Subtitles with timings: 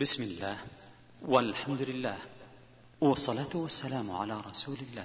[0.00, 0.56] بسم الله
[1.28, 2.16] والحمد لله
[3.00, 5.04] والصلاة والسلام على رسول الله.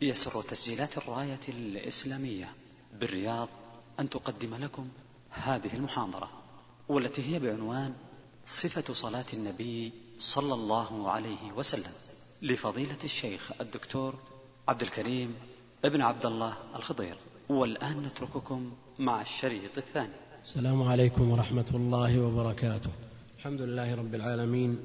[0.00, 2.48] يسر تسجيلات الراية الإسلامية
[3.00, 3.48] بالرياض
[4.00, 4.88] أن تقدم لكم
[5.30, 6.30] هذه المحاضرة
[6.88, 7.94] والتي هي بعنوان
[8.46, 11.92] صفة صلاة النبي صلى الله عليه وسلم
[12.42, 14.14] لفضيلة الشيخ الدكتور
[14.68, 15.34] عبد الكريم
[15.84, 17.16] ابن عبد الله الخضير.
[17.48, 20.14] والآن نترككم مع الشريط الثاني.
[20.42, 22.90] السلام عليكم ورحمة الله وبركاته.
[23.40, 24.78] الحمد لله رب العالمين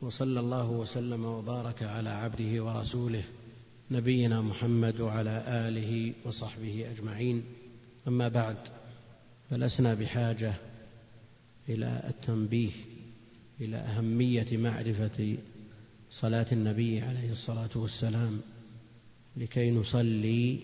[0.00, 3.24] وصلى الله وسلم وبارك على عبده ورسوله
[3.90, 7.44] نبينا محمد وعلى آله وصحبه أجمعين.
[8.08, 8.56] أما بعد
[9.50, 10.54] فلسنا بحاجة
[11.68, 12.70] إلى التنبيه
[13.60, 15.36] إلى أهمية معرفة
[16.10, 18.40] صلاة النبي عليه الصلاة والسلام
[19.36, 20.60] لكي نصلي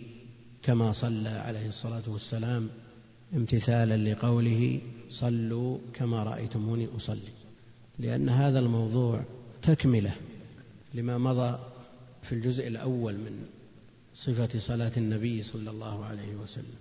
[0.62, 2.70] كما صلى عليه الصلاة والسلام.
[3.34, 7.32] امتثالا لقوله صلوا كما رأيتموني أصلي
[7.98, 9.24] لأن هذا الموضوع
[9.62, 10.14] تكملة
[10.94, 11.58] لما مضى
[12.22, 13.46] في الجزء الأول من
[14.14, 16.74] صفة صلاة النبي صلى الله عليه وسلم.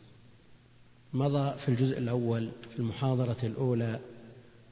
[1.14, 4.00] مضى في الجزء الأول في المحاضرة الأولى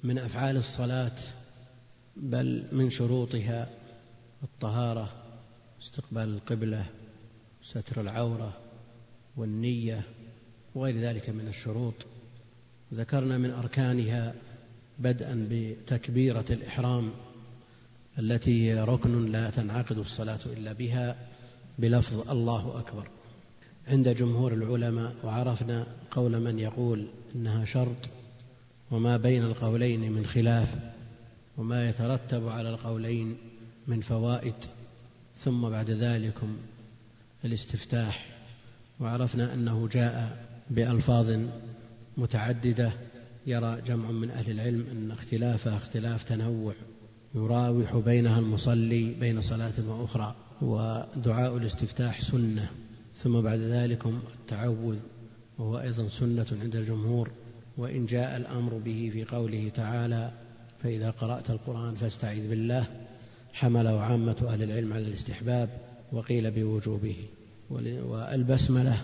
[0.04, 1.18] من أفعال الصلاة
[2.18, 3.70] بل من شروطها
[4.44, 5.14] الطهارة
[5.82, 6.86] استقبال القبلة
[7.64, 8.58] ستر العورة
[9.38, 10.04] والنية
[10.76, 11.94] وغير ذلك من الشروط.
[12.94, 14.34] ذكرنا من أركانها
[15.00, 17.12] بدءا بتكبيرة الإحرام
[18.20, 21.16] التي هي ركن لا تنعقد الصلاة إلا بها
[21.80, 23.08] بلفظ الله أكبر.
[23.88, 28.10] عند جمهور العلماء وعرفنا قول من يقول إنها شرط
[28.92, 30.76] وما بين القولين من خلاف
[31.58, 33.38] وما يترتب على القولين
[33.88, 34.56] من فوائد.
[35.44, 36.58] ثم بعد ذلكم
[37.46, 38.28] الاستفتاح.
[39.00, 41.40] وعرفنا أنه جاء بألفاظ
[42.18, 42.92] متعددة
[43.48, 46.74] يرى جمع من أهل العلم أن اختلافها اختلاف تنوع
[47.36, 52.70] يراوح بينها المصلي بين صلاة وأخرى ودعاء الاستفتاح سنة
[53.16, 54.98] ثم بعد ذلك التعوذ
[55.58, 57.32] وهو أيضا سنة عند الجمهور
[57.78, 60.32] وإن جاء الأمر به في قوله تعالى
[60.84, 62.88] فإذا قرأت القرآن فاستعذ بالله
[63.54, 65.70] حمله عامة أهل العلم على الاستحباب
[66.12, 67.16] وقيل بوجوبه.
[67.70, 69.02] والبسملة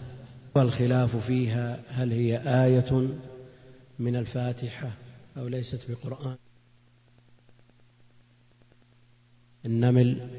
[0.58, 3.10] والخلاف فيها هل هي آية
[4.00, 4.92] من الفاتحة
[5.38, 6.36] أو ليست بقرآن؟
[9.66, 10.30] النمل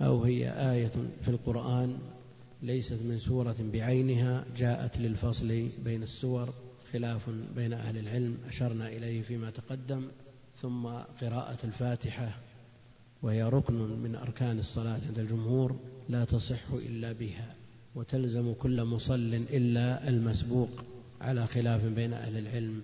[0.00, 0.92] أو هي آية
[1.22, 1.98] في القرآن
[2.62, 6.54] ليست من سورة بعينها جاءت للفصل بين السور
[6.92, 10.08] خلاف بين أهل العلم أشرنا إليه فيما تقدم
[10.56, 10.86] ثم
[11.20, 12.38] قراءة الفاتحة
[13.22, 15.76] وهي ركن من أركان الصلاة عند الجمهور
[16.08, 17.65] لا تصح إلا بها.
[17.96, 20.68] وتلزم كل مصل إلا المسبوق
[21.20, 22.82] على خلاف بين أهل العلم.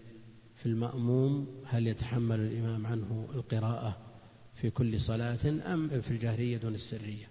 [0.57, 3.97] في المأموم هل يتحمل الإمام عنه القراءة
[4.55, 7.27] في كل صلاة أم في الجهرية دون السرية؟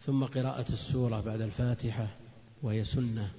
[0.00, 2.16] ثم قراءة السورة بعد الفاتحة
[2.62, 3.30] وهي سنة.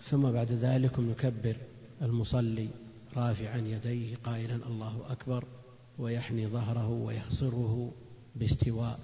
[0.00, 1.56] ثم بعد ذلك يكبر
[2.02, 2.68] المصلي
[3.16, 5.44] رافعا يديه قائلا الله أكبر
[5.98, 7.92] ويحني ظهره ويحصره
[8.36, 9.00] باستواء.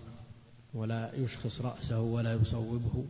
[0.74, 3.04] ولا يشخص رأسه ولا يصوبه.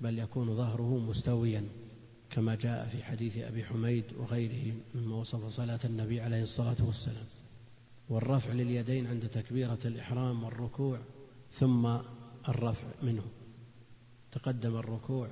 [0.00, 1.64] بل يكون ظهره مستويا
[2.30, 7.26] كما جاء في حديث أبي حميد وغيره مما وصف صلاة النبي عليه الصلاة والسلام.
[8.08, 10.98] والرفع لليدين عند تكبيرة الإحرام والركوع
[11.50, 11.86] ثم
[12.48, 13.24] الرفع منه.
[14.32, 15.28] تقدم الركوع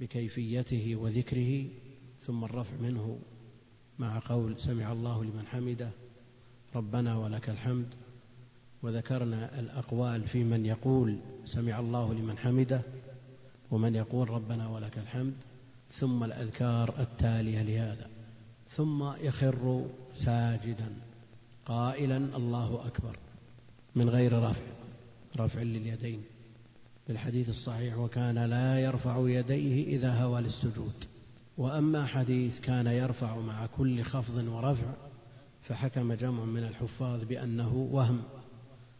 [0.00, 1.66] بكيفيته وذكره
[2.20, 3.18] ثم الرفع منه
[3.98, 5.90] مع قول سمع الله لمن حمده
[6.74, 7.94] ربنا ولك الحمد.
[8.82, 12.82] وذكرنا الأقوال في من يقول سمع الله لمن حمده
[13.70, 15.34] ومن يقول ربنا ولك الحمد
[15.98, 18.08] ثم الأذكار التالية لهذا
[18.70, 20.92] ثم يخر ساجدا
[21.66, 23.18] قائلا الله أكبر
[23.94, 24.62] من غير رفع
[25.36, 26.22] رفع لليدين
[27.06, 31.04] في الحديث الصحيح وكان لا يرفع يديه إذا هوى للسجود
[31.58, 34.94] وأما حديث كان يرفع مع كل خفض ورفع
[35.62, 38.22] فحكم جمع من الحفاظ بأنه وهم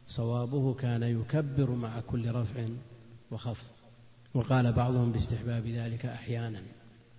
[0.08, 2.66] صوابه كان يكبر مع كل رفع
[3.30, 3.73] وخفض.
[4.34, 6.62] وقال بعضهم باستحباب ذلك أحيانا.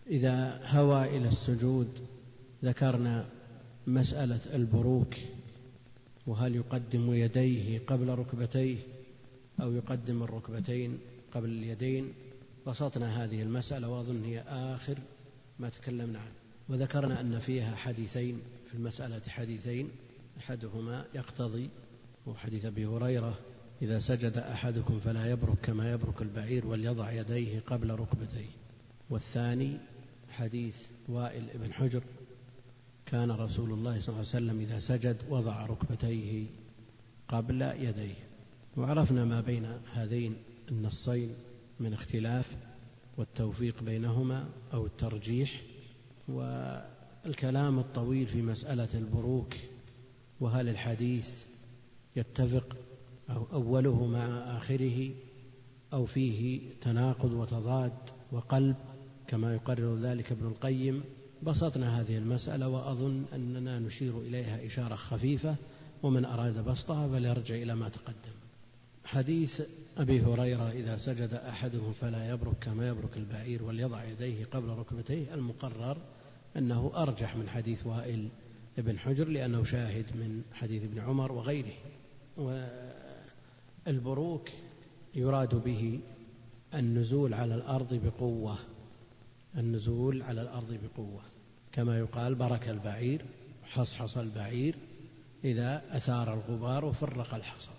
[0.08, 1.88] إذا هوى إلى السجود
[2.64, 3.26] ذكرنا
[3.88, 5.16] مسألة البروك
[6.28, 8.78] وهل يقدم يديه قبل ركبتيه
[9.62, 11.00] أو يقدم الركبتين
[11.32, 12.14] قبل اليدين؟
[12.68, 14.98] بسطنا هذه المسألة وأظن هي آخر
[15.60, 16.32] ما تكلمنا عنه.
[16.70, 19.90] وذكرنا أن فيها حديثين في المسألة حديثين
[20.38, 21.70] أحدهما يقتضي
[22.26, 23.40] وحديث أبي هريرة
[23.82, 28.50] إذا سجد أحدكم فلا يبرك كما يبرك البعير وليضع يديه قبل ركبتيه.
[29.10, 29.78] والثاني
[30.30, 30.76] حديث
[31.10, 32.04] وائل بن حجر.
[33.06, 36.46] كان رسول الله صلى الله عليه وسلم إذا سجد وضع ركبتيه
[37.28, 38.16] قبل يديه.
[38.78, 40.36] وعرفنا ما بين هذين
[40.72, 41.36] النصين
[41.80, 42.56] من اختلاف
[43.18, 45.62] والتوفيق بينهما أو الترجيح
[46.28, 49.54] والكلام الطويل في مسألة البروك.
[50.40, 51.28] وهل الحديث
[52.16, 52.78] يتفق
[53.30, 55.12] أو أوله مع آخره
[55.94, 57.94] أو فيه تناقض وتضاد
[58.32, 58.76] وقلب
[59.28, 61.04] كما يقرر ذلك ابن القيم.
[61.44, 65.56] بسطنا هذه المسألة وأظن أننا نشير إليها إشارة خفيفة
[66.04, 68.36] ومن أراد بسطها فليرجع إلى ما تقدم.
[69.06, 69.62] حديث
[69.98, 75.34] أبي هريرة إذا سجد أحدهم فلا يبرك كما يبرك البعير وليضع يديه قبل ركبتيه.
[75.34, 75.98] المقرر
[76.58, 78.30] أنه أرجح من حديث وائل
[78.78, 81.74] ابن حجر لأنه شاهد من حديث ابن عمر وغيره.
[83.88, 84.50] والبروك
[85.16, 86.00] يراد به
[86.74, 88.58] النزول على الأرض بقوة
[89.58, 91.22] النزول على الأرض بقوة.
[91.72, 93.26] كما يقال برك البعير
[93.64, 94.76] حصحص البعير
[95.44, 97.72] إذا أثار الغبار وفرق الحصى.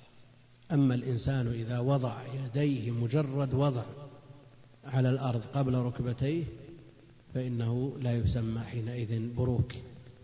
[0.73, 3.85] أما الإنسان إذا وضع يديه مجرد وضع
[4.85, 6.45] على الأرض قبل ركبتيه
[7.35, 9.73] فإنه لا يسمى حينئذ بروك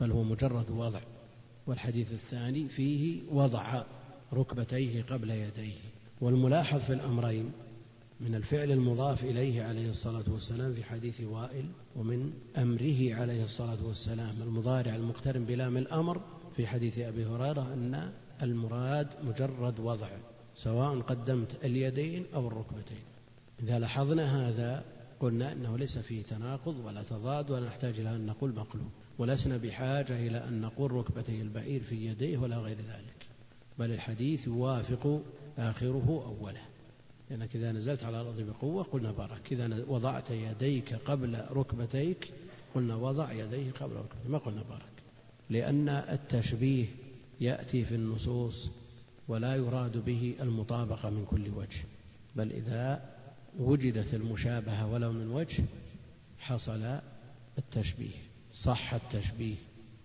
[0.01, 1.01] بل هو مجرد وضع.
[1.67, 3.83] والحديث الثاني فيه وضع.
[4.33, 5.79] ركبتيه قبل يديه
[6.21, 7.53] والملاحظ في الأمرين
[8.21, 11.65] من الفعل المضاف إليه عليه الصلاة والسلام في حديث وائل
[11.97, 16.21] ومن أمره عليه الصلاة والسلام المضارع المقترن بلام الأمر
[16.57, 18.13] في حديث أبي هريرة أن
[18.43, 20.09] المراد مجرد وضع
[20.55, 23.03] سواء قدمت اليدين أو الركبتين.
[23.63, 24.85] إذا لاحظنا هذا
[25.21, 30.27] قلنا أنه ليس فيه تناقض ولا تضاد ولا نحتاج إلى أن نقول مقلوب ولسنا بحاجة
[30.27, 33.22] إلى أن نقول ركبتي البعير في يديه ولا غير ذلك.
[33.79, 35.23] بل الحديث يوافق
[35.59, 36.61] آخره أوله.
[37.31, 39.53] لأنك إذا نزلت على الأرض بقوة قلنا بارك.
[39.53, 42.33] إذا وضعت يديك قبل ركبتيك
[42.75, 44.31] قلنا وضع يديه قبل ركبتيك.
[44.31, 44.93] ما قلنا بارك؟
[45.51, 46.87] لأن التشبيه
[47.41, 48.71] يأتي في النصوص
[49.29, 51.85] ولا يراد به المطابقة من كل وجه.
[52.37, 53.13] بل إذا
[53.59, 55.65] وجدت المشابهة ولو من وجه
[56.39, 57.01] حصل
[57.59, 58.17] التشبيه.
[58.53, 59.57] صح التشبيه.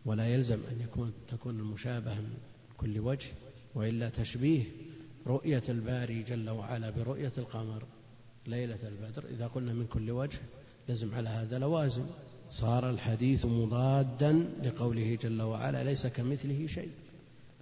[0.05, 2.33] ولا يلزم أن يكون تكون المشابهة من
[2.77, 3.27] كل وجه
[3.77, 4.63] وإلا تشبيه
[5.27, 7.83] رؤية الباري جل وعلا برؤية القمر
[8.47, 9.25] ليلة البدر.
[9.29, 10.39] إذا قلنا من كل وجه
[10.89, 12.05] لزم على هذا لوازم.
[12.49, 14.31] صار الحديث مضادا
[14.63, 16.91] لقوله جل وعلا ليس كمثله شيء.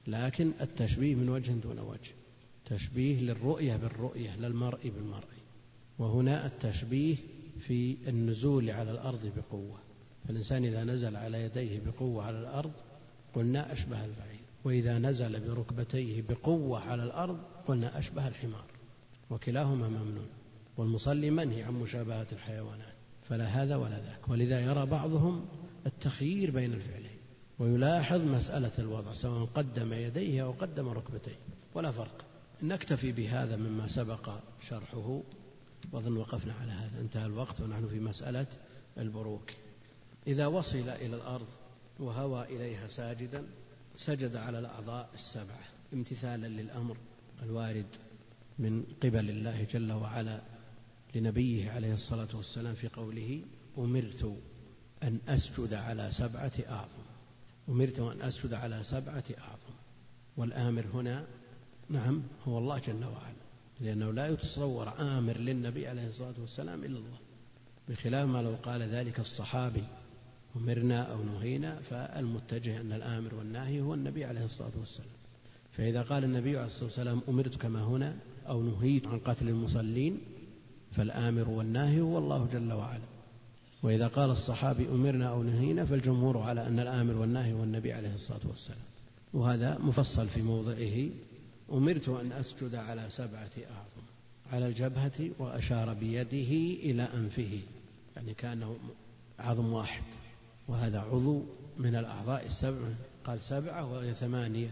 [0.07, 2.11] لكن التشبيه من وجه دون وجه.
[2.65, 5.27] تشبيه للرؤية بالرؤية للمرء بالمرء.
[5.99, 7.15] وهنا التشبيه
[7.59, 9.79] في النزول على الأرض بقوة.
[10.27, 12.71] فالإنسان إذا نزل على يديه بقوة على الأرض
[13.33, 14.44] قلنا أشبه البعير.
[14.65, 18.65] وإذا نزل بركبتيه بقوة على الأرض قلنا أشبه الحمار
[19.29, 20.27] وكلاهما ممنوع
[20.77, 25.45] والمصلي منهي عن مشابهة الحيوانات فلا هذا ولا ذاك ولذا يرى بعضهم
[25.85, 27.17] التخيير بين الفعلين
[27.59, 31.37] ويلاحظ مسألة الوضع سواء قدم يديه أو قدم ركبتيه
[31.75, 32.25] ولا فرق
[32.63, 34.29] نكتفي بهذا مما سبق
[34.61, 35.21] شرحه
[35.91, 38.47] وأظن وقفنا على هذا انتهى الوقت ونحن في مسألة
[38.97, 39.51] البروك
[40.27, 41.47] إذا وصل إلى الأرض
[41.99, 43.43] وهوى إليها ساجدا
[43.95, 45.63] سجد على الأعضاء السبعة
[45.93, 46.97] امتثالا للأمر
[47.43, 47.87] الوارد
[48.59, 50.41] من قبل الله جل وعلا
[51.15, 53.41] لنبيه عليه الصلاة والسلام في قوله
[53.77, 54.37] أمرت
[55.03, 57.03] أن أسجد على سبعة أعظم.
[57.69, 59.75] أمرت أن أسجد على سبعة أعظم.
[60.37, 61.27] والآمر هنا
[61.89, 63.35] نعم هو الله جل وعلا
[63.79, 67.17] لأنه لا يتصور آمر للنبي عليه الصلاة والسلام إلا الله.
[67.89, 69.83] بخلاف ما لو قال ذلك الصحابي
[70.55, 75.09] أمرنا أو نهينا فالمتجه أن الآمر والناهي هو النبي عليه الصلاة والسلام.
[75.71, 78.15] فإذا قال النبي عليه الصلاة والسلام أمرت كما هنا
[78.47, 80.17] أو نهيت عن قتل المصلين
[80.91, 83.03] فالآمر والناهي هو الله جل وعلا.
[83.83, 88.47] وإذا قال الصحابي أمرنا أو نهينا فالجمهور على أن الآمر والناهي هو النبي عليه الصلاة
[88.47, 88.79] والسلام.
[89.33, 91.09] وهذا مفصل في موضعه.
[91.71, 94.05] أمرت أن أسجد على سبعة أعظم
[94.51, 97.59] على الجبهة وأشار بيده إلى أنفه
[98.15, 98.77] يعني كأنه
[99.39, 100.03] عظم واحد.
[100.67, 101.43] وهذا عضو
[101.77, 102.87] من الأعضاء السبع
[103.25, 104.71] قال سبعة وهي ثمانية.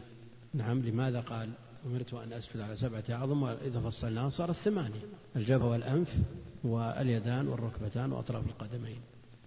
[0.53, 1.49] نعم لماذا قال؟
[1.85, 5.01] أمرت أن أسجد على سبعة أعظم وإذا فصلناها صارت ثمانية.
[5.35, 6.15] الجبهة والأنف
[6.63, 8.99] واليدان والركبتان وأطراف القدمين.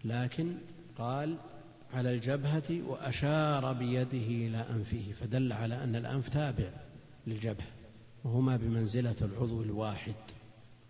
[0.04, 0.56] لكن
[0.98, 1.36] قال
[1.92, 6.70] على الجبهة وأشار بيده إلى أنفه فدل على أن الأنف تابع
[7.26, 7.66] للجبهة
[8.24, 10.14] وهما بمنزلة العضو الواحد.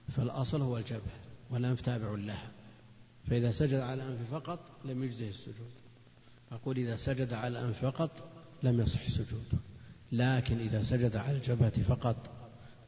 [0.09, 1.21] فالأصل هو الجبهة
[1.51, 2.51] والأنف تابع لها.
[3.27, 5.71] فإذا سجد على الأنف فقط لم يجزه السجود.
[6.53, 8.11] أقول إذا سجد على الأنف فقط
[8.63, 9.59] لم يصح سجوده
[10.13, 12.31] لكن إذا سجد على الجبهة فقط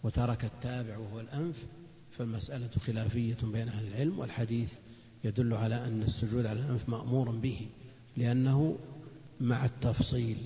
[0.03, 1.67] وترك التابع وهو الأنف
[2.11, 4.73] فالمسألة خلافية بين أهل العلم والحديث
[5.25, 7.67] يدل على أن السجود على الأنف مأمور به
[8.17, 8.79] لأنه
[9.41, 10.37] مع التفصيل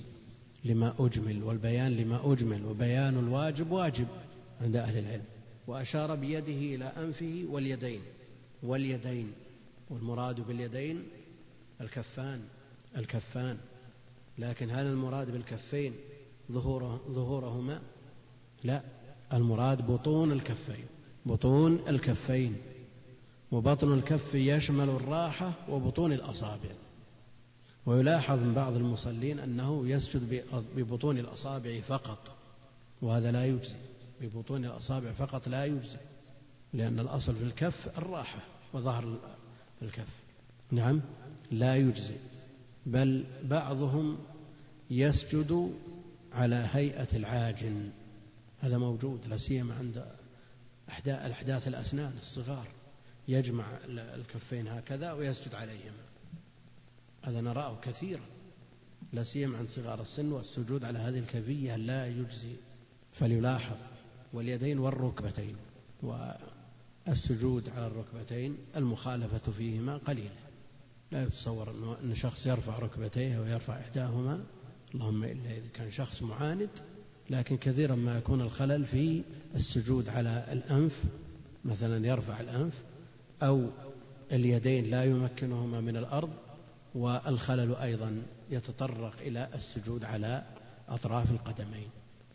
[0.65, 4.07] لما أجمل والبيان لما أجمل وبيان الواجب واجب
[4.61, 5.23] عند أهل العلم.
[5.67, 8.01] وأشار بيده إلى أنفه واليدين
[8.63, 9.31] واليدين
[9.93, 11.03] والمراد باليدين
[11.81, 12.41] الكفان
[12.97, 13.57] الكفان.
[14.37, 15.93] لكن هل المراد بالكفين
[16.51, 17.81] ظهوره ظهورهما؟
[18.63, 18.81] لا
[19.33, 20.85] المراد بطون الكفين
[21.25, 22.57] بطون الكفين.
[23.51, 26.69] وبطن الكف يشمل الراحة وبطون الأصابع.
[27.85, 30.43] ويلاحظ من بعض المصلين أنه يسجد
[30.75, 32.35] ببطون الأصابع فقط
[33.01, 33.75] وهذا لا يجزي.
[34.21, 35.97] ببطون الأصابع فقط لا يجزي
[36.73, 38.39] لأن الأصل في الكف الراحة
[38.73, 39.17] وظهر
[39.83, 40.23] الكف.
[40.71, 41.01] نعم.
[41.51, 42.17] لا يجزي
[42.85, 44.17] بل بعضهم
[44.89, 45.73] يسجد
[46.33, 47.91] على هيئة العاجن.
[48.59, 50.05] هذا موجود لا سيما عند
[51.07, 52.67] الأحداث الأسنان الصغار.
[53.27, 56.03] يجمع الكفين هكذا ويسجد عليهما
[57.23, 58.25] هذا نراه كثيرا.
[59.13, 62.55] لا سيما عند صغار السن والسجود على هذه الكيفية لا يجزي
[63.13, 63.77] فليلاحظ
[64.33, 65.55] واليدين والركبتين
[67.07, 70.43] والسجود على الركبتين المخالفة فيهما قليلة.
[71.11, 74.43] لا يتصور أن شخص يرفع ركبتيه ويرفع إحداهما.
[74.95, 76.69] اللهم إلا إذا كان شخص معاند.
[77.29, 79.23] لكن كثيرا ما يكون الخلل في
[79.55, 81.03] السجود على الأنف
[81.65, 82.83] مثلا يرفع الأنف
[83.43, 83.69] أو
[84.31, 86.29] اليدين لا يمكنهما من الأرض
[86.95, 90.43] والخلل أيضا يتطرق إلى السجود على
[90.89, 91.87] أطراف القدمين.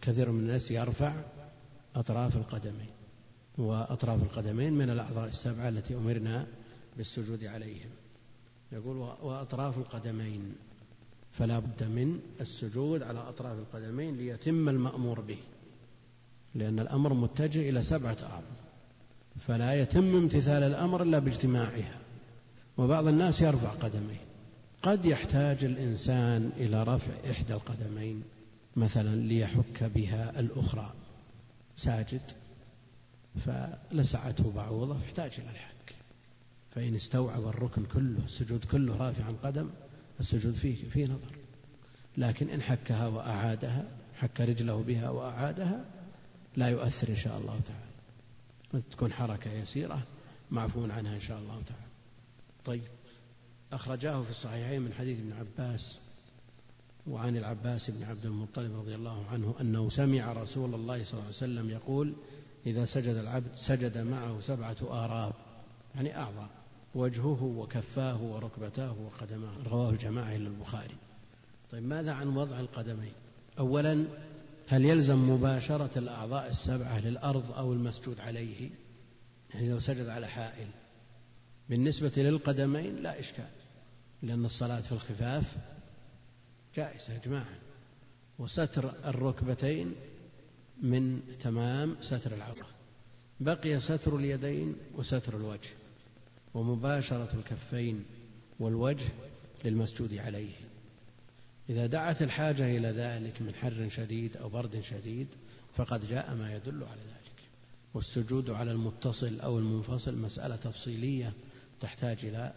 [0.03, 1.15] كثير من الناس يرفع
[1.95, 2.98] أطراف القدمين.
[3.59, 6.47] وأطراف القدمين من الأعضاء السبعة التي أمرنا
[6.97, 7.91] بالسجود عليهم.
[8.73, 10.55] يقول وأطراف القدمين.
[11.33, 15.39] فلا بد من السجود على أطراف القدمين ليتم المأمور به.
[16.55, 18.59] لأن الأمر متجه إلى سبعة أعضاء.
[19.47, 21.99] فلا يتم امتثال الأمر إلا باجتماعها.
[22.79, 24.21] وبعض الناس يرفع قدميه.
[24.83, 28.23] قد يحتاج الإنسان إلى رفع إحدى القدمين
[28.77, 30.93] مثلا ليحك بها الأخرى.
[31.77, 32.21] ساجد.
[33.39, 35.95] فلسعته بعوضة فاحتاج إلى الحك
[36.71, 39.71] فإن استوعب الركن كله السجود كله رافعا قدم
[40.21, 41.39] السجود فيه فيه نظر.
[42.17, 45.85] لكن إن حكها وأعادها حك رجله بها وأعادها
[46.57, 48.85] لا يؤثر إن شاء الله تعالى.
[48.91, 50.03] تكون حركة يسيرة
[50.51, 51.89] معفو عنها إن شاء الله تعالى.
[52.65, 52.83] طيب
[53.73, 55.99] أخرجاه في الصحيحين من حديث ابن عباس
[57.07, 61.37] وعن العباس بن عبد المطلب رضي الله عنه أنه سمع رسول الله صلى الله عليه
[61.37, 62.15] وسلم يقول
[62.67, 65.33] إذا سجد العبد سجد معه سبعة آراب
[65.95, 66.49] يعني أعضاء
[66.95, 69.69] وجهه وكفاه وركبتاه وقدماه.
[69.69, 70.95] رواه الجماعة إلى البخاري.
[71.71, 73.13] طيب ماذا عن وضع القدمين؟
[73.59, 74.07] أولا
[74.69, 78.71] هل يلزم مباشرة الأعضاء السبعة للأرض أو المسجود عليه؟
[79.55, 80.69] يعني لو سجد على حائل.
[81.69, 83.51] بالنسبة للقدمين لا إشكال
[84.23, 85.57] لأن الصلاة في الخفاف
[86.77, 87.59] جائزة إجماعا.
[88.39, 89.95] وستر الركبتين
[90.83, 92.67] من تمام ستر العورة.
[93.41, 95.71] بقي ستر اليدين وستر الوجه
[96.55, 98.05] ومباشرة الكفين
[98.61, 99.09] والوجه
[99.65, 100.55] للمسجود عليه.
[101.71, 105.29] إذا دعت الحاجة إلى ذلك من حر شديد أو برد شديد
[105.75, 107.49] فقد جاء ما يدل على ذلك.
[107.95, 111.33] والسجود على المتصل أو المنفصل مسألة تفصيلية
[111.81, 112.53] تحتاج إلى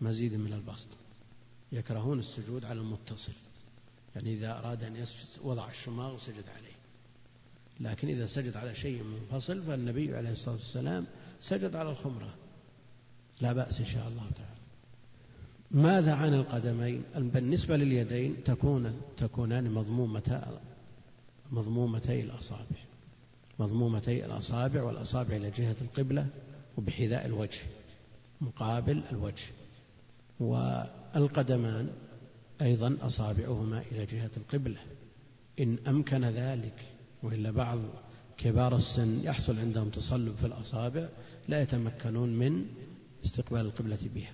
[0.00, 0.88] مزيد من البسط.
[1.72, 3.32] يكرهون السجود على المتصل.
[4.16, 6.69] يعني إذا أراد أن يسجد وضع الشماغ وسجد عليه.
[7.80, 11.06] لكن إذا سجد على شيء منفصل فالنبي عليه الصلاة والسلام
[11.40, 12.34] سجد على الخمرة.
[13.40, 14.60] لا بأس إن شاء الله تعالى.
[15.70, 20.60] ماذا عن القدمين؟ بالنسبة لليدين تكون تكونان مضمومتا
[21.50, 22.76] مضمومتي الأصابع.
[23.58, 26.26] مضمومتي الأصابع والأصابع إلى جهة القبلة
[26.76, 27.60] وبحذاء الوجه
[28.40, 29.46] مقابل الوجه.
[30.40, 31.90] والقدمان
[32.62, 34.80] أيضا أصابعهما إلى جهة القبلة.
[35.60, 36.74] إن أمكن ذلك
[37.22, 37.78] وإلا بعض
[38.38, 41.08] كبار السن يحصل عندهم تصلب في الأصابع
[41.48, 42.66] لا يتمكنون من
[43.24, 44.32] استقبال القبلة بها.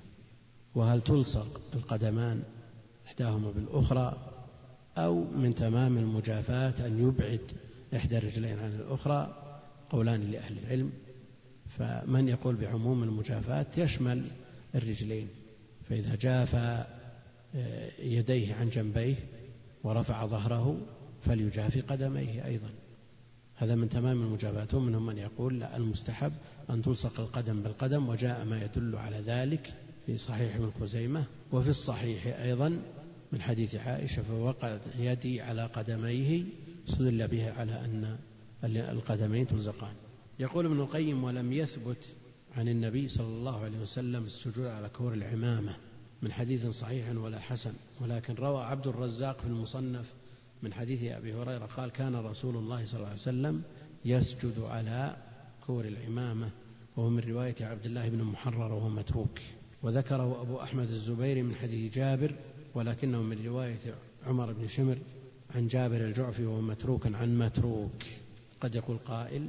[0.75, 2.43] وهل تلصق القدمان
[3.07, 4.17] إحداهما بالأخرى
[4.97, 7.41] أو من تمام المجافاة أن يبعد
[7.97, 9.43] إحدى الرجلين عن الأخرى؟
[9.91, 10.93] قولان لأهل العلم.
[11.79, 14.25] فمن يقول بعموم المجافاة يشمل
[14.75, 15.29] الرجلين.
[15.89, 16.55] فإذا جاف
[17.55, 19.17] آه، يديه عن جنبيه
[19.85, 20.77] ورفع ظهره
[21.27, 22.71] فليجافي قدميه أيضا.
[23.57, 26.33] هذا من تمام المجابات ومنهم من يقول لا المستحب
[26.71, 29.73] أن تلصق القدم بالقدم وجاء ما يدل على ذلك
[30.07, 32.79] في صحيح ابن خزيمة وفي الصحيح أيضا
[33.33, 36.45] من حديث عائشة فوقعت يدي على قدميه
[36.89, 38.17] استدل بها على أن
[38.65, 39.95] القدمين تلزقان.
[40.39, 42.09] يقول ابن القيم ولم يثبت
[42.57, 45.77] عن النبي صلى الله عليه وسلم السجود على كور العمامة
[46.23, 50.13] من حديث صحيح ولا حسن ولكن روى عبد الرزاق في المصنف
[50.63, 53.63] من حديث أبي هريرة قال كان رسول الله صلى الله عليه وسلم
[54.05, 55.17] يسجد على
[55.67, 56.51] كور العمامة
[56.97, 59.39] وهو من رواية عبد الله بن محرر وهو متروك.
[59.83, 62.33] وذكره أبو أحمد الزبيري من حديث جابر
[62.75, 63.95] ولكنه من رواية
[64.27, 64.99] عمر بن شمر
[65.55, 68.03] عن جابر الجعفي وهو متروك عن متروك.
[68.61, 69.49] قد يقول قائل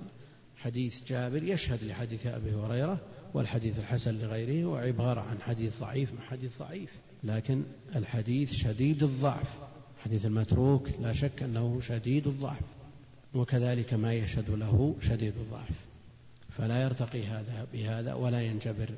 [0.58, 3.00] حديث جابر يشهد لحديث أبي هريرة
[3.34, 6.90] والحديث الحسن لغيره وعبارة عن حديث ضعيف مع حديث ضعيف
[7.24, 7.64] لكن
[7.96, 9.77] الحديث شديد الضعف.
[9.98, 12.64] حديث المتروك لا شك أنه شديد الضعف
[13.34, 15.86] وكذلك ما يشهد له شديد الضعف
[16.50, 18.90] فلا يرتقي هذا بهذا ولا ينجبر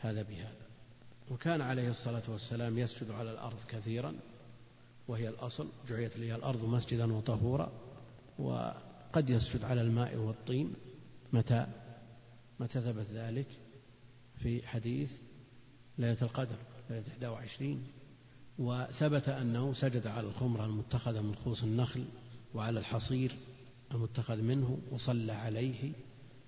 [0.00, 0.58] هذا بهذا.
[1.30, 4.14] وكان عليه الصلاة والسلام يسجد على الأرض كثيرا
[5.08, 7.72] وهي الأصل جعلت لي الأرض مسجدا وطهورا
[8.38, 10.74] وقد يسجد على الماء والطين.
[11.32, 11.66] متى؟
[12.60, 13.46] متى ثبت ذلك؟
[14.38, 15.12] في حديث
[15.98, 16.56] ليلة القدر
[16.90, 17.84] ليلة 21
[18.58, 22.04] وثبت أنه سجد على الخمرة المتخذة من خوص النخل
[22.54, 23.32] وعلى الحصير
[23.92, 25.92] المتخذ منه وصلى عليه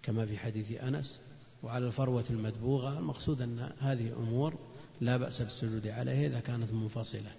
[0.03, 1.21] كما في حديث أنس
[1.63, 4.55] وعلى الفروة المدبوغة المقصود أن هذه أمور
[5.01, 7.33] لا بأس بالسجود عليها إذا كانت منفصلة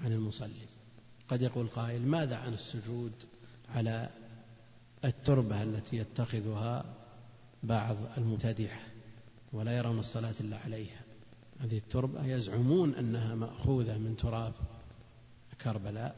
[0.00, 0.66] عن المصلي.
[1.28, 3.12] قد يقول قائل ماذا عن السجود
[3.68, 4.10] على
[5.04, 6.84] التربة التي يتخذها
[7.62, 8.80] بعض المبتدعة
[9.52, 11.03] ولا يرون الصلاة إلا عليها؟
[11.60, 14.52] هذه التربة يزعمون أنها مأخوذة من تراب
[15.62, 16.16] كربلاء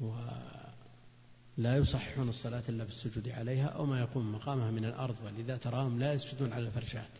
[0.00, 6.12] ولا يصححون الصلاة إلا بالسجود عليها أو ما يقوم مقامها من الأرض ولذا تراهم لا
[6.12, 7.10] يسجدون على الفرشات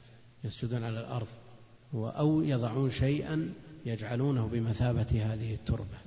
[0.44, 1.28] يسجدون على الأرض
[1.94, 3.52] أو يضعون شيئا
[3.86, 5.98] يجعلونه بمثابة هذه التربة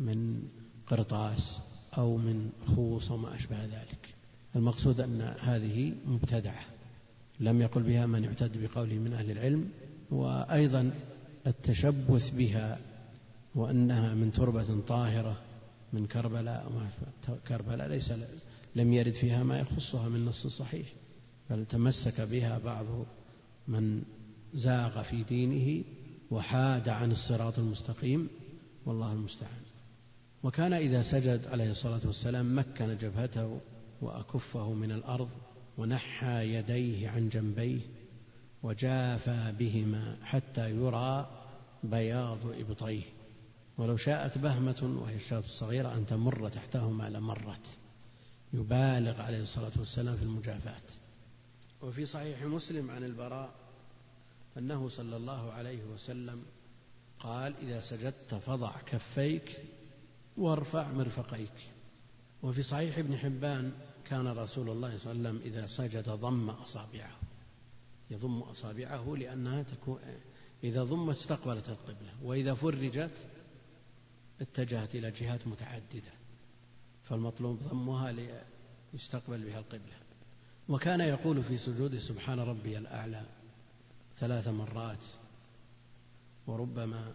[0.00, 0.42] من
[0.86, 1.58] قرطاس
[1.98, 4.14] أو من خوص وما أشبه ذلك.
[4.56, 6.64] المقصود أن هذه مبتدعة
[7.40, 9.70] لم يقل بها من يعتد بقوله من أهل العلم
[10.10, 10.92] وأيضا
[11.46, 12.78] التشبث بها
[13.54, 15.36] وأنها من تربة طاهرة
[15.92, 16.90] من كربلاء
[17.48, 18.12] كربلاء ليس
[18.76, 20.86] لم يرد فيها ما يخصها من نص صحيح
[21.50, 22.86] بل تمسك بها بعض
[23.68, 24.02] من
[24.54, 25.84] زاغ في دينه
[26.30, 28.28] وحاد عن الصراط المستقيم
[28.86, 29.62] والله المستعان.
[30.42, 33.60] وكان إذا سجد عليه الصلاة والسلام مكن جبهته
[34.00, 35.28] وأكفه من الأرض
[35.78, 37.80] ونحى يديه عن جنبيه
[38.62, 41.30] وجافى بهما حتى يرى
[41.84, 43.02] بياض إبطيه.
[43.78, 47.66] ولو شاءت بهمة وهي الشاة الصغيرة أن تمر تحتهما لمرت.
[48.52, 50.82] يبالغ عليه الصلاة والسلام في المجافاة.
[51.82, 53.50] وفي صحيح مسلم عن البراء
[54.58, 56.42] أنه صلى الله عليه وسلم
[57.20, 59.60] قال إذا سجدت فضع كفيك
[60.36, 61.70] وارفع مرفقيك.
[62.42, 63.72] وفي صحيح ابن حبان
[64.04, 67.10] كان رسول الله صلى الله عليه وسلم إذا سجد ضم أصابعه.
[68.10, 69.98] يضم أصابعه لأنها تكون
[70.64, 73.26] إذا ضمت استقبلت القبلة وإذا فرجت
[74.40, 76.12] اتجهت إلى جهات متعددة
[77.02, 78.12] فالمطلوب ضمها
[78.92, 80.00] ليستقبل بها القبلة.
[80.68, 83.22] وكان يقول في سجود سبحان ربي الأعلى
[84.16, 85.04] ثلاث مرات
[86.46, 87.12] وربما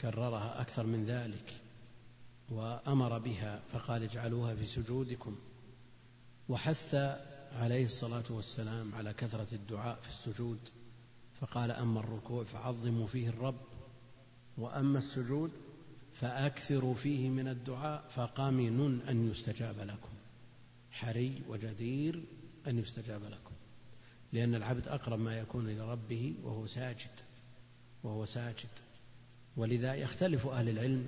[0.00, 1.60] كررها أكثر من ذلك
[2.50, 5.36] وأمر بها فقال اجعلوها في سجودكم
[6.48, 6.94] وحث
[7.56, 10.58] عليه الصلاة والسلام على كثرة الدعاء في السجود
[11.40, 13.60] فقال أما الركوع فعظموا فيه الرب
[14.58, 15.50] وأما السجود
[16.12, 20.12] فأكثروا فيه من الدعاء فقامن أن يستجاب لكم
[20.90, 22.24] حري وجدير
[22.66, 23.54] أن يستجاب لكم
[24.32, 27.10] لأن العبد أقرب ما يكون إلى ربه وهو ساجد
[28.02, 28.68] وهو ساجد.
[29.56, 31.06] ولذا يختلف أهل العلم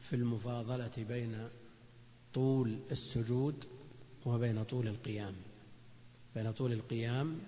[0.00, 1.48] في المفاضلة بين
[2.34, 3.64] طول السجود
[4.26, 5.34] وبين طول القيام.
[6.38, 7.38] بين طول القيام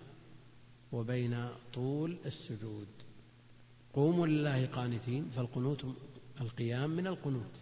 [0.93, 2.87] وبين طول السجود.
[3.93, 5.87] قوموا لله قانتين فالقنوت
[6.41, 7.57] القيام من القنوت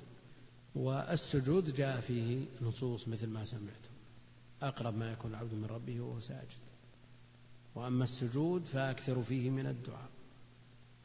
[0.75, 3.91] والسجود جاء فيه نصوص مثل ما سمعتم.
[4.62, 6.59] أقرب ما يكون العبد من ربه وهو ساجد.
[7.75, 10.11] وأما السجود فأكثر فيه من الدعاء.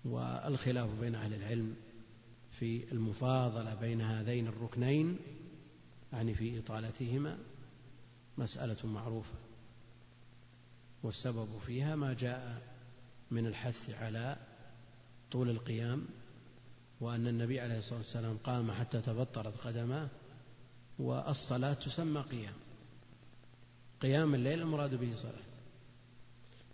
[0.06, 1.76] والخلاف بين أهل العلم
[2.60, 5.18] في المفاضلة بين هذين الركنين
[6.14, 7.38] يعني في إطالتهما
[8.38, 9.43] مسألة معروفة.
[11.04, 12.62] والسبب فيها ما جاء
[13.32, 14.38] من الحث على
[15.32, 16.06] طول القيام
[17.02, 20.08] وأن النبي عليه الصلاة والسلام قام حتى تبطرت قدماه
[21.00, 22.54] والصلاة تسمى قيام.
[24.02, 25.54] قيام الليل المراد به صلاة.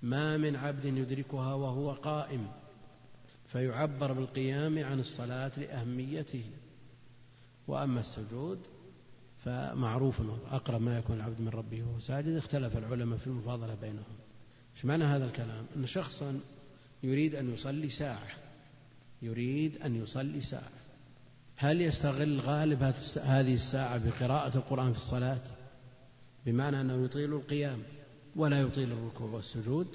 [0.02, 2.52] ما من عبد يدركها وهو قائم
[3.48, 6.44] فيعبر بالقيام عن الصلاة لأهميته.
[7.68, 8.60] وأما السجود
[9.40, 10.22] فمعروف
[10.52, 14.16] أقرب ما يكون العبد من ربه وهو ساجد اختلف العلماء في المفاضلة بينهم.
[14.76, 16.40] إيش معنى هذا الكلام؟ أن شخصا
[17.04, 18.28] يريد أن يصلي ساعة.
[19.22, 20.72] يريد أن يصلي ساعة.
[21.56, 22.84] هل يستغل غالب
[23.22, 25.42] هذه الساعة بقراءة القرآن في الصلاة؟
[26.46, 27.80] بمعنى أنه يطيل القيام
[28.36, 29.88] ولا يطيل الركوع والسجود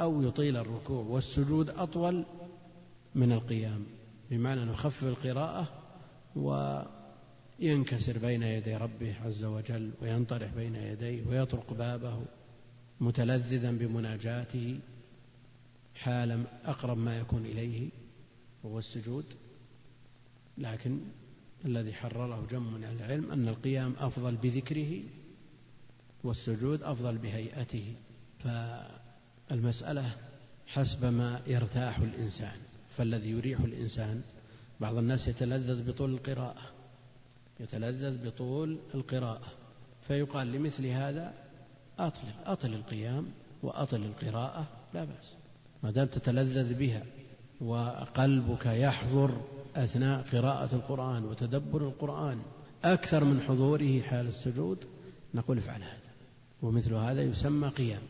[0.00, 2.24] أو يطيل الركوع والسجود أطول
[3.14, 3.86] من القيام.
[4.30, 5.68] بمعنى أنه يخفف القراءة
[7.60, 12.22] وينكسر بين يدي ربه عز وجل وينطرح بين يديه ويطرق بابه
[13.00, 14.80] متلذذا بمناجاته
[15.94, 17.90] حال أقرب ما يكون إليه
[18.62, 19.24] وهو السجود.
[20.58, 21.00] لكن
[21.64, 25.02] الذي حرره جم من العلم أن القيام أفضل بذكره
[26.24, 27.94] والسجود أفضل بهيئته.
[28.38, 30.16] فالمسألة
[30.66, 32.56] حسب ما يرتاح الإنسان.
[32.96, 34.22] فالذي يريح الإنسان
[34.80, 36.77] بعض الناس يتلذذ بطول القراءة.
[37.60, 39.46] يتلذذ بطول القراءة.
[40.06, 41.34] فيقال لمثل هذا
[41.98, 43.26] أطل أطل القيام
[43.62, 45.36] وأطل القراءة لا بأس.
[45.82, 47.02] ما دام تتلذذ بها
[47.60, 49.40] وقلبك يحضر
[49.76, 52.38] أثناء قراءة القرآن وتدبر القرآن
[52.84, 54.78] أكثر من حضوره حال السجود
[55.34, 56.08] نقول افعل هذا.
[56.62, 58.02] ومثل هذا يسمى قيام.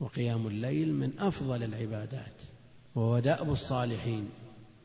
[0.00, 2.42] وقيام الليل من أفضل العبادات.
[2.94, 4.28] وهو دأب الصالحين.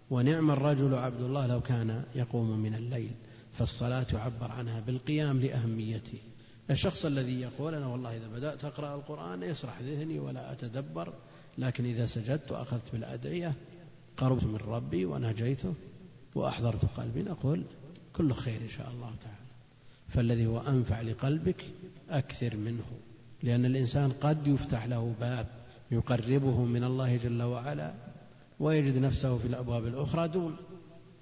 [0.09, 3.11] ونعم الرجل عبد الله لو كان يقوم من الليل.
[3.57, 6.19] فالصلاة يعبر عنها بالقيام لأهميته.
[6.69, 11.13] الشخص الذي يقول أنا والله إذا بدأت أقرأ القرآن يسرح ذهني ولا أتدبر
[11.57, 13.53] لكن إذا سجدت وأخذت بالأدعية
[14.17, 15.73] قربت من ربي وناجيته
[16.35, 17.63] وأحضرت قلبي نقول
[18.13, 19.45] كل خير إن شاء الله تعالى.
[20.09, 21.65] فالذي هو أنفع لقلبك
[22.09, 22.85] أكثر منه
[23.43, 25.47] لأن الإنسان قد يفتح له باب
[25.91, 27.93] يقربه من الله جل وعلا
[28.59, 30.55] ويجد نفسه في الأبواب الأخرى دون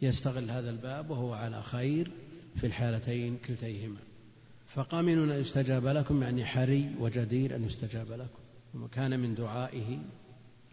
[0.02, 2.12] يستغل هذا الباب وهو على خير
[2.56, 4.00] في الحالتين كلتيهما.
[4.74, 8.84] فقامن أن يستجاب لكم يعني حري وجدير أن يستجاب لكم.
[8.84, 10.00] وكان من دعائه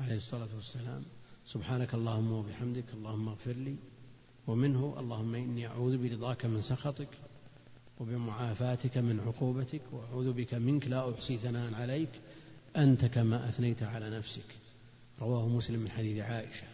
[0.01, 1.03] عليه الصلاة والسلام
[1.47, 3.77] سبحانك اللهم وبحمدك اللهم اغفر لي.
[4.47, 7.09] ومنه اللهم إني أعوذ برضاك من سخطك
[8.01, 12.11] وبمعافاتك من عقوبتك وأعوذ بك منك لا أحصي ثناء عليك
[12.77, 14.55] أنت كما أثنيت على نفسك.
[15.21, 16.66] رواه مسلم من حديث عائشة.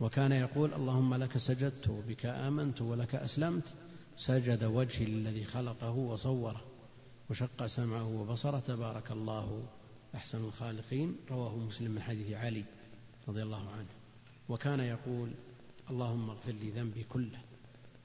[0.00, 3.74] وكان يقول اللهم لك سجدت وبك آمنت ولك أسلمت
[4.16, 6.60] سجد وجهي للذي خلقه وصوره
[7.30, 9.62] وشق سمعه وبصره تبارك الله
[10.14, 11.16] أحسن الخالقين.
[11.30, 12.64] رواه مسلم من حديث علي
[13.28, 13.88] رضي الله عنه.
[14.48, 15.30] وكان يقول
[15.90, 17.38] اللهم اغفر لي ذنبي كله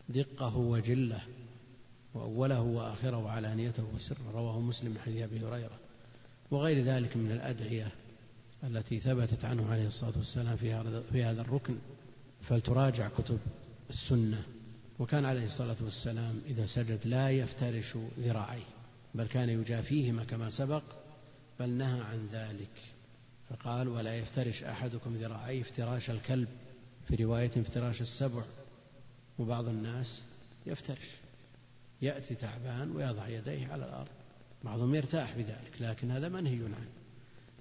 [0.10, 1.22] دقه وجله
[2.13, 4.32] وأوله وآخره وعلانيته وسره.
[4.34, 5.80] رواه مسلم من حديث أبي هريرة.
[6.52, 7.91] وغير ذلك من الأدعية
[8.63, 10.58] التي ثبتت عنه عليه الصلاة والسلام
[11.12, 11.78] في هذا الركن.
[12.41, 13.39] فلتراجع كتب
[13.89, 14.43] السنة.
[14.99, 18.79] وكان عليه الصلاة والسلام إذا سجد لا يفترش ذراعيه
[19.15, 20.83] بل كان يجافيهما كما سبق
[21.59, 22.81] بل نهى عن ذلك.
[23.49, 26.47] فقال ولا يفترش أحدكم ذراعيه افتراش الكلب.
[27.07, 28.43] في رواية افتراش السبع.
[29.39, 30.21] وبعض الناس
[30.65, 31.09] يفترش
[32.01, 34.12] يأتي تعبان ويضع يديه على الأرض.
[34.63, 36.89] بعضهم يرتاح بذلك لكن هذا منهي عنه.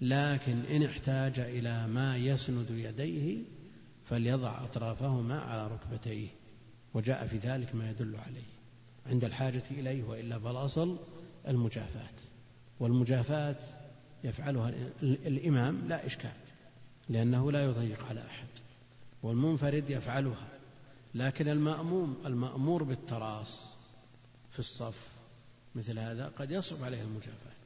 [0.00, 3.38] لكن إن احتاج إلى ما يسند يديه
[4.04, 6.28] فليضع أطرافهما على ركبتيه.
[6.94, 8.58] وجاء في ذلك ما يدل عليه
[9.06, 10.98] عند الحاجة إليه وإلا فالأصل
[11.48, 12.14] المجافاة
[12.80, 13.56] والمجافاة
[14.24, 14.72] يفعلها
[15.02, 16.32] الإمام لا إشكال
[17.08, 18.48] لأنه لا يضيق على أحد
[19.22, 20.48] والمنفرد يفعلها
[21.14, 23.74] لكن المأموم المأمور بالتراص
[24.50, 25.08] في الصف
[25.74, 27.58] مثل هذا قد يصعب عليه المجافاة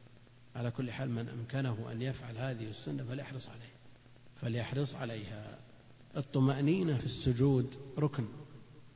[0.56, 3.72] على كل حال من أمكنه أن يفعل هذه السنة فليحرص عليها
[4.36, 5.58] فليحرص عليها
[6.16, 8.24] الطمأنينة في السجود ركن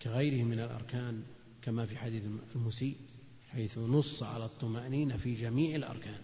[0.02, 1.22] كغيره من الأركان
[1.62, 2.96] كما في حديث المسيء
[3.48, 6.20] حيث نص على الطمأنينة في جميع الأركان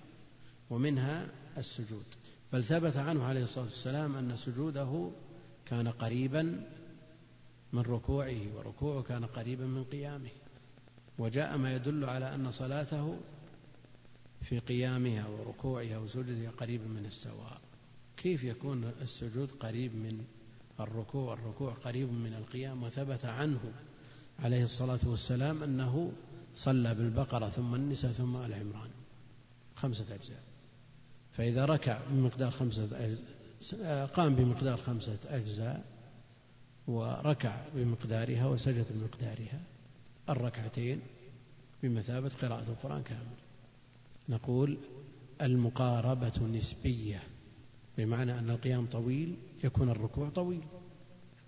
[0.70, 2.04] ومنها السجود.
[2.52, 5.10] بل ثبت عنه عليه الصلاة والسلام أن سجوده
[5.66, 6.66] كان قريبا
[7.72, 10.30] من ركوعه وركوعه كان قريبا من قيامه.
[11.18, 13.20] وجاء ما يدل على أن صلاته
[14.42, 17.60] في قيامها وركوعها وسجودها قريب من السواء.
[18.16, 20.24] كيف يكون السجود قريب من
[20.80, 23.60] الركوع والركوع قريب من القيام وثبت عنه
[24.38, 26.12] عليه الصلاة والسلام أنه
[26.54, 28.90] صلى بالبقرة ثم النساء ثم آل عمران.
[29.76, 30.42] خمسة أجزاء.
[31.32, 33.16] فإذا ركع بمقدار خمسة
[34.06, 35.84] قام بمقدار خمسة أجزاء
[36.86, 39.60] وركع بمقدارها وسجد بمقدارها
[40.28, 41.00] الركعتين
[41.82, 43.36] بمثابة قراءة القرآن كامل.
[44.28, 44.78] نقول
[45.42, 47.22] المقاربة نسبية.
[47.98, 50.62] بمعنى أن القيام طويل يكون الركوع طويل.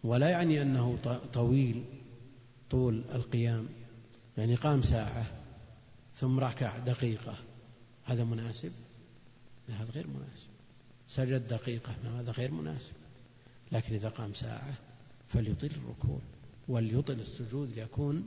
[0.05, 0.99] ولا يعني أنه
[1.33, 1.85] طويل
[2.71, 3.69] طول القيام.
[4.39, 5.27] يعني قام ساعة
[6.15, 7.37] ثم ركع دقيقة.
[8.05, 8.73] هذا مناسب؟
[9.69, 10.49] هذا غير مناسب.
[11.09, 12.93] سجد دقيقة هذا غير مناسب.
[13.73, 14.75] لكن إذا قام ساعة
[15.29, 16.19] فليطيل الركوع.
[16.69, 18.27] وليطل السجود ليكون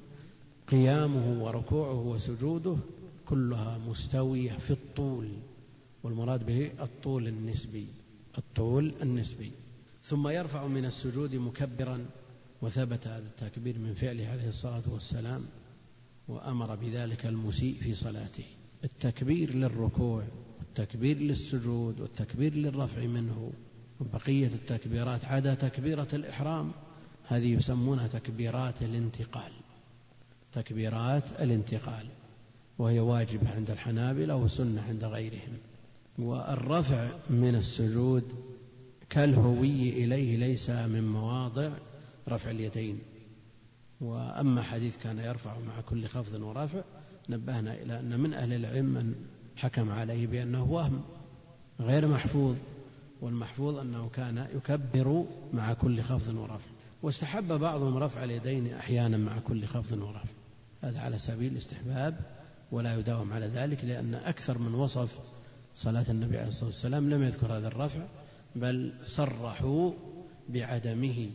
[0.68, 2.78] قيامه وركوعه وسجوده
[3.26, 5.30] كلها مستوية في الطول.
[6.04, 7.88] والمراد به الطول النسبي.
[8.38, 9.52] الطول النسبي.
[10.02, 12.06] ثم يرفع من السجود مكبرا
[12.62, 15.46] وثبت هذا التكبير من فعله عليه الصلاة والسلام
[16.28, 18.46] وأمر بذلك المسيء في صلاته.
[18.84, 20.24] التكبير للركوع
[20.60, 23.52] والتكبير للسجود والتكبير للرفع منه
[24.00, 26.72] وبقية التكبيرات عدا تكبيرة الإحرام
[27.28, 29.52] هذه يسمونها تكبيرات الانتقال.
[30.54, 32.08] تكبيرات الانتقال
[32.78, 35.58] وهي واجبة عند الحنابلة وسنة عند غيرهم.
[36.18, 38.24] والرفع من السجود
[39.10, 41.72] كالهوي إليه ليس من مواضع
[42.30, 43.00] رفع اليدين.
[44.02, 46.82] وأما حديث كان يرفع مع كل خفض ورفع
[47.30, 49.16] نبهنا إلى أن من أهل العلم من
[49.56, 51.02] حكم عليه بأنه وهم
[51.80, 52.56] غير محفوظ
[53.22, 56.70] والمحفوظ أنه كان يكبر مع كل خفض ورفع.
[57.04, 60.30] واستحب بعضهم رفع اليدين أحيانا مع كل خفض ورفع.
[60.82, 62.20] هذا على سبيل الاستحباب
[62.72, 65.20] ولا يداوم على ذلك لأن أكثر من وصف
[65.84, 68.08] صلاة النبي عليه الصلاة والسلام لم يذكر هذا الرفع
[68.56, 69.94] بل صرحوا
[70.50, 71.30] بعدمه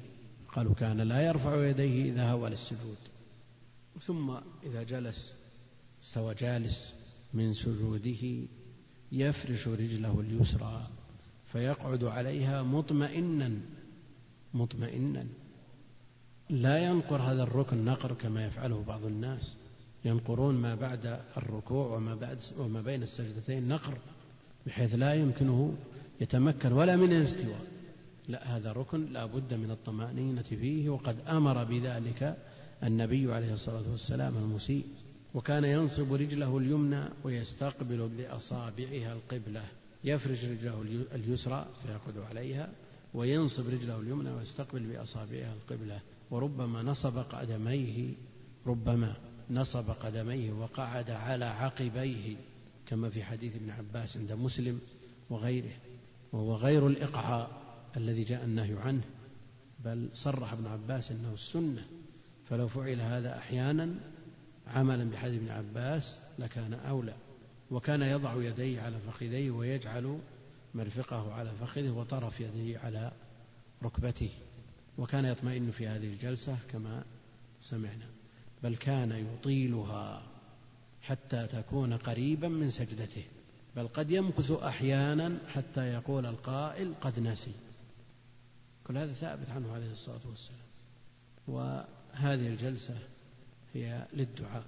[0.52, 2.96] قالوا كان لا يرفع يديه إذا هوى للسجود.
[4.00, 4.30] ثم
[4.62, 5.34] إذا جلس
[6.02, 6.94] استوى جالس
[7.34, 8.48] من سجوده
[9.12, 10.86] يفرش رجله اليسرى
[11.52, 13.60] فيقعد عليها مطمئنا
[14.54, 15.26] مطمئنا.
[16.50, 19.56] لا ينقر هذا الركن نقر كما يفعله بعض الناس.
[20.04, 23.98] ينقرون ما بعد الركوع وما بعد وما بين السجدتين نقر.
[24.66, 25.74] بحيث لا يمكنه
[26.20, 27.60] يتمكن ولا من الاستواء.
[28.28, 32.36] لا هذا ركن لا بد من الطمأنينة فيه وقد أمر بذلك
[32.84, 34.86] النبي عليه الصلاة والسلام المسيء.
[35.34, 39.64] وكان ينصب رجله اليمنى ويستقبل بأصابعها القبلة.
[40.04, 42.68] يفرج رجله اليسرى فيقعد عليها
[43.14, 46.00] وينصب رجله اليمنى ويستقبل بأصابعها القبلة.
[46.30, 48.14] وربما نصب قدميه
[48.66, 49.16] ربما
[49.50, 52.36] نصب قدميه وقعد على عقبيه.
[52.92, 54.80] كما في حديث ابن عباس عند مسلم
[55.30, 55.72] وغيره
[56.32, 57.50] وهو غير الإقعاء
[57.96, 59.04] الذي جاء النهي عنه
[59.84, 61.84] بل صرح ابن عباس إنه السنة
[62.48, 63.94] فلو فعل هذا أحيانا
[64.66, 67.14] عملا بحديث ابن عباس لكان أولى
[67.70, 70.18] وكان يضع يديه على فخذيه ويجعل
[70.74, 73.12] مرفقه على فخذه وطرف يديه على
[73.82, 74.30] ركبته
[74.98, 77.04] وكان يطمئن في هذه الجلسة كما
[77.60, 78.06] سمعنا
[78.62, 80.31] بل كان يطيلها.
[81.02, 83.24] حتى تكون قريبا من سجدته
[83.76, 87.52] بل قد يمكث أحيانا حتى يقول القائل قد نسي.
[88.84, 90.72] كل هذا ثابت عنه عليه الصلاة والسلام.
[91.48, 92.98] وهذه الجلسة
[93.74, 94.64] هي للدعاء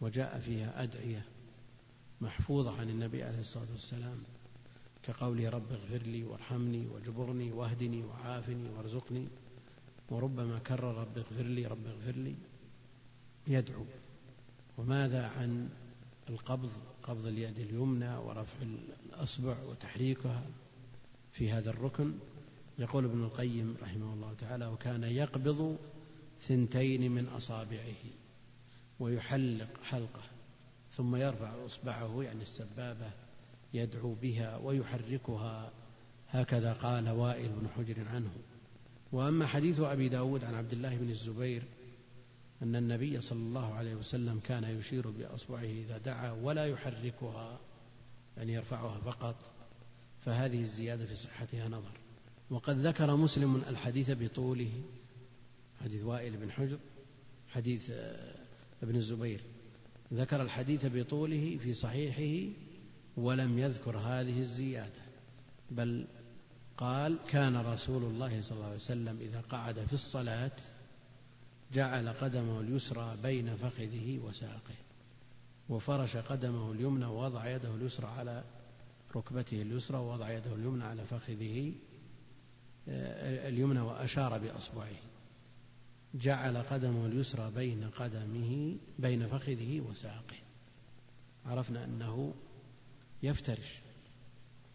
[0.00, 1.24] وجاء فيها أدعية
[2.20, 4.18] محفوظة عن النبي عليه الصلاة والسلام
[5.02, 9.28] كقوله رب اغفر لي وارحمني واجبرني واهدني وعافني وارزقني
[10.10, 12.34] وربما كرر رب اغفر لي رب اغفر لي
[13.46, 13.84] يدعو.
[14.80, 15.68] وماذا عن
[16.30, 16.70] القبض
[17.02, 18.56] قبض اليد اليمنى ورفع
[19.06, 20.42] الأصبع وتحريكها
[21.32, 22.14] في هذا الركن؟
[22.78, 25.76] يقول ابن القيم رحمه الله تعالى وكان يقبض
[26.40, 28.02] ثنتين من أصابعه
[29.00, 30.22] ويحلق حلقة
[30.92, 33.10] ثم يرفع إصبعه يعني السبابة
[33.74, 35.70] يدعو بها ويحركها.
[36.28, 38.32] هكذا قال وائل بن حجر عنه.
[39.12, 41.62] وأما حديث أبي داود عن عبد الله بن الزبير
[42.62, 47.60] أن النبي صلى الله عليه وسلم كان يشير بأصبعه إذا دعا ولا يحركها
[48.36, 49.50] يعني يرفعها فقط.
[50.20, 52.00] فهذه الزيادة في صحتها نظر.
[52.50, 54.72] وقد ذكر مسلم الحديث بطوله
[55.80, 56.78] حديث وائل بن حجر
[57.48, 58.34] حديث آه،
[58.82, 59.40] ابن الزبير.
[60.12, 62.52] ذكر الحديث بطوله في صحيحه
[63.16, 65.02] ولم يذكر هذه الزيادة
[65.70, 66.06] بل
[66.76, 70.56] قال كان رسول الله صلى الله عليه وسلم إذا قعد في الصلاة
[71.72, 74.74] جعل قدمه اليسرى بين فخذه وساقه
[75.68, 78.44] وفرش قدمه اليمنى ووضع يده اليسرى على
[79.16, 81.72] ركبته اليسرى ووضع يده اليمنى على فخذه
[82.88, 84.96] آه، اليمنى وأشار بأصبعه.
[86.14, 90.36] جعل قدمه اليسرى بين قدمه بين فخذه وساقه.
[91.46, 92.34] عرفنا أنه
[93.22, 93.78] يفترش.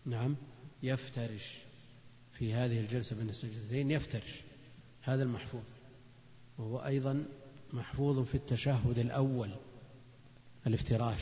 [0.06, 0.36] نعم
[0.84, 1.58] يفترش
[2.34, 4.42] في هذه الجلسة بين السجدتين يفترش
[5.02, 5.64] هذا المحفوظ.
[6.58, 7.26] وهو أيضا
[7.74, 9.50] محفوظ في التشهد الأول
[10.68, 11.22] الافتراش.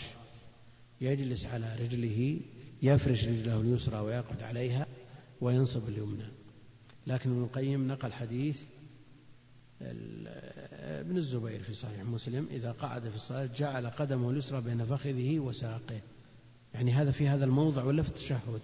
[1.02, 2.40] يجلس على رجله
[2.82, 4.88] يفرش رجله اليسرى ويقعد عليها
[5.42, 6.28] وينصب اليمنى.
[7.08, 8.62] لكن ابن القيم نقل حديث
[9.82, 16.02] ابن الزبير في صحيح مسلم إذا قعد في الصلاة جعل قدمه اليسرى بين فخذه وساقه.
[16.74, 18.62] يعني هذا في هذا الموضع ولا في التشهد؟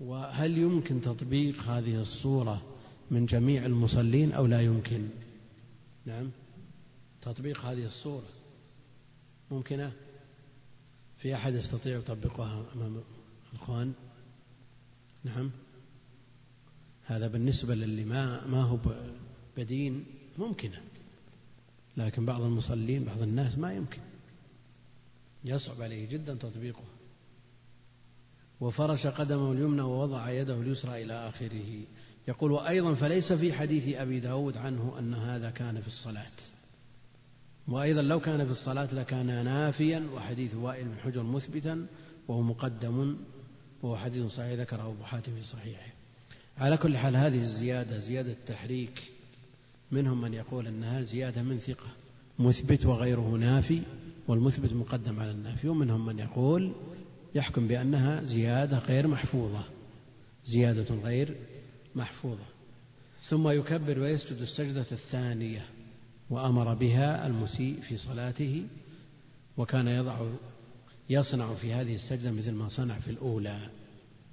[0.00, 2.62] وهل يمكن تطبيق هذه الصورة
[3.10, 5.08] من جميع المصلين أو لا يمكن؟
[6.08, 6.30] نعم.
[7.22, 8.28] تطبيق هذه الصورة.
[9.50, 9.92] ممكنة؟
[11.18, 13.02] في أحد يستطيع يطبقها أمام
[13.52, 13.92] الإخوان؟
[15.24, 15.50] نعم.
[17.04, 18.78] هذا بالنسبة للي ما ما هو
[19.56, 20.04] بدين
[20.38, 20.82] ممكنة.
[21.96, 24.00] لكن بعض المصلين بعض الناس ما يمكن.
[25.44, 26.84] يصعب عليه جدا تطبيقه.
[28.60, 31.84] وفرش قدمه اليمنى ووضع يده اليسرى إلى آخره.
[32.28, 36.26] يقول وأيضا فليس في حديث أبي داود عنه أن هذا كان في الصلاة.
[37.68, 41.86] وأيضا لو كان في الصلاة لكان نافيا وحديث وائل بن حجر مثبتا
[42.28, 43.16] وهو مقدم
[43.82, 45.92] وهو حديث صحيح ذكره أبو حاتم في صحيحه.
[46.58, 49.02] على كل حال هذه الزيادة زيادة تحريك
[49.92, 51.88] منهم من يقول أنها زيادة من ثقة.
[52.38, 53.82] مثبت وغيره نافي
[54.28, 56.72] والمثبت مقدم على النافي ومنهم من يقول
[57.34, 59.64] يحكم بأنها زيادة غير محفوظة.
[60.44, 61.36] زيادة غير
[61.94, 62.44] محفوظة.
[63.28, 65.66] ثم يكبر ويسجد السجدة الثانية
[66.30, 68.66] وأمر بها المسيء في صلاته
[69.56, 70.26] وكان يضع
[71.10, 73.68] يصنع في هذه السجدة مثل ما صنع في الأولى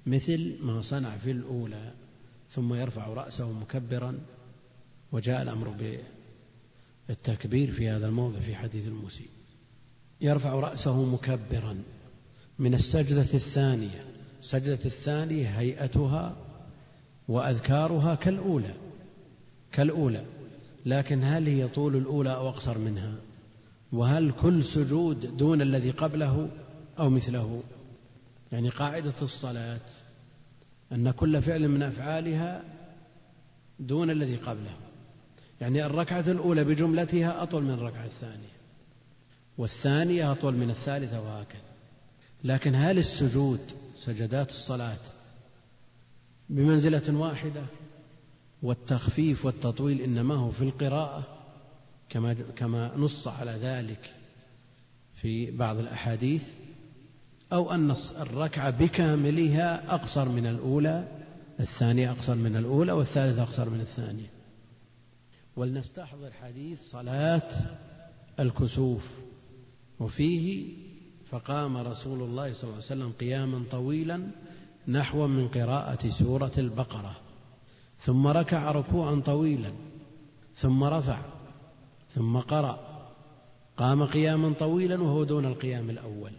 [0.06, 1.92] مثل ما صنع في الأولى.
[2.50, 4.18] ثم يرفع رأسه مكبرا
[5.12, 5.96] وجاء الأمر
[7.08, 9.28] بالتكبير في هذا الموضع في حديث المسيء.
[10.20, 11.82] يرفع رأسه مكبرا
[12.58, 14.04] من السجدة الثانية.
[14.40, 16.45] السجدة الثانية هيئتها
[17.28, 18.74] وأذكارها كالأولى
[19.72, 20.24] كالأولى
[20.86, 23.14] لكن هل هي طول الأولى أو أقصر منها؟
[23.92, 26.48] وهل كل سجود دون الذي قبله
[26.98, 27.62] أو مثله؟
[28.52, 29.80] يعني قاعدة الصلاة
[30.92, 32.62] أن كل فعل من أفعالها
[33.80, 34.76] دون الذي قبله.
[35.60, 38.56] يعني الركعة الأولى بجملتها أطول من الركعة الثانية
[39.58, 41.60] والثانية أطول من الثالثة وهكذا.
[42.44, 43.60] لكن هل السجود
[43.94, 44.98] سجدات الصلاة
[46.48, 47.62] بمنزلة واحدة.
[48.62, 51.24] والتخفيف والتطويل إنما هو في القراءة
[52.08, 54.14] كما كما نص على ذلك
[55.14, 56.48] في بعض الأحاديث
[57.52, 61.08] أو أن الركعة بكاملها أقصر من الأولى
[61.60, 64.30] الثانية أقصر من الأولى والثالثة أقصر من الثانية.
[65.56, 67.50] ولنستحضر حديث صلاة
[68.40, 69.10] الكسوف.
[70.00, 70.74] وفيه
[71.28, 74.30] فقام رسول الله صلى الله عليه وسلم قياما طويلا
[74.88, 77.16] نحو من قراءة سورة البقرة
[77.98, 79.72] ثم ركع ركوعا طويلا
[80.54, 81.18] ثم رفع
[82.08, 82.78] ثم قرأ
[83.76, 86.32] قام قياما طويلا وهو دون القيام الأول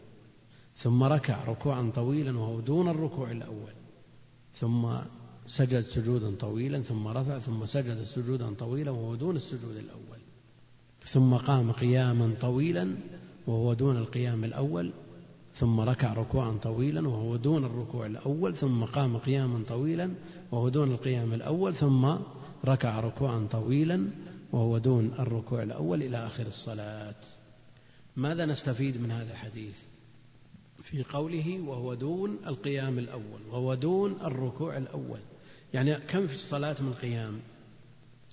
[0.76, 3.74] ثم ركع ركوعا طويلا وهو دون الركوع الأول
[4.54, 4.88] ثم
[5.48, 10.20] سجد سجودا طويلا ثم رفع ثم سجد سجودا طويلا وهو دون السجود الأول
[11.14, 12.96] ثم قام قياما طويلا
[13.48, 14.92] وهو دون القيام الأول
[15.60, 20.12] ثم ركع ركوعا طويلا وهو دون الركوع الأول ثم قام قياما طويلا
[20.52, 22.16] وهو دون القيام الأول ثم
[22.66, 24.10] ركع ركوعا طويلا
[24.52, 27.16] وهو دون الركوع الأول إلى آخر الصلاة.
[28.16, 29.76] ماذا نستفيد من هذا الحديث؟
[30.84, 35.20] في قوله وهو دون القيام الأول وهو دون الركوع الأول.
[35.74, 37.40] يعني كم في الصلاة من قيام؟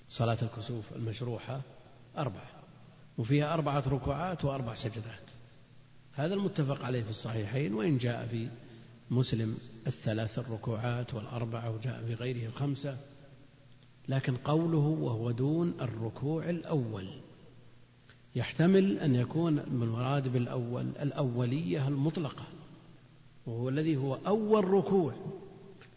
[0.09, 1.61] صلاة الكسوف المشروحة
[2.17, 2.49] أربعة
[3.17, 5.34] وفيها أربعة ركوعات وأربع سجدات.
[6.15, 8.49] هذا المتفق عليه في الصحيحين وإن جاء في
[9.11, 12.97] مسلم الثلاث الركوعات والأربعة وجاء في غيره الخمسة
[14.09, 17.09] لكن قوله وهو دون الركوع الأول.
[18.35, 22.43] يحتمل أن يكون المراد بالأول الأولية المطلقة
[23.45, 25.13] وهو الذي هو أول ركوع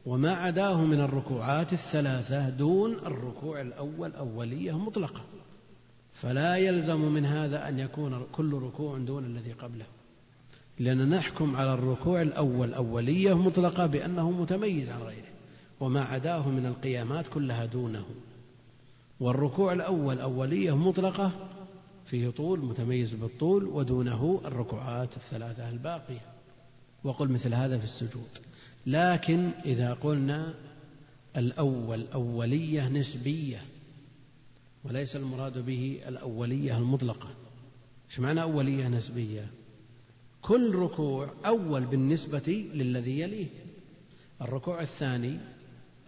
[0.06, 5.20] وما عداه من الركوعات الثلاثة دون الركوع الأول أولية مطلقة.
[6.12, 9.86] فلا يلزم من هذا أن يكون كل ركوع دون الذي قبله.
[10.80, 15.28] لأن نحكم على الركوع الأول أولية مطلقة بأنه متميز عن غيره
[15.80, 18.04] وما عداه من القيامات كلها دونه.
[19.20, 21.32] والركوع الأول أولية مطلقة
[22.06, 26.20] فيه طول متميز بالطول ودونه الركوعات الثلاثة الباقية.
[27.04, 28.38] وقل مثل هذا في السجود.
[28.86, 30.54] لكن إذا قلنا
[31.36, 33.62] الأول أولية نسبية
[34.84, 37.28] وليس المراد به الأولية المطلقة.
[38.10, 39.46] إيش معنى أولية نسبية؟
[40.42, 43.46] كل ركوع أول بالنسبة للذي يليه.
[44.42, 45.38] الركوع الثاني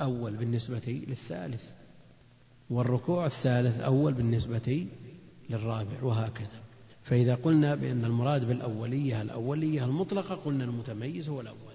[0.01, 1.65] أول بالنسبة للثالث.
[2.71, 4.87] والركوع الثالث أول بالنسبة
[5.51, 6.61] للرابع وهكذا.
[7.03, 11.75] فإذا قلنا بأن المراد بالأولية الأولية المطلقة قلنا المتميز هو الأول.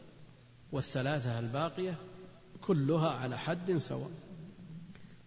[0.72, 1.96] والثلاثة الباقية
[2.62, 4.12] كلها على حد سواء.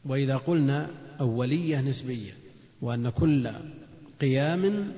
[0.04, 2.32] وإذا قلنا أولية نسبية
[2.82, 3.50] وأن كل
[4.20, 4.92] قيام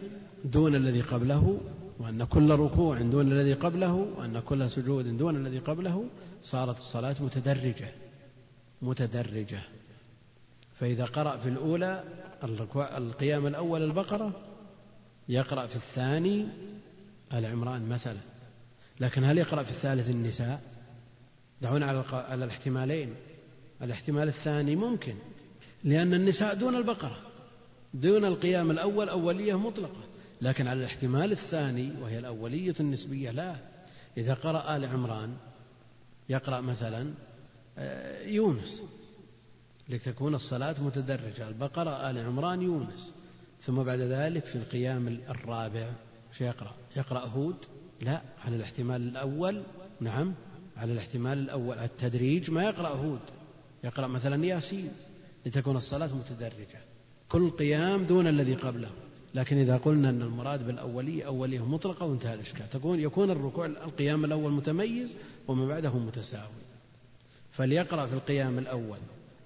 [0.45, 1.61] دون الذي قبله
[2.01, 6.05] وأن كل ركوع دون الذي قبله وأن كل سجود دون الذي قبله
[6.43, 7.89] صارت الصلاة متدرجة
[8.83, 9.61] متدرجة.
[10.79, 12.05] فإذا قرأ في الأولى
[12.77, 14.33] القيام الأول البقرة
[15.29, 16.47] يقرأ في الثاني
[17.33, 18.21] آل عمران مثلا.
[19.01, 20.63] لكن هل يقرأ في الثالث النساء؟
[21.63, 23.15] دعونا على على الاحتمالين.
[23.83, 25.15] الاحتمال الثاني ممكن
[25.85, 27.17] لأن النساء دون البقرة
[27.95, 30.10] دون القيام الأول أولية مطلقة.
[30.43, 33.57] لكن على الاحتمال الثاني وهي الأولية النسبية لا.
[34.17, 35.37] إذا قرأ آل عمران
[36.29, 37.15] يقرأ مثلا
[37.79, 38.83] آه، يونس
[39.89, 41.49] لتكون الصلاة متدرجة.
[41.49, 43.13] البقرة آل عمران يونس.
[43.61, 45.93] ثم بعد ذلك في القيام الرابع
[46.39, 47.57] شو يقرأ؟ يقرأ هود؟
[48.01, 48.23] لا.
[48.45, 49.63] على الاحتمال الأول
[50.01, 50.35] نعم.
[50.77, 53.21] على الاحتمال الأول التدريج ما يقرأ هود.
[53.85, 54.93] يقرأ مثلا ياسين
[55.47, 56.79] لتكون الصلاة متدرجة.
[57.29, 58.91] كل قيام دون الذي قبله.
[59.35, 62.71] لكن إذا قلنا أن المراد بالأولية أولية مطلقة وانتهى الإشكال.
[62.71, 65.15] تكون يكون الركوع القيام الأول متميز
[65.49, 66.63] وما بعده متساوي.
[67.53, 68.99] فليقرأ في القيام الأول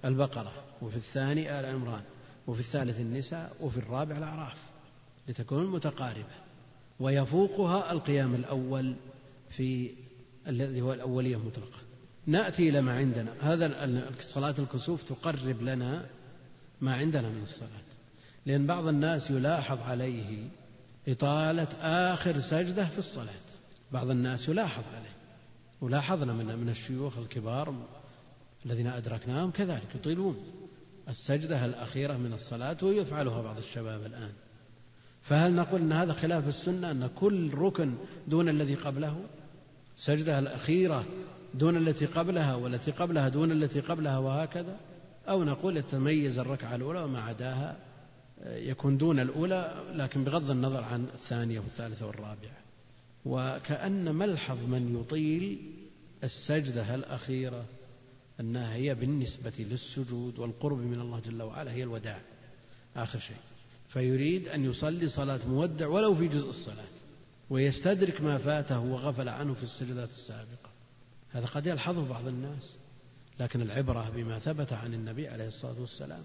[0.05, 2.01] البقرة وفي الثاني آل عمران
[2.47, 4.57] وفي الثالث النساء وفي الرابع الأعراف
[5.27, 6.35] لتكون متقاربة.
[6.99, 8.95] ويفوقها القيام الأول
[9.49, 9.91] في
[10.47, 11.79] الذي هو الأولية مطلقة.
[12.25, 13.33] نأتي إلى ما عندنا.
[13.41, 16.05] هذا صلاة الكسوف تقرب لنا
[16.81, 17.94] ما عندنا من الصلاة.
[18.45, 20.47] لأن بعض الناس يلاحظ عليه
[21.07, 23.45] إطالة آخر سجدة في الصلاة.
[23.91, 25.15] بعض الناس يلاحظ عليه.
[25.81, 27.75] ولاحظنا من من الشيوخ الكبار
[28.65, 30.37] الذين أدركناهم كذلك يطيلون.
[31.09, 34.31] السجدة الأخيرة من الصلاة ويفعلها بعض الشباب الآن.
[35.21, 37.95] فهل نقول أن هذا خلاف السنة؟ أن كل ركن
[38.27, 39.17] دون الذي قبله؟
[39.97, 41.05] السجدة الأخيرة
[41.53, 44.77] دون التي قبلها والتي قبلها دون التي قبلها وهكذا؟
[45.29, 47.77] أو نقول تميز الركعة الأولى وما عداها؟
[48.43, 52.57] يكون دون الأولى لكن بغض النظر عن الثانية والثالثة والرابعة.
[53.25, 55.71] وكأن ملحظ من يطيل
[56.23, 57.65] السجدة الأخيرة
[58.39, 62.21] أنها هي بالنسبة للسجود والقرب من الله جل وعلا هي الوداع.
[62.95, 63.37] آخر شيء.
[63.89, 66.85] فيريد أن يصلي صلاة مودع ولو في جزء الصلاة
[67.49, 70.69] ويستدرك ما فاته وغفل عنه في السجدات السابقة.
[71.31, 72.75] هذا قد يلحظه بعض الناس
[73.39, 76.23] لكن العبرة بما ثبت عن النبي عليه الصلاة والسلام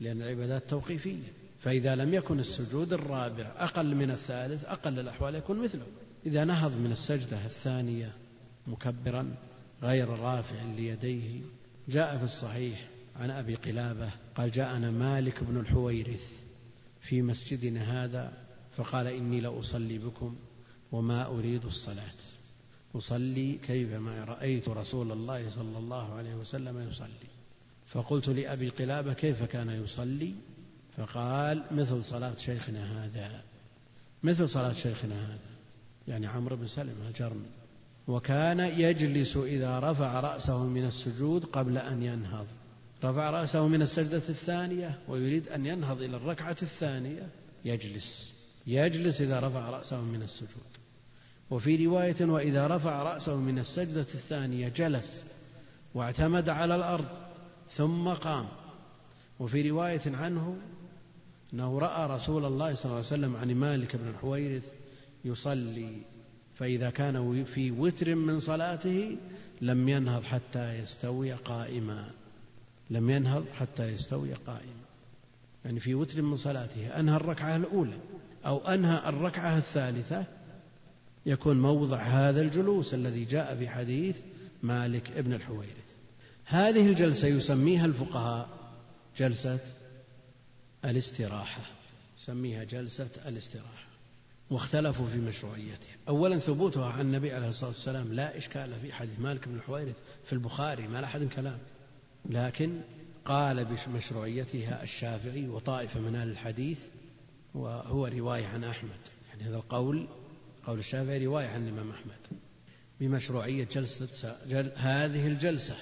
[0.00, 1.32] لأن العبادات توقيفية.
[1.58, 5.86] فإذا لم يكن السجود الرابع أقل من الثالث أقل الأحوال يكون مثله.
[6.26, 8.12] إذا نهض من السجدة الثانية
[8.66, 9.36] مكبرا
[9.82, 11.40] غير رافع ليديه.
[11.88, 16.44] جاء في الصحيح عن أبي قلابة قال جاءنا مالك بن الحويرث
[17.00, 18.32] في مسجدنا هذا
[18.76, 20.36] فقال إني لأصلي بكم
[20.92, 22.14] وما أريد الصلاة.
[22.94, 27.35] أصلي كيفما رأيت رسول الله صلى الله عليه وسلم يصلي.
[27.96, 30.34] فقلت لأبي قلابة كيف كان يصلي؟
[30.96, 33.42] فقال مثل صلاة شيخنا هذا
[34.22, 35.38] مثل صلاة شيخنا هذا
[36.08, 37.46] يعني عمرو بن سلمة الجرمي
[38.08, 42.46] وكان يجلس إذا رفع رأسه من السجود قبل أن ينهض.
[43.04, 47.28] رفع رأسه من السجدة الثانية ويريد أن ينهض إلى الركعة الثانية
[47.64, 48.34] يجلس
[48.66, 50.72] يجلس إذا رفع رأسه من السجود.
[51.50, 55.24] وفي رواية وإذا رفع رأسه من السجدة الثانية جلس
[55.94, 57.25] واعتمد على الأرض.
[57.70, 58.46] ثم قام.
[59.40, 60.56] وفي رواية عنه
[61.54, 64.72] أنه رأى رسول الله صلى الله عليه وسلم عن مالك بن الحويرث
[65.24, 66.02] يصلي
[66.54, 69.16] فإذا كان في وتر من صلاته
[69.60, 72.10] لم ينهض حتى يستوي قائما.
[72.90, 74.86] لم ينهض حتى يستوي قائما.
[75.64, 77.98] يعني في وتر من صلاته أنهى الركعة الأولى
[78.46, 80.24] أو أنهى الركعة الثالثة
[81.26, 84.20] يكون موضع هذا الجلوس الذي جاء في حديث
[84.62, 85.95] مالك ابن الحويرث.
[86.46, 88.48] هذه الجلسة يسميها الفقهاء
[89.16, 89.60] جلسة
[90.84, 91.62] الاستراحة
[92.18, 93.86] يسميها جلسة الاستراحة
[94.50, 95.96] واختلفوا في مشروعيتها.
[96.08, 100.32] أولا ثبوتها عن النبي عليه الصلاة والسلام لا إشكال في حديث مالك بن الحويرث في
[100.32, 101.58] البخاري ما لأحد كلام
[102.30, 102.80] لكن
[103.24, 106.84] قال بمشروعيتها الشافعي وطائفة من أهل الحديث
[107.54, 108.90] وهو رواية عن أحمد.
[109.28, 110.08] يعني هذا القول
[110.66, 112.40] قول الشافعي رواية عن الإمام أحمد
[113.00, 115.76] بمشروعية جلسة جل هذه الجلسة.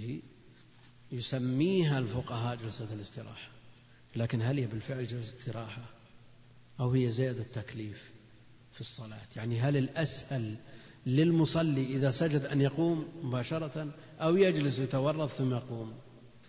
[0.00, 0.22] التي
[1.12, 3.48] يسميها الفقهاء جلسة الاستراحة
[4.16, 5.82] لكن هل هي بالفعل جلسة استراحة
[6.80, 8.10] أو هي زيادة تكليف
[8.72, 10.56] في الصلاة؟ يعني هل الأسهل
[11.06, 15.92] للمصلي إذا سجد أن يقوم مباشرة أو يجلس يتورط ثم يقوم؟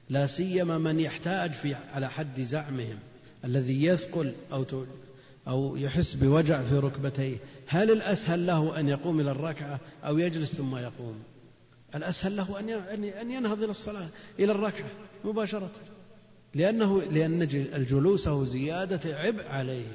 [0.09, 2.99] لا سيما من يحتاج في على حد زعمهم
[3.45, 4.85] الذي يثقل أو
[5.47, 7.37] أو يحس بوجع في ركبتيه
[7.67, 11.23] هل الأسهل له أن يقوم إلى الركعة أو يجلس ثم يقوم؟
[11.95, 12.59] الأسهل له
[13.21, 14.07] أن ينهض إلى الصلاة
[14.39, 14.89] إلى الركعة
[15.25, 15.71] مباشرة.
[16.55, 19.87] لأنه لأن الجلوس زيادة عبء عليه.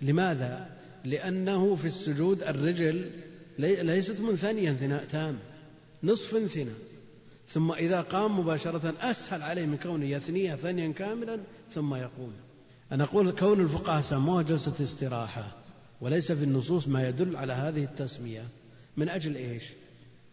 [0.00, 3.10] لماذا؟ لأنه في السجود الرجل
[3.58, 5.38] ليست منثنية انثناء تام
[6.02, 6.74] نصف انثناء.
[7.48, 11.40] ثم إذا قام مباشرة أسهل عليه من كونه يثنيها ثنيا كاملا
[11.74, 12.32] ثم يقوم.
[12.92, 15.56] أنا أقول كون الفقهاء سموها جلسة استراحة
[16.00, 18.42] وليس في النصوص ما يدل على هذه التسمية.
[18.96, 19.62] من أجل إيش؟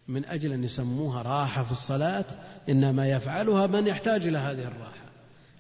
[0.08, 2.26] من أجل أن يسموها راحة في الصلاة
[2.70, 5.06] إنما يفعلها من يحتاج إلى هذه الراحة.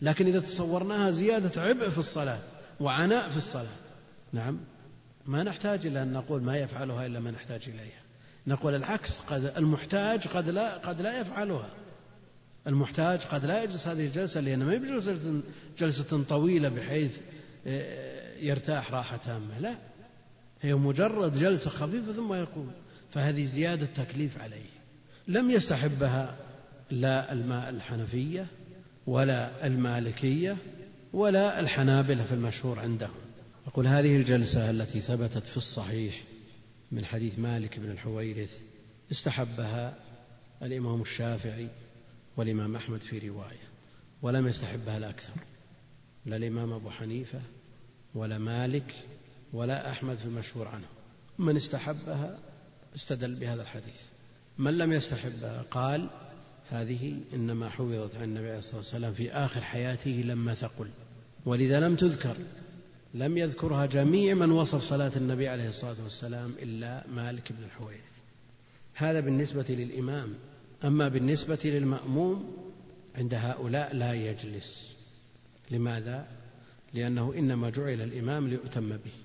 [0.02, 2.40] لكن إذا تصورناها زيادة عبء في الصلاة
[2.80, 3.76] وعناء في الصلاة
[4.34, 4.60] نعم
[5.26, 8.02] ما نحتاج إلى أن نقول ما يفعلها إلا من يحتاج إليها.
[8.48, 11.70] نقول العكس قد المحتاج قد لا قد لا يفعلها.
[12.68, 15.10] المحتاج قد لا يجلس هذه الجلسة لأن ما يجلس
[15.80, 17.18] جلسة طويلة بحيث
[17.68, 19.76] آه، يرتاح راحة تامة لا.
[20.62, 22.72] هي مجرد جلسة خفيفة ثم يقوم.
[23.16, 24.70] فهذه زيادة تكليف عليه.
[25.28, 26.38] لم يستحبها
[26.92, 28.48] لا الماء الحنفية
[29.08, 30.58] ولا المالكية
[31.14, 33.16] ولا الحنابلة في المشهور عندهم.
[33.68, 36.24] أقول هذه الجلسة التي ثبتت في الصحيح
[36.92, 38.62] من حديث مالك بن الحويرث
[39.12, 39.98] استحبها
[40.64, 41.68] الإمام الشافعي
[42.38, 43.68] والإمام أحمد في رواية
[44.22, 45.34] ولم يستحبها الأكثر
[46.26, 47.42] لا الإمام أبو حنيفة
[48.16, 48.96] ولا مالك
[49.54, 50.88] ولا أحمد في المشهور عنه.
[51.40, 52.40] من استحبها
[52.96, 54.02] استدل بهذا الحديث.
[54.58, 56.10] من لم يستحبها قال
[56.70, 60.90] هذه إنما حوضت عن النبي عليه الصلاة والسلام في آخر حياته لما ثقل
[61.46, 62.36] ولذا لم تذكر
[63.14, 68.16] لم يذكرها جميع من وصف صلاة النبي عليه الصلاة والسلام إلا مالك بن الحويرث.
[68.96, 70.34] هذا بالنسبة للإمام.
[70.84, 72.58] أما بالنسبة للمأموم
[73.16, 74.92] عند هؤلاء لا يجلس.
[75.72, 76.28] لماذا؟
[76.94, 79.25] لأنه إنما جعل الإمام ليؤتم به.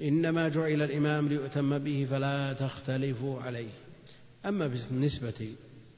[0.00, 3.70] إنما جعل الإمام ليؤتم به فلا تختلفوا عليه.
[4.46, 5.48] أما بالنسبة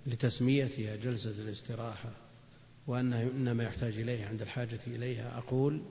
[0.06, 2.10] لتسميتها جلسة الاستراحة
[2.86, 5.82] وأنه إنما يحتاج إليها عند الحاجة إليها أقول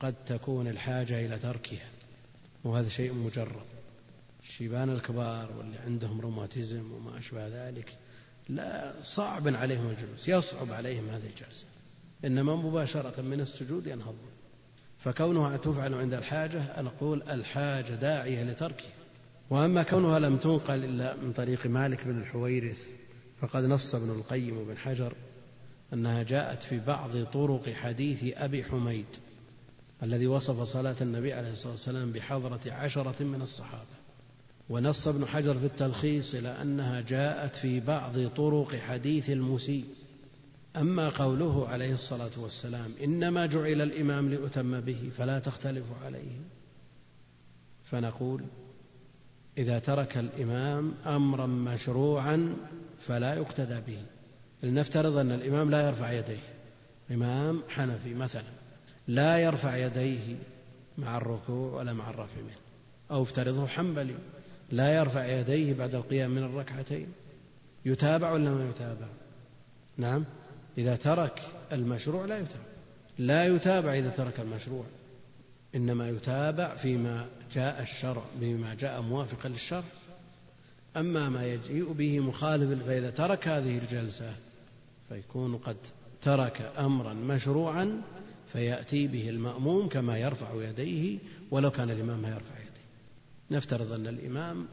[0.00, 1.88] قد تكون الحاجة إلى تركها
[2.64, 3.66] وهذا شيء مجرب.
[4.42, 7.96] الشيبان الكبار واللي عندهم روماتيزم وما أشبه ذلك
[8.48, 11.64] لا صعب عليهم الجلوس يصعب عليهم هذه الجلسة.
[12.24, 14.37] إنما مباشرة من السجود ينهضون.
[14.98, 18.92] فكونها تفعل عند الحاجة نقول الحاجة داعية لتركها
[19.50, 22.78] وأما كونها لم تنقل إلا من طريق مالك بن الحويرث
[23.40, 25.12] فقد نص ابن القيم وابن حجر
[25.92, 29.06] أنها جاءت في بعض طرق حديث أبي حميد
[30.02, 33.98] الذي وصف صلاة النبي عليه الصلاة والسلام بحضرة عشرة من الصحابة.
[34.70, 39.84] ونص ابن حجر في التلخيص إلى أنها جاءت في بعض طرق حديث المسيء.
[40.80, 46.40] أما قوله عليه الصلاة والسلام إنما جعل الإمام لأتم به فلا تختلف عليه.
[47.84, 48.44] فنقول
[49.58, 52.56] إذا ترك الإمام أمرا مشروعا
[53.06, 54.02] فلا يقتدى به.
[54.62, 56.42] لنفترض أن الإمام لا يرفع يديه.
[57.10, 58.52] إمام حنفي مثلا
[59.08, 60.36] لا يرفع يديه
[60.98, 62.58] مع الركوع ولا مع الرفع منه.
[63.10, 64.14] أو افترضه حنبلي
[64.70, 67.06] لا يرفع يديه بعد القيام من الركعتين.
[67.84, 69.06] يتابع ولا ما يتابع؟
[69.96, 70.24] نعم.
[70.78, 72.64] إذا ترك المشروع لا يتابع.
[73.18, 74.84] لا يتابع إذا ترك المشروع.
[75.74, 79.84] إنما يتابع فيما جاء الشرع بما جاء موافقا للشرع.
[80.96, 84.32] أما ما يجيء به مخالف فإذا ترك هذه الجلسة
[85.08, 85.76] فيكون قد
[86.22, 88.02] ترك أمرا مشروعا
[88.52, 91.18] فيأتي به المأموم كما يرفع يديه
[91.50, 93.56] ولو كان الإمام ما يرفع يديه.
[93.56, 94.66] نفترض أن الإمام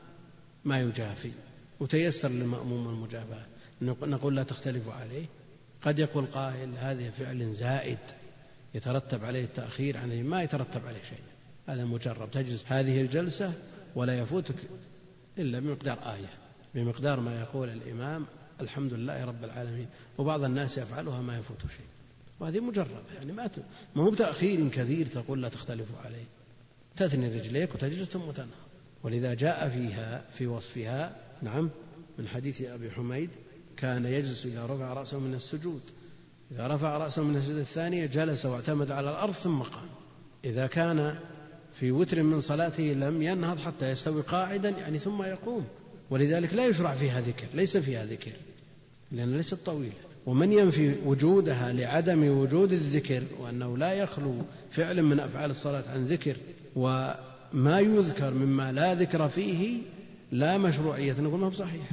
[0.66, 1.32] ما يجافي
[1.80, 3.46] وتيسر للمأموم المجافاة.
[3.82, 5.26] نقول لا تختلف عليه.
[5.86, 7.98] قد يقول قائل هذا فعل زائد
[8.76, 11.20] يترتب عليه التأخير عن ما يترتب عليه شيء.
[11.68, 12.32] هذا مجرب.
[12.32, 13.54] تجلس هذه الجلسة
[13.96, 14.56] ولا يفوتك
[15.38, 16.30] إلا بمقدار آية
[16.76, 18.26] بمقدار ما يقول الإمام
[18.62, 19.88] الحمد لله رب العالمين.
[20.18, 21.86] وبعض الناس يفعلها ما يفوت شيء.
[22.40, 23.50] وهذه مجربة يعني ما
[23.96, 26.26] ما هو بتأخير كثير تقول لا تختلفوا عليه.
[26.96, 28.50] تثني رجليك وتجلس ثم تنهض
[29.04, 31.70] ولذا جاء فيها في وصفها نعم
[32.20, 33.30] من حديث أبي حميد
[33.78, 35.82] كان يجلس إذا رفع رأسه من السجود.
[36.52, 39.90] إذا رفع رأسه من السجود الثانية جلس واعتمد على الأرض ثم قام.
[40.46, 41.16] إذا كان
[41.80, 45.66] في وتر من صلاته لم ينهض حتى يستوي قاعدا يعني ثم يقوم.
[46.10, 48.32] ولذلك لا يشرع فيها ذكر ليس فيها ذكر
[49.12, 50.06] لأن ليست طويلة.
[50.26, 54.34] ومن ينفي وجودها لعدم وجود الذكر وأنه لا يخلو
[54.72, 56.36] فعل من أفعال الصلاة عن ذكر
[56.76, 59.78] وما يذكر مما لا ذكر فيه
[60.32, 61.92] لا مشروعية نقول ما بصحيح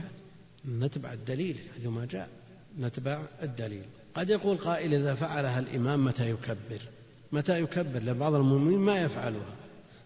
[0.69, 2.29] نتبع الدليل حيث ما جاء.
[2.81, 3.85] نتبع الدليل.
[4.15, 6.81] قد يقول قائل إذا فعلها الإمام متى يكبر؟
[7.33, 9.55] متى يكبر؟ لبعض المؤمنين ما يفعلها.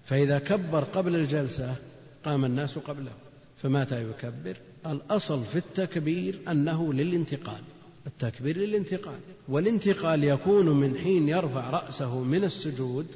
[0.05, 1.77] فإذا كبر قبل الجلسة
[2.25, 3.13] قام الناس قبله.
[3.57, 7.61] فمتى يكبر؟ الأصل في التكبير أنه للانتقال.
[8.07, 9.19] التكبير للانتقال.
[9.49, 13.07] والانتقال يكون من حين يرفع رأسه من السجود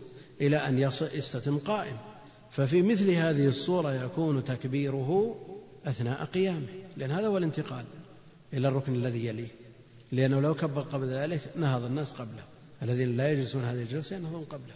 [0.40, 0.78] إلى أن
[1.14, 1.96] يستتم قائم.
[2.50, 5.36] ففي مثل هذه الصورة يكون تكبيره
[5.86, 6.66] أثناء قيامه
[6.96, 7.84] لأن هذا هو الانتقال
[8.52, 9.48] إلى الركن الذي يليه.
[10.12, 12.42] لأنه لو كبر قبل ذلك نهض الناس قبله.
[12.82, 14.74] الذين لا يجلسون هذه الجلسة ينهضون قبله.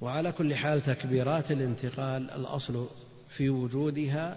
[0.00, 2.88] وعلى كل حال تكبيرات الانتقال الأصل
[3.28, 4.36] في وجودها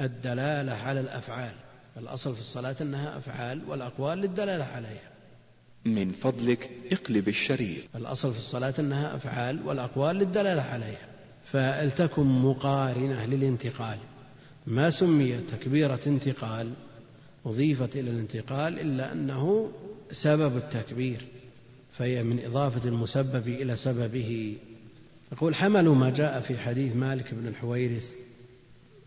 [0.00, 1.54] الدلالة على الأفعال.
[1.96, 5.10] الأصل في الصلاة أنها أفعال والأقوال للدلالة عليها.
[5.84, 7.96] من فضلك اقلب الشريط.
[7.96, 11.08] الأصل في الصلاة أنها أفعال والأقوال للدلالة عليها.
[11.50, 13.98] فلتكن مقارنة للانتقال.
[14.66, 16.72] ما سمي تكبيرة انتقال
[17.46, 19.72] أضيفت إلى الانتقال إلا أنه
[20.12, 21.24] سبب التكبير
[21.92, 24.56] فهي من إضافة المسبب إلى سببه.
[25.32, 28.12] يقول حملوا ما جاء في حديث مالك بن الحويرث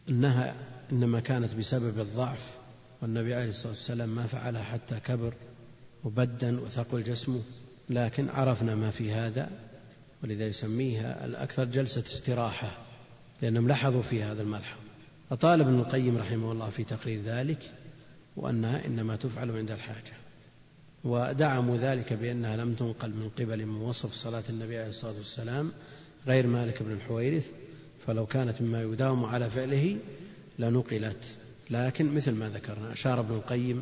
[0.10, 0.56] أنها
[0.92, 2.58] إنما كانت بسبب الضعف
[3.02, 5.34] والنبي عليه الصلاة والسلام ما فعلها حتى كبر
[6.04, 7.42] وبدا وثقل جسمه
[7.90, 9.50] لكن عرفنا ما في هذا
[10.24, 12.72] ولذا يسميها الأكثر جلسة استراحة
[13.42, 14.87] لأنهم لاحظوا في هذا الملحظ.
[15.30, 17.72] فطال ابن القيم رحمه الله في تقرير ذلك
[18.36, 20.14] وأنها إنما تفعل عند الحاجة
[21.04, 25.72] ودعموا ذلك بأنها لم تنقل من قبل من وصف صلاة النبي عليه الصلاة والسلام
[26.28, 27.48] غير مالك بن الحويرث
[28.08, 29.98] فلو كانت مما يداوم على فعله
[30.60, 31.36] لنقلت.
[31.70, 33.82] لكن مثل ما ذكرنا أشار ابن القيم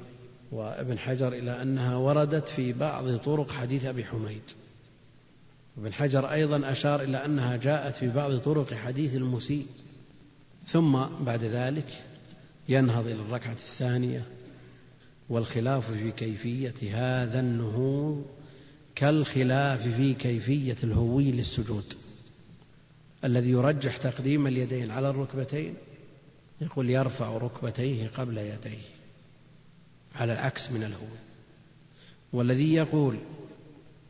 [0.51, 4.41] وابن حجر إلى أنها وردت في بعض طرق حديث أبي حميد.
[5.77, 9.65] ابن حجر أيضا أشار إلى أنها جاءت في بعض طرق حديث المسيء.
[10.65, 12.03] ثم بعد ذلك
[12.69, 14.25] ينهض إلى الركعة الثانية
[15.29, 18.25] والخلاف في كيفية هذا النهوض
[18.95, 21.93] كالخلاف في كيفية الهوي للسجود
[23.23, 25.73] الذي يرجح تقديم اليدين على الركبتين
[26.61, 28.85] يقول يرفع ركبتيه قبل يديه
[30.15, 31.17] على العكس من الهوي
[32.33, 33.17] والذي يقول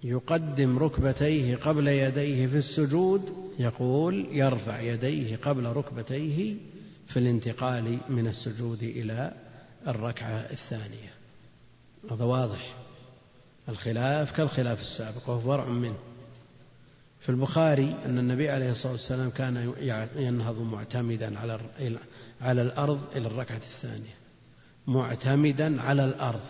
[0.06, 3.22] يقدم ركبتيه قبل يديه في السجود
[3.60, 6.56] يقول يرفع يديه قبل ركبتيه
[7.08, 9.34] في الانتقال من السجود إلى
[9.88, 11.14] الركعة الثانية.
[12.12, 12.76] هذا واضح.
[13.70, 15.97] الخلاف كالخلاف السابق وهو فرع منه.
[17.20, 19.74] في البخاري أن النبي عليه الصلاة والسلام كان
[20.16, 21.60] ينهض معتمدا على
[22.41, 24.16] على الأرض إلى الركعة الثانية.
[24.88, 26.43] معتمدا على الأرض.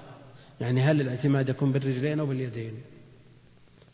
[0.61, 2.73] يعني هل الاعتماد يكون بالرجلين أو باليدين؟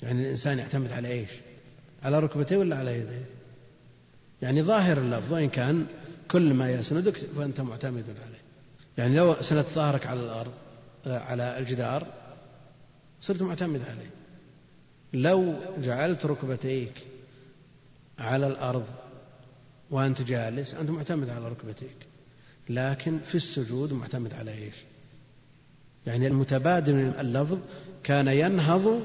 [0.03, 1.29] يعني الإنسان يعتمد على إيش؟
[2.03, 3.25] على ركبتيه ولا على يديه؟
[4.41, 5.85] يعني ظاهر اللفظ وإن كان
[6.31, 8.41] كل ما يسندك فأنت معتمد عليه.
[8.97, 10.51] يعني لو سندت ظهرك على الأرض
[11.05, 12.07] على الجدار
[13.21, 14.09] صرت معتمد عليه.
[15.13, 16.93] لو جعلت ركبتيك
[18.19, 18.85] على الأرض
[19.91, 21.95] وأنت جالس أنت معتمد على ركبتيك.
[22.69, 24.75] لكن في السجود معتمد على إيش؟
[26.07, 27.57] يعني المتبادل اللفظ
[28.03, 29.01] كان ينهض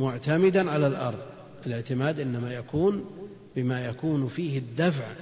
[0.00, 1.18] معتمدا على الأرض.
[1.66, 3.04] الاعتماد إنما يكون
[3.56, 5.12] بما يكون فيه الدفع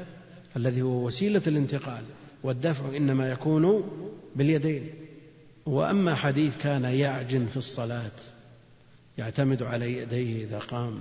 [0.57, 2.05] الذي هو وسيلة الانتقال
[2.43, 3.91] والدفع إنما يكون
[4.37, 4.91] باليدين.
[5.67, 8.13] وأما حديث كان يعجن في الصلاة
[9.19, 11.01] يعتمد على يديه إذا قام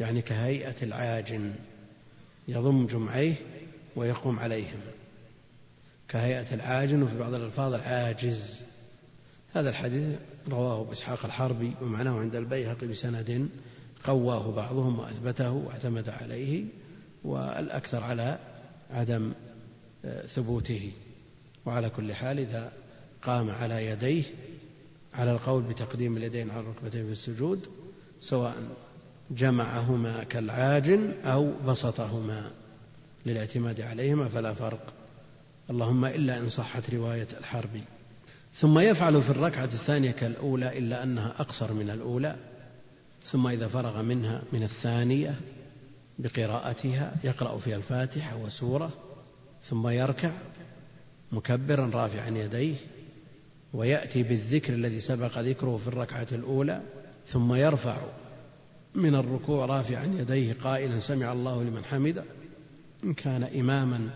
[0.00, 1.52] يعني كهيئة العاجن
[2.48, 3.34] يضم جمعيه
[3.96, 4.80] ويقوم عليهم.
[6.08, 8.60] كهيئة العاجن وفي بعض الألفاظ العاجز.
[9.54, 10.18] هذا الحديث
[10.48, 13.48] رواه بإسحاق الحربي ومعناه عند البيهقي بسند
[14.04, 16.64] قواه بعضهم وأثبته واعتمد عليه
[17.24, 18.38] والأكثر على
[18.90, 19.32] عدم
[20.04, 20.92] آه، ثبوته.
[21.66, 22.72] وعلى كل حال إذا
[23.22, 24.24] قام على يديه
[25.14, 27.66] على القول بتقديم اليدين على الركبتين في السجود
[28.20, 28.54] سواء
[29.30, 32.50] جمعهما كالعاجن أو بسطهما
[33.26, 34.92] للاعتماد عليهما فلا فرق.
[35.70, 37.82] اللهم إلا إن صحت رواية الحربي.
[38.54, 42.36] ثم يفعل في الركعة الثانية كالأولى إلا أنها أقصر من الأولى
[43.22, 45.34] ثم إذا فرغ منها من الثانية
[46.18, 48.90] بقراءتها يقرأ فيها الفاتحة وسورة
[49.62, 50.30] ثم يركع
[51.32, 52.76] مكبرا رافعا يديه
[53.72, 56.82] ويأتي بالذكر الذي سبق ذكره في الركعة الأولى
[57.26, 57.96] ثم يرفع
[58.94, 62.24] من الركوع رافعا يديه قائلا سمع الله لمن حمده
[63.04, 64.10] إن كان إماما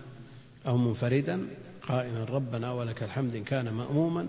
[0.66, 1.46] أو منفردا
[1.88, 4.28] قائلا ربنا ولك الحمد إن كان مأموما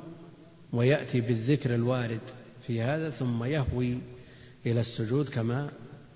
[0.74, 2.22] ويأتي بالذكر الوارد
[2.68, 3.98] في هذا ثم يهوي
[4.66, 5.72] إلى السجود كما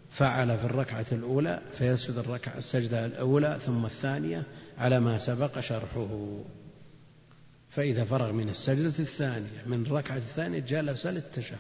[0.10, 4.44] فعل في الركعة الأولى فيسجد الركعة السجدة الأولى ثم الثانية
[4.78, 6.40] على ما سبق شرحه.
[7.70, 11.58] فإذا فرغ من السجدة الثانية من الركعة الثانية جلس للتشهد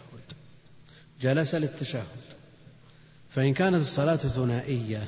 [1.21, 2.23] جلس للتشهد.
[3.29, 5.07] فإن كانت الصلاة ثنائية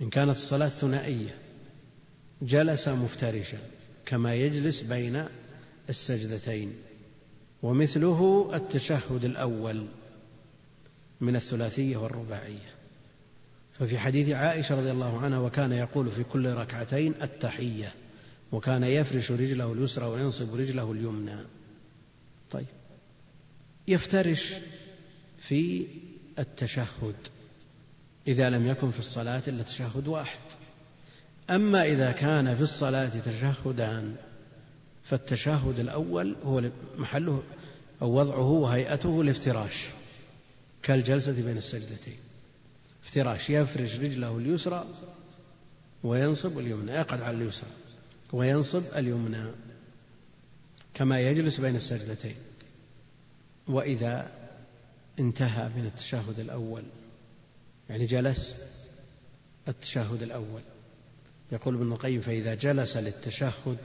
[0.00, 1.34] إن كانت الصلاة ثنائية
[2.42, 3.58] جلس مفترشا.
[4.06, 5.24] كما يجلس بين
[5.88, 6.72] السجدتين
[7.62, 9.86] ومثله التشهد الأول
[11.20, 12.76] من الثلاثية والرباعية.
[13.78, 17.94] ففي حديث عائشة رضي الله عنها وكان يقول في كل ركعتين التحية
[18.52, 21.36] وكان يفرش رجله اليسرى وينصب رجله اليمنى.
[22.50, 22.66] طيب
[23.88, 24.54] يفترش
[25.48, 25.86] في
[26.38, 27.14] التشهد
[28.28, 30.38] إذا لم يكن في الصلاة إلا تشهد واحد.
[31.50, 34.16] أما إذا كان في الصلاة تشهدان
[35.04, 37.42] فالتشهد الأول هو محله
[38.02, 39.86] أو وضعه وهيئته الافتراش
[40.82, 42.18] كالجلسة بين السجدتين.
[43.04, 44.86] افتراش يفرش رجله اليسرى
[46.04, 47.70] وينصب اليمنى يقعد على اليسرى
[48.32, 49.44] وينصب اليمنى
[50.94, 52.36] كما يجلس بين السجدتين.
[53.68, 54.32] وإذا
[55.18, 56.82] انتهى من التشهد الأول
[57.90, 58.54] يعني جلس
[59.68, 60.60] التشهد الأول.
[61.52, 63.78] يقول ابن القيم فإذا جلس للتشهد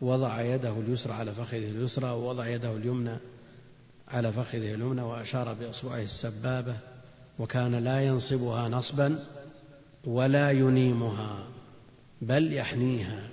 [0.00, 3.16] وضع يده اليسرى على فخذه اليسرى ووضع يده اليمنى
[4.08, 6.76] على فخذه اليمنى وأشار بإصبعه السبابة
[7.38, 9.24] وكان لا ينصبها نصبا
[10.04, 11.48] ولا ينيمها
[12.22, 13.28] بل يحنيها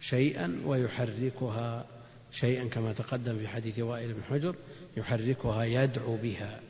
[0.00, 1.86] شيئا ويحركها
[2.32, 4.56] شيئا كما تقدم في حديث وائل بن حجر
[4.96, 6.60] يحركها يدعو بها.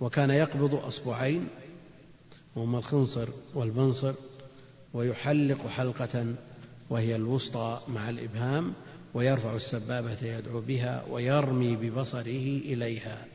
[0.00, 1.48] وكان يقبض أصبعين
[2.56, 4.14] وهما الخنصر والبنصر
[4.94, 6.34] ويحلق حلقة
[6.90, 8.72] وهي الوسطى مع الإبهام
[9.14, 13.26] ويرفع السبابة يدعو بها ويرمي ببصره إليها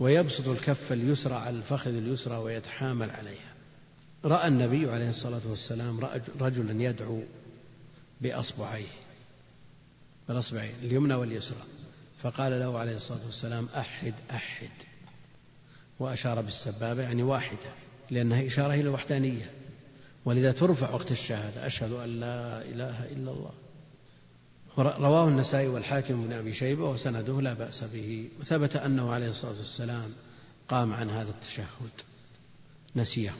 [0.00, 3.54] ويبسط الكف اليسرى على الفخذ اليسرى ويتحامل عليها.
[4.24, 6.00] رأى النبي عليه الصلاة والسلام
[6.40, 7.22] رجلا يدعو
[8.20, 8.86] بأصبعيه
[10.28, 11.62] بالأصبعين اليمنى واليسرى
[12.22, 14.70] فقال له عليه الصلاة والسلام أحد أحد.
[15.98, 17.70] وأشار بالسبابة يعني واحدة
[18.10, 19.50] لأنها إشارة إلى الوحدانية.
[20.24, 21.66] ولذا ترفع وقت الشهادة.
[21.66, 23.50] أشهد أن لا إله إلا الله.
[24.78, 28.28] رواه النسائي والحاكم بن أبي شيبة وسنده لا بأس به.
[28.40, 30.12] وثبت أنه عليه الصلاة والسلام
[30.68, 31.90] قام عن هذا التشهد.
[32.96, 33.34] نسيه.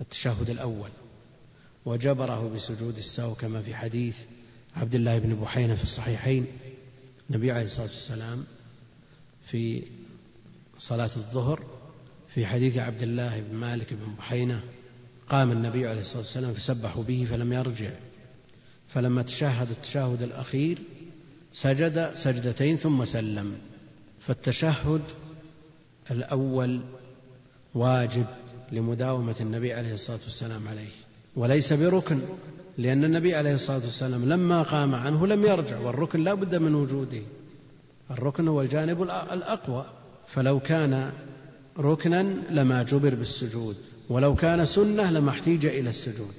[0.00, 0.90] التشهد الأول.
[1.84, 4.16] وجبره بسجود السهو كما في حديث
[4.76, 6.46] عبد الله بن بحينة في الصحيحين.
[7.30, 8.44] النبي عليه الصلاة والسلام
[9.50, 9.82] في
[10.78, 11.64] صلاة الظهر
[12.34, 14.62] في حديث عبد الله بن مالك بن بحينة
[15.28, 17.90] قام النبي عليه الصلاة والسلام فسبحوا به فلم يرجع.
[18.88, 20.78] فلما تشهد التشهد الأخير
[21.52, 23.58] سجد سجدتين ثم سلم.
[24.20, 25.02] فالتشهد
[26.10, 26.80] الأول
[27.74, 28.26] واجب
[28.72, 30.90] لمداومة النبي عليه الصلاة والسلام عليه
[31.36, 32.20] وليس بركن
[32.78, 37.22] لأن النبي عليه الصلاة والسلام لما قام عنه لم يرجع والركن لا بد من وجوده.
[38.10, 39.86] الركن هو الجانب الأقوى.
[40.26, 41.12] فلو كان
[41.78, 43.76] ركنا لما جبر بالسجود.
[44.08, 46.34] ولو كان سنة لما احتيج إلى السجود.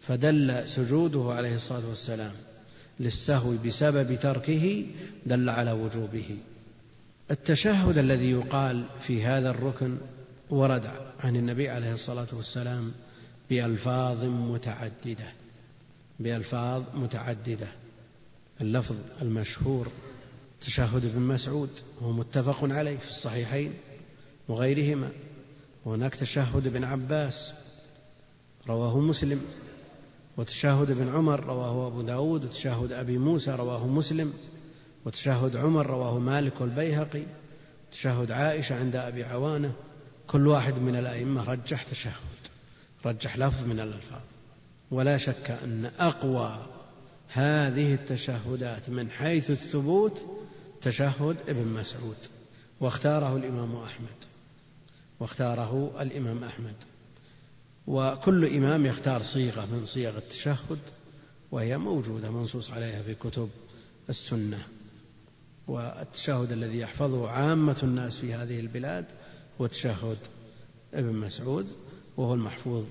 [0.00, 2.32] فدل سجوده عليه الصلاة والسلام
[3.00, 4.86] للسهو بسبب تركه
[5.26, 6.36] دل على وجوبه.
[7.30, 9.98] التشهد الذي يقال في هذا الركن
[10.50, 10.90] ورد
[11.20, 12.92] عن النبي عليه الصلاة والسلام
[13.50, 15.32] بألفاظ متعددة
[16.20, 17.68] بألفاظ متعددة.
[18.60, 19.88] اللفظ المشهور
[20.60, 23.72] تشهد ابن مسعود وهو متفق عليه في الصحيحين
[24.48, 25.10] وغيرهما.
[25.88, 27.52] وهناك تشهد ابن عباس
[28.68, 29.42] رواه مسلم
[30.36, 34.32] وتشهد ابن عمر رواه أبو داود وتشهد أبي موسى رواه مسلم
[35.04, 37.22] وتشهد عمر رواه مالك والبيهقي
[37.92, 39.72] تشهد عائشة عند أبي عوانة
[40.26, 42.12] كل واحد من الأئمة رجح تشهد
[43.06, 44.20] رجح لفظ من الألفاظ.
[44.90, 46.66] ولا شك أن أقوى
[47.28, 50.24] هذه التشهدات من حيث الثبوت
[50.82, 52.16] تشهد ابن مسعود
[52.80, 54.27] واختاره الإمام أحمد.
[55.20, 56.74] واختاره الإمام أحمد.
[57.86, 60.78] وكل إمام يختار صيغة من صيغ التشهد
[61.50, 63.48] وهي موجودة منصوص عليها في كتب
[64.10, 64.66] السنة.
[65.68, 69.04] والتشهد الذي يحفظه عامة الناس في هذه البلاد
[69.60, 70.18] هو تشهد
[70.94, 71.66] ابن مسعود
[72.16, 72.84] وهو المحفوظ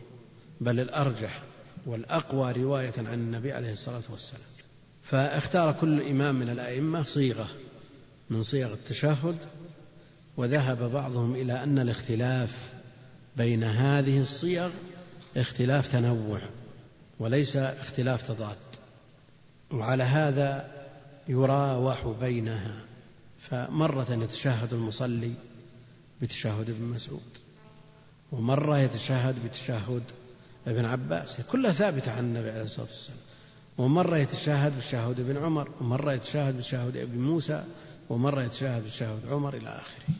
[0.62, 1.44] بل الأرجح
[1.86, 4.42] والأقوى رواية عن النبي عليه الصلاة والسلام.
[5.04, 7.48] فاختار كل إمام من الأئمة صيغة
[8.30, 9.38] من صيغ التشهد
[10.38, 12.74] وذهب بعضهم إلى أن الاختلاف
[13.38, 14.72] بين هذه الصيغ
[15.38, 16.42] اختلاف تنوع
[17.20, 18.58] وليس اختلاف تضاد
[19.72, 20.72] وعلى هذا
[21.28, 22.82] يراوح بينها.
[23.40, 25.34] فمرة يتشهد المصلي
[26.22, 27.22] بتشهد ابن مسعود
[28.32, 30.04] ومرة يتشهد بتشهد
[30.68, 33.20] ابن عباس كلها ثابتة عن النبي عليه الصلاة والسلام.
[33.78, 37.64] ومرة يتشهد بتشهد ابن عمر ومرة يتشهد بتشهد ابن موسى
[38.10, 40.16] ومرة يتشهد بتشهد عمر إلى آخره.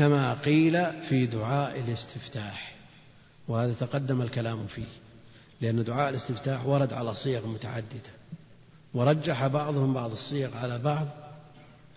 [0.00, 2.74] كما قيل في دعاء الاستفتاح
[3.48, 4.86] وهذا تقدم الكلام فيه
[5.60, 8.10] لأن دعاء الاستفتاح ورد على صيغ متعددة
[8.94, 11.06] ورجح بعضهم بعض الصيغ على بعض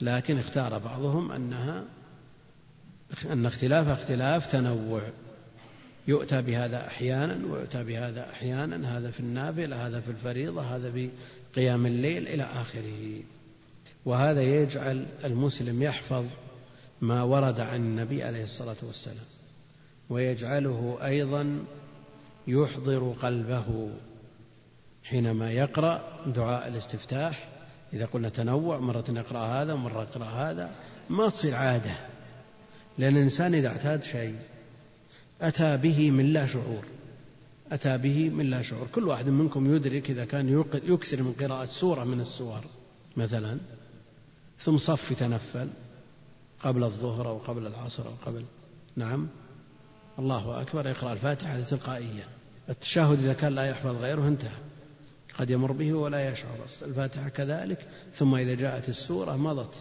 [0.02, 1.84] لكن اختار بعضهم أنها
[3.32, 5.02] أن اختلافها اختلاف تنوع
[6.08, 11.10] يؤتى بهذا أحيانا ويؤتى بهذا أحيانا هذا في النافلة هذا في الفريضة هذا في
[11.56, 13.22] قيام الليل إلى آخره
[14.06, 16.26] وهذا يجعل المسلم يحفظ
[17.04, 19.26] ما ورد عن النبي عليه الصلاة والسلام
[20.10, 21.66] ويجعله أيضا
[22.48, 23.90] يحضر قلبه
[25.04, 27.50] حينما يقرأ دعاء الاستفتاح.
[27.94, 30.72] إذا قلنا تنوع مرة يقرأ هذا ومرة يقرأ هذا
[31.10, 31.96] ما تصير عادة
[32.98, 34.36] لأن الإنسان إذا اعتاد شيء
[35.42, 36.86] أتى به من لا شعور
[37.72, 38.88] أتى به من لا شعور.
[38.96, 42.62] كل واحد منكم يدرك إذا كان يكثر من قراءة سورة من السور
[43.18, 43.58] مثلا
[44.58, 45.70] ثم صف يتنفل.
[46.64, 48.46] قبل الظهر أو قبل العصر أو قبل.
[48.96, 49.28] نعم.
[50.20, 50.88] الله أكبر.
[50.88, 52.26] يقرأ الفاتحة تلقائيا.
[52.70, 54.58] التشهد إذا كان لا يحفظ غيره انتهى.
[55.40, 56.58] قد يمر به ولا يشعر.
[56.82, 57.88] الفاتحة كذلك.
[58.14, 59.76] ثم إذا جاءت السورة مضت.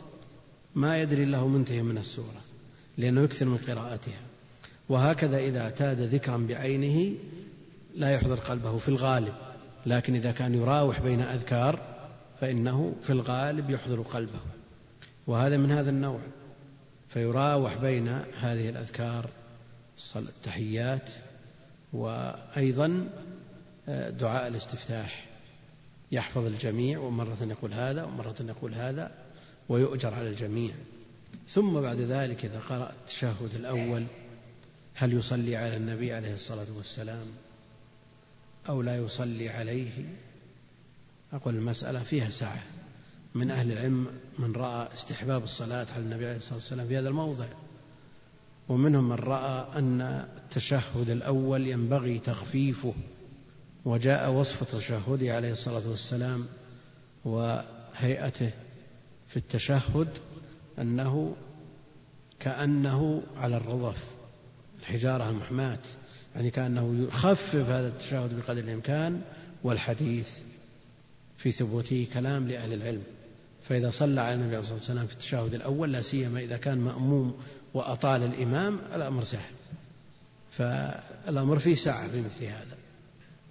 [0.74, 2.41] ما يدري الله منتهي من السورة.
[2.99, 4.20] لأنه يكثر من قراءتها.
[4.89, 7.14] وهكذا إذا اعتاد ذكرا بعينه
[7.95, 9.35] لا يحضر قلبه في الغالب.
[9.87, 11.80] لكن إذا كان يراوح بين أذكار
[12.41, 14.41] فإنه في الغالب يحضر قلبه.
[15.26, 16.20] وهذا من هذا النوع.
[17.12, 18.08] فيراوح بين
[18.40, 19.30] هذه الأذكار
[20.16, 21.10] التحيات
[21.92, 23.10] وأيضا
[23.88, 25.26] آه، دعاء الاستفتاح.
[26.12, 29.10] يحفظ الجميع ومرة يقول هذا ومرة يقول هذا
[29.68, 30.74] ويؤجر على الجميع.
[31.48, 34.06] ثم بعد ذلك إذا قرأ التشهد الأول
[34.94, 37.26] هل يصلي على النبي عليه الصلاة والسلام
[38.68, 40.04] أو لا يصلي عليه؟
[41.32, 42.62] أقول المسألة فيها سعة
[43.35, 44.07] من أهل العلم
[44.39, 47.47] من رأى استحباب الصلاة على النبي عليه الصلاة والسلام في هذا الموضع.
[48.68, 52.95] ومنهم من رأى أن التشهد الأول ينبغي تخفيفه
[53.85, 56.47] وجاء وصف تشهده عليه الصلاة والسلام
[57.24, 58.51] وهيئته
[59.28, 60.09] في التشهد
[60.78, 61.37] أنه
[62.41, 64.05] كأنه على الرضف
[64.80, 65.78] الحجارة المحماة
[66.35, 69.20] يعني كأنه يخفف هذا التشهد بقدر الإمكان
[69.64, 70.28] والحديث
[71.39, 73.03] في ثبوته كلام لأهل العلم.
[73.68, 77.34] فإذا صلى على النبي عليه الصلاة والسلام في التشهد الأول لا سيما إذا كان مأموم
[77.74, 79.52] وأطال الإمام الأمر سهل.
[80.50, 82.76] فالأمر فيه سعة في مثل هذا.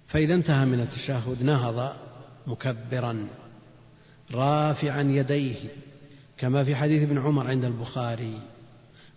[0.08, 1.96] فإذا انتهى من التشهد نهض
[2.46, 3.28] مكبرا
[4.32, 5.56] رافعا يديه
[6.38, 8.40] كما في حديث ابن عمر عند البخاري.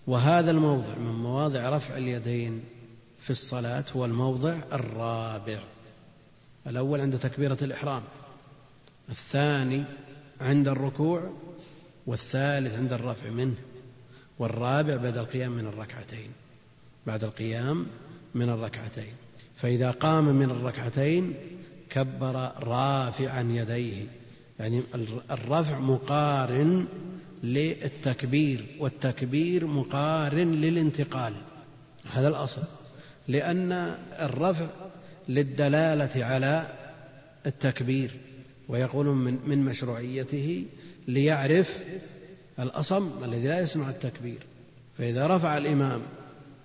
[0.07, 2.63] وهذا الموضع من مواضع رفع اليدين
[3.19, 5.59] في الصلاة هو الموضع الرابع.
[6.67, 8.03] الأول عند تكبيرة الإحرام.
[9.09, 9.85] الثاني
[10.41, 11.33] عند الركوع
[12.07, 13.55] والثالث عند الرفع منه
[14.39, 16.29] والرابع بعد القيام من الركعتين
[17.07, 17.85] بعد القيام
[18.35, 19.13] من الركعتين.
[19.57, 21.33] فإذا قام من الركعتين
[21.89, 24.05] كبر رافعا يديه.
[24.59, 24.83] يعني
[25.31, 26.87] الرفع مقارن
[27.43, 31.33] للتكبير والتكبير مقارن للانتقال.
[32.11, 32.63] هذا الأصل.
[33.27, 33.71] لأن
[34.19, 34.67] الرفع
[35.29, 36.67] للدلالة على
[37.45, 38.11] التكبير.
[38.69, 40.65] ويقولون من, من مشروعيته
[41.07, 41.79] ليعرف
[42.59, 44.39] الأصم الذي لا يسمع التكبير.
[44.97, 46.01] فإذا رفع الإمام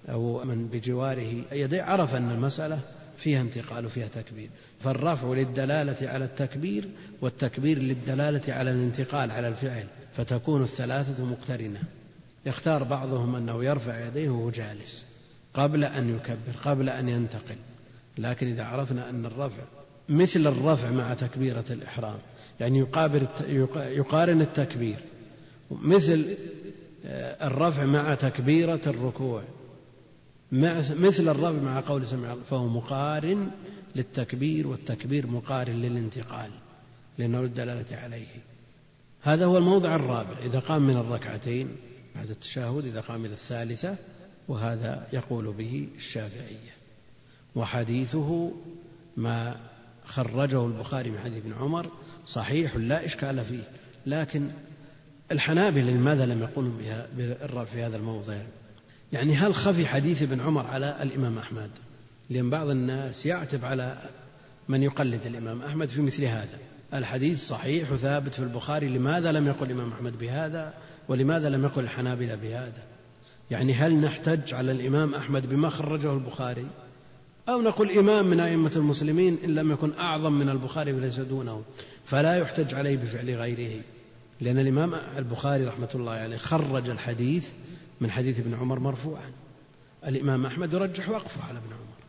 [0.09, 2.81] أو من بجواره يديه عرف أن المسألة
[3.19, 4.51] فيها انتقال وفيها تكبير.
[4.81, 6.89] فالرفع للدلالة على التكبير
[7.21, 9.87] والتكبير للدلالة على الانتقال على الفعل
[10.17, 11.81] فتكون الثلاثة مقترنة.
[12.47, 15.05] يختار بعضهم أنه يرفع يديه وهو جالس
[15.55, 17.57] قبل أن يكبر قبل أن ينتقل.
[18.19, 19.63] لكن إذا عرفنا أن الرفع
[20.11, 22.19] مثل الرفع مع تكبيرة الإحرام.
[22.61, 23.27] يعني يقابل
[23.77, 24.99] يقارن التكبير.
[25.71, 26.37] مثل
[27.05, 29.43] آه، الرفع مع تكبيرة الركوع.
[30.53, 33.51] مثل الرفع مع قول سمع فهو مقارن
[33.97, 36.51] للتكبير والتكبير مقارن للانتقال
[37.19, 38.29] لأنه الدلالة عليه.
[39.23, 40.39] هذا هو الموضع الرابع.
[40.45, 41.77] إذا قام من الركعتين
[42.15, 43.97] بعد التشهد إذا قام إلى الثالثة
[44.49, 46.75] وهذا يقول به الشافعية.
[47.55, 48.53] وحديثه
[49.17, 49.70] ما
[50.11, 51.87] خرجه البخاري من حديث ابن عمر
[52.27, 53.63] صحيح لا إشكال فيه
[54.07, 54.49] لكن
[55.33, 56.73] الحنابلة لماذا لم يقولوا
[57.17, 58.37] بالرفع في هذا الموضع؟
[59.13, 61.71] يعني هل خفي حديث ابن عمر على الإمام أحمد؟
[62.31, 63.99] لأن بعض الناس يعتب على
[64.69, 66.59] من يقلد الإمام أحمد في مثل هذا.
[66.95, 70.75] الحديث صحيح وثابت في البخاري لماذا لم يقل الإمام أحمد بهذا؟
[71.09, 72.83] ولماذا لم يقل الحنابلة بهذا؟
[73.51, 76.67] يعني هل نحتج على الإمام أحمد بما خرجه البخاري؟
[77.51, 81.63] أو نقول إمام من أئمة المسلمين إن لم يكن أعظم من البخاري وليس دونه.
[82.05, 83.83] فلا يحتج عليه بفعل غيره.
[84.41, 87.47] لأن الإمام البخاري رحمة الله عليه خرج الحديث
[88.01, 89.31] من حديث ابن عمر مرفوعا.
[90.07, 92.01] الإمام أحمد يرجح وقفه على ابن عمر.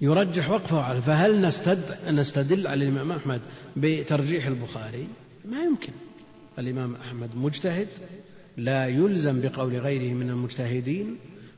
[0.00, 3.40] يرجح وقفه على فهل نستد نستدل على الإمام أحمد
[3.76, 5.08] بترجيح البخاري؟
[5.44, 5.92] ما يمكن.
[6.58, 7.88] الإمام أحمد مجتهد
[8.56, 11.16] لا يلزم بقول غيره من المجتهدين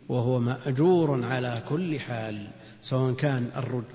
[0.09, 2.47] وهو مأجور على كل حال.
[2.83, 3.51] سواء كان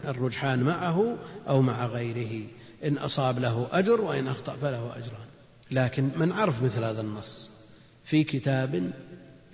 [0.05, 1.17] الرجحان معه
[1.47, 2.47] أو مع غيره.
[2.83, 5.27] إن أصاب له أجر وإن أخطأ فله أجران.
[5.71, 7.49] لكن من عرف مثل هذا النص؟
[8.05, 8.93] في كتاب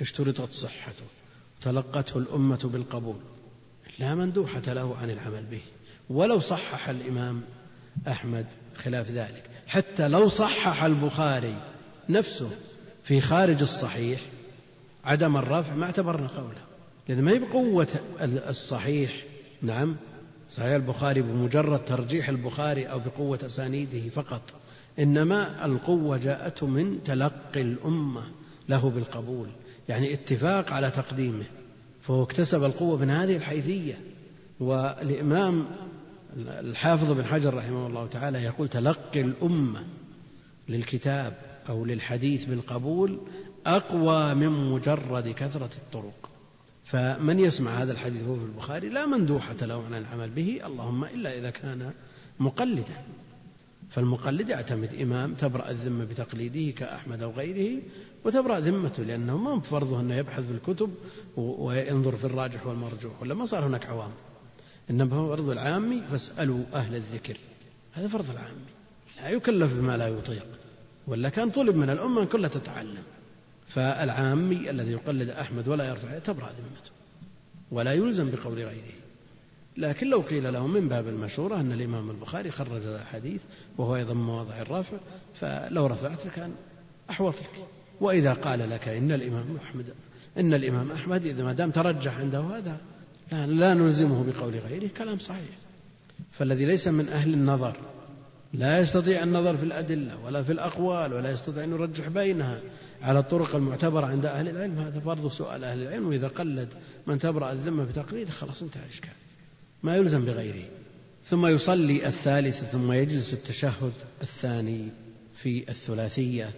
[0.01, 1.05] اشترطت صحته
[1.61, 3.19] تلقته الأمة بالقبول.
[3.99, 5.61] لا مندوحة له عن العمل به.
[6.09, 7.41] ولو صحح الإمام
[8.07, 8.45] أحمد
[8.77, 9.43] خلاف ذلك.
[9.67, 11.55] حتى لو صحح البخاري
[12.09, 12.49] نفسه
[13.03, 14.21] في خارج الصحيح
[15.05, 16.70] عدم الرفع ما اعتبرنا قوله.
[17.09, 17.87] لأن ما هي بقوة
[18.21, 19.23] الصحيح؟
[19.61, 19.95] نعم.
[20.49, 24.41] صحيح البخاري بمجرد ترجيح البخاري أو بقوة أسانيده فقط.
[24.99, 28.23] إنما القوة جاءته من تلقي الأمة
[28.69, 29.47] له بالقبول.
[29.89, 31.45] يعني اتفاق على تقديمه.
[32.01, 33.99] فهو اكتسب القوة من هذه الحيثية.
[34.59, 35.65] والإمام
[36.37, 39.83] الحافظ بن حجر رحمه الله تعالى يقول تلقي الأمة
[40.69, 41.33] للكتاب
[41.69, 43.19] أو للحديث بالقبول
[43.65, 46.30] أقوى من مجرد كثرة الطرق.
[46.91, 51.49] فمن يسمع هذا الحديث في البخاري لا مندوحة له عن العمل به اللهم إلا إذا
[51.49, 51.91] كان
[52.39, 53.03] مقلدا.
[53.89, 57.81] فالمقلد يعتمد إمام تبرأ الذمة بتقليده كأحمد أو غيره
[58.25, 60.89] وتبرأ ذمته لأنه ما بفرضه أنه يبحث في الكتب
[61.37, 64.11] وينظر في الراجح والمرجوح ولا ما صار هناك عوام.
[64.89, 67.37] إنما فرض العامي فاسألوا أهل الذكر.
[67.93, 68.65] هذا فرض العامي
[69.17, 70.45] لا يكلف بما لا يطيق.
[71.07, 73.03] ولا كان طلب من الأمة كلها تتعلم.
[73.73, 76.91] فالعامي الذي يقلد أحمد ولا يرفع تبرأ ذمته
[77.71, 79.01] ولا يلزم بقول غيره.
[79.77, 83.41] لكن لو قيل له من باب المشورة أن الإمام البخاري خرج هذا الحديث
[83.77, 84.97] وهو أيضا مواضع الرفع
[85.39, 86.51] فلو رفعت كان
[87.09, 87.65] أحوط لك.
[88.01, 89.85] وإذا قال لك إن الإمام أحمد
[90.37, 92.77] إن الإمام أحمد إذا ما دام ترجح عنده هذا
[93.31, 95.55] لا, لا نلزمه بقول غيره كلام صحيح.
[96.31, 97.75] فالذي ليس من أهل النظر
[98.53, 102.59] لا يستطيع النظر في الأدلة ولا في الأقوال ولا يستطيع أن يرجح بينها
[103.01, 106.07] على الطرق المعتبرة عند أهل العلم هذا فرض سؤال أهل العلم.
[106.07, 106.69] وإذا قلد
[107.07, 109.11] من تبرأ الذمة بتقليده خلاص انتهى الإشكال.
[109.83, 110.65] ما يلزم بغيره.
[111.25, 114.89] ثم يصلي الثالث ثم يجلس التشهد الثاني
[115.35, 116.51] في الثلاثية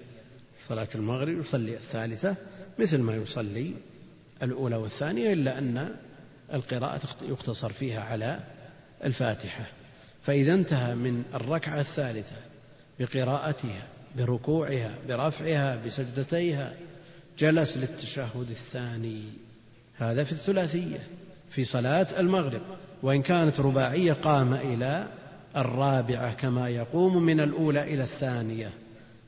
[0.67, 2.35] صلاة المغرب يصلي الثالثة
[2.79, 3.73] مثل ما يصلي
[4.43, 5.95] الأولى والثانية إلا أن
[6.53, 8.39] القراءة يقتصر فيها على
[9.03, 9.65] الفاتحة.
[10.21, 12.35] فإذا انتهى من الركعة الثالثة
[12.99, 13.87] بقراءتها
[14.17, 16.73] بركوعها برفعها بسجدتيها.
[17.39, 19.23] جلس للتشهد الثاني.
[19.97, 20.99] هذا في الثلاثية
[21.49, 22.61] في صلاة المغرب.
[23.03, 25.07] وإن كانت رباعية قام إلى
[25.55, 28.69] الرابعة كما يقوم من الأولى إلى الثانية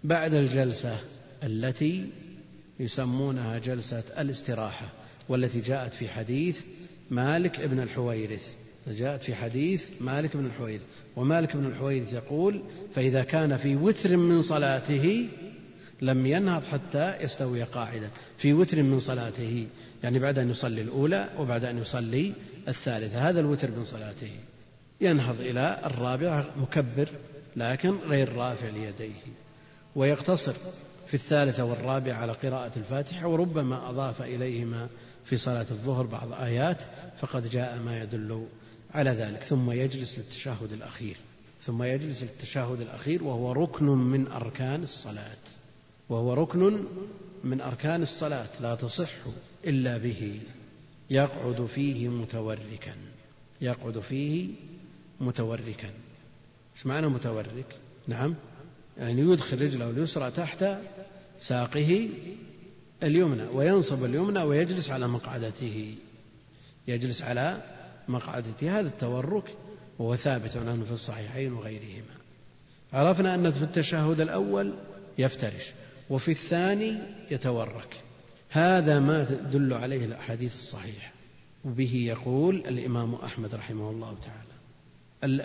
[0.04, 0.98] بعد الجلسة
[1.44, 2.10] التي
[2.80, 4.86] يسمونها جلسة الاستراحة
[5.30, 6.62] والتي جاءت في حديث
[7.12, 8.48] مالك ابن الحويرث.
[8.88, 10.82] جاءت في حديث مالك بن الحويرث
[11.16, 12.62] ومالك بن الحويرث يقول
[12.96, 15.30] فإذا كان في وتر من صلاته
[16.02, 18.10] لم ينهض حتى يستوي قاعدا.
[18.38, 19.68] في وتر من صلاته
[20.04, 22.34] يعني بعد أن يصلي الأولى وبعد أن يصلي
[22.68, 23.30] الثالثة.
[23.30, 24.32] هذا الوتر من صلاته
[25.02, 27.10] ينهض إلى الرابعة مكبر
[27.56, 29.22] لكن غير رافع ليديه.
[29.96, 30.54] ويقتصر
[31.08, 34.88] في الثالثة والرابعة على قراءة الفاتحة وربما أضاف إليهما
[35.26, 36.78] في صلاة الظهر بعض آيات
[37.20, 38.46] فقد جاء ما يدل
[38.96, 39.44] على ذلك.
[39.44, 41.18] ثم يجلس للتشهد الأخير.
[41.62, 45.38] ثم يجلس للتشهد الأخير وهو ركن من أركان الصلاة.
[46.10, 46.84] وهو ركن
[47.44, 48.62] من أركان الصلاة.
[48.62, 49.12] لا تصح
[49.68, 50.40] إلا به.
[51.10, 52.96] يقعد فيه متوركا.
[53.62, 54.50] يقعد فيه
[55.22, 55.90] متوركا.
[56.76, 57.76] إيش معنى متورك؟
[58.08, 58.36] نعم.
[58.98, 60.66] يعني يدخل رجله اليسرى تحت
[61.40, 62.10] ساقه
[63.04, 65.96] اليمنى وينصب اليمنى ويجلس على مقعدته.
[66.88, 67.75] يجلس على
[68.08, 69.56] مقعدته هذا التورك
[70.00, 72.16] وهو ثابت عنه في الصحيحين وغيرهما.
[72.94, 74.74] عرفنا أن في التشهد الأول
[75.18, 75.72] يفترش
[76.10, 76.98] وفي الثاني
[77.32, 78.02] يتورك.
[78.50, 81.12] هذا ما تدل عليه الأحاديث الصحيحة.
[81.66, 84.56] وبه يقول الإمام أحمد رحمه الله تعالى.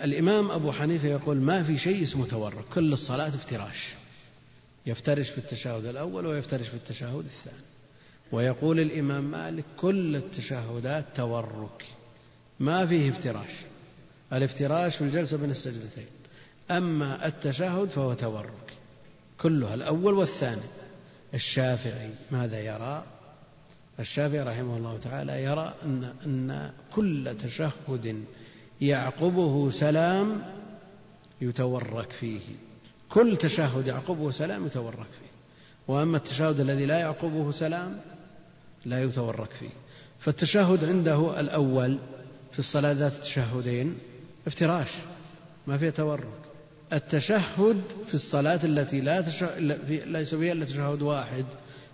[0.04, 3.94] الإمام أبو حنيفة يقول ما في شيء اسمه تورك كل الصلاة افتراش.
[4.86, 7.64] يفترش في التشهد الأول ويفترش في التشهد الثاني.
[8.32, 11.84] ويقول الإمام مالك كل التشهدات تورك.
[12.60, 13.50] ما فيه افتراش.
[14.32, 16.06] الافتراش في الجلسة بين السجدتين.
[16.70, 18.72] أما التشهد فهو تورك.
[19.40, 20.62] كلها الأول والثاني.
[21.34, 23.04] الشافعي ماذا يرى؟
[24.00, 28.24] الشافعي رحمه الله تعالى يرى أن, أن كل تشهد
[28.80, 30.42] يعقبه سلام
[31.40, 32.40] يتورك فيه.
[33.08, 35.30] كل تشهد يعقبه سلام يتورك فيه.
[35.88, 38.00] وأما التشهد الذي لا يعقبه سلام
[38.84, 39.70] لا يتورك فيه.
[40.18, 41.98] فالتشهد عنده الأول
[42.52, 43.98] في الصلاة ذات التشهدين
[44.46, 44.88] افتراش
[45.66, 46.26] ما فيها تورك
[46.92, 51.44] التشهد في الصلاة التي لا تشهد ليس فيها إلا تشهد واحد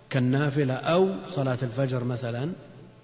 [0.09, 2.51] كالنافلة أو صلاة الفجر مثلا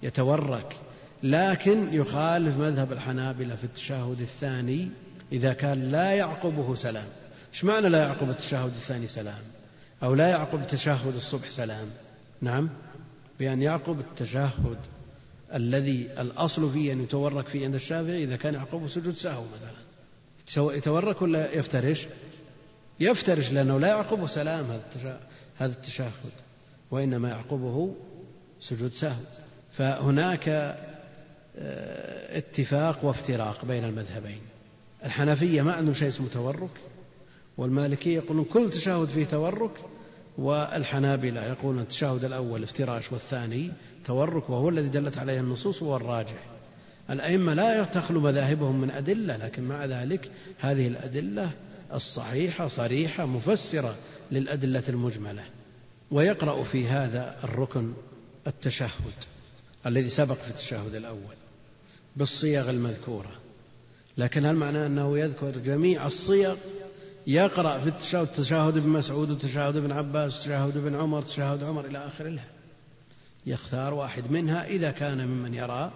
[0.02, 0.76] يتورك.
[1.22, 4.90] لكن يخالف مذهب الحنابلة في التشهد الثاني
[5.32, 7.06] إذا كان لا يعقبه سلام.
[7.52, 9.42] إيش معنى لا يعقب التشهد الثاني سلام؟
[10.02, 11.86] أو لا يعقب تشهد الصبح سلام؟
[12.40, 12.70] نعم.
[13.38, 14.78] بأن يعقب التشهد
[15.54, 20.74] الذي الأصل فيه أن يتورك فيه عند الشافعي إذا كان يعقبه سجود سهو مثلا.
[20.76, 22.06] يتورك ولا يفترش؟
[23.00, 24.80] يفترش لأنه لا يعقبه سلام
[25.56, 26.32] هذا التشهد
[26.90, 27.94] وإنما يعقبه
[28.60, 29.22] سجود سهو.
[29.72, 30.48] فهناك
[31.58, 34.40] آه، اتفاق وافتراق بين المذهبين.
[35.04, 36.70] الحنفية ما عندهم شيء اسمه تورك
[37.56, 39.70] والمالكية يقولون كل تشهد فيه تورك
[40.38, 43.72] والحنابلة يقولون التشهد الأول افتراش والثاني
[44.04, 46.44] تورك وهو الذي دلت عليه النصوص وهو الراجح.
[47.10, 50.30] الأئمة لا تخلو مذاهبهم من أدلة لكن مع ذلك
[50.60, 51.50] هذه الأدلة
[51.94, 53.96] الصحيحة صريحة مفسرة
[54.32, 55.42] للأدلة المجملة.
[56.10, 57.92] ويقرأ في هذا الركن
[58.46, 59.14] التشهد
[59.86, 61.36] الذي سبق في التشهد الأول
[62.16, 63.30] بالصيغ المذكورة.
[64.18, 66.56] لكن هل معناه أنه يذكر جميع الصيغ؟
[67.26, 72.06] يقرأ في التشهد تشهد ابن مسعود وتشهد ابن عباس تشهد ابن عمر تشهد عمر إلى
[72.06, 72.53] آخر لها
[73.46, 75.92] يختار واحد منها إذا كان ممن يرى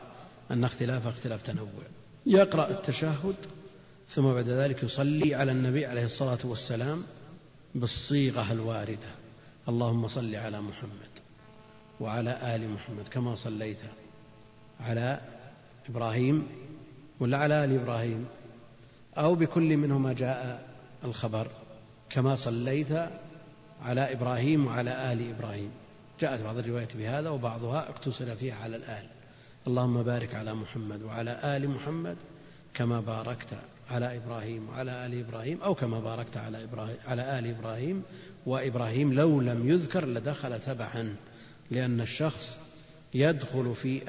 [0.51, 1.69] أن اختلاف اختلاف تنوع.
[2.27, 3.35] يقرأ التشهد
[4.09, 7.03] ثم بعد ذلك يصلي على النبي عليه الصلاة والسلام
[7.75, 9.09] بالصيغة الواردة.
[9.69, 11.13] اللهم صل على محمد
[12.01, 13.79] وعلى آل محمد كما صليت
[14.81, 15.21] على
[15.89, 16.47] إبراهيم
[17.21, 18.27] ولا على آل إبراهيم.
[19.19, 20.69] أو بكل منهما جاء
[21.05, 21.51] الخبر
[22.11, 22.93] كما صليت
[23.83, 25.71] على إبراهيم وعلى آل إبراهيم.
[26.21, 29.05] جاءت بعض الروايات بهذا وبعضها اقتصر فيها على الآل.
[29.67, 32.17] اللهم بارك على محمد وعلى آل محمد
[32.75, 33.49] كما باركت
[33.91, 38.03] على إبراهيم وعلى آل إبراهيم أو كما باركت على إبراهيم على آل إبراهيم.
[38.47, 41.17] وإبراهيم لو لم يذكر لدخل تبعا
[41.71, 42.59] لأن الشخص
[43.15, 44.01] يدخل في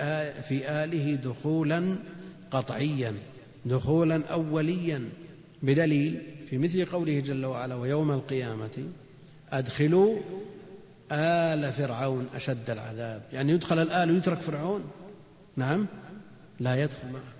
[0.41, 1.95] في آله دخولا
[2.51, 3.14] قطعيا
[3.66, 5.10] دخولا أوليا.
[5.64, 8.89] بدليل في مثل قوله جل وعلا ويوم القيامة
[9.51, 10.20] أدخلوا
[11.12, 13.22] آل فرعون أشد العذاب.
[13.34, 14.84] يعني يدخل الآل ويترك فرعون.
[15.55, 15.88] نعم؟
[16.60, 17.34] لا يدخل معه.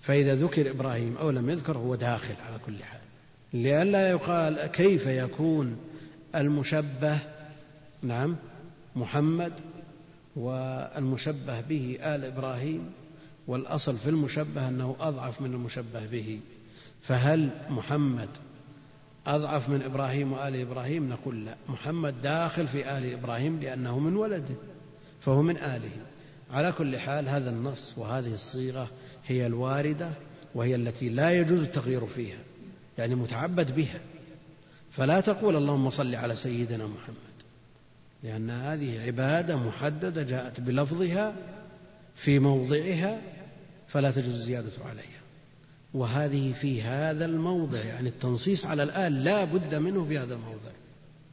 [0.00, 3.00] فإذا ذكر إبراهيم أو لم يذكر هو داخل على كل حال.
[3.52, 5.78] لئلا يقال كيف يكون
[6.34, 7.18] المشبه
[8.02, 8.36] نعم
[8.96, 9.52] محمد
[10.36, 12.92] والمشبه به آل إبراهيم؟
[13.46, 16.40] والأصل في المشبه أنه أضعف من المشبه به.
[17.02, 18.28] فهل محمد
[19.26, 21.54] أضعف من إبراهيم وآل إبراهيم نقول لا.
[21.68, 24.54] محمد داخل في آل إبراهيم لأنه من ولده
[25.20, 25.90] فهو من آله.
[26.50, 28.88] على كل حال هذا النص وهذه الصيغة
[29.26, 30.10] هي الواردة
[30.54, 32.38] وهي التي لا يجوز التغيير فيها
[32.98, 34.00] يعني متعبد بها.
[34.92, 37.16] فلا تقول اللهم صل على سيدنا محمد
[38.22, 41.34] لأن هذه عبادة محددة جاءت بلفظها
[42.16, 43.20] في موضعها
[43.88, 45.15] فلا تجوز الزيادة عليها.
[45.96, 50.70] وهذه في هذا الموضع يعني التنصيص على الآل لا بد منه في هذا الموضع.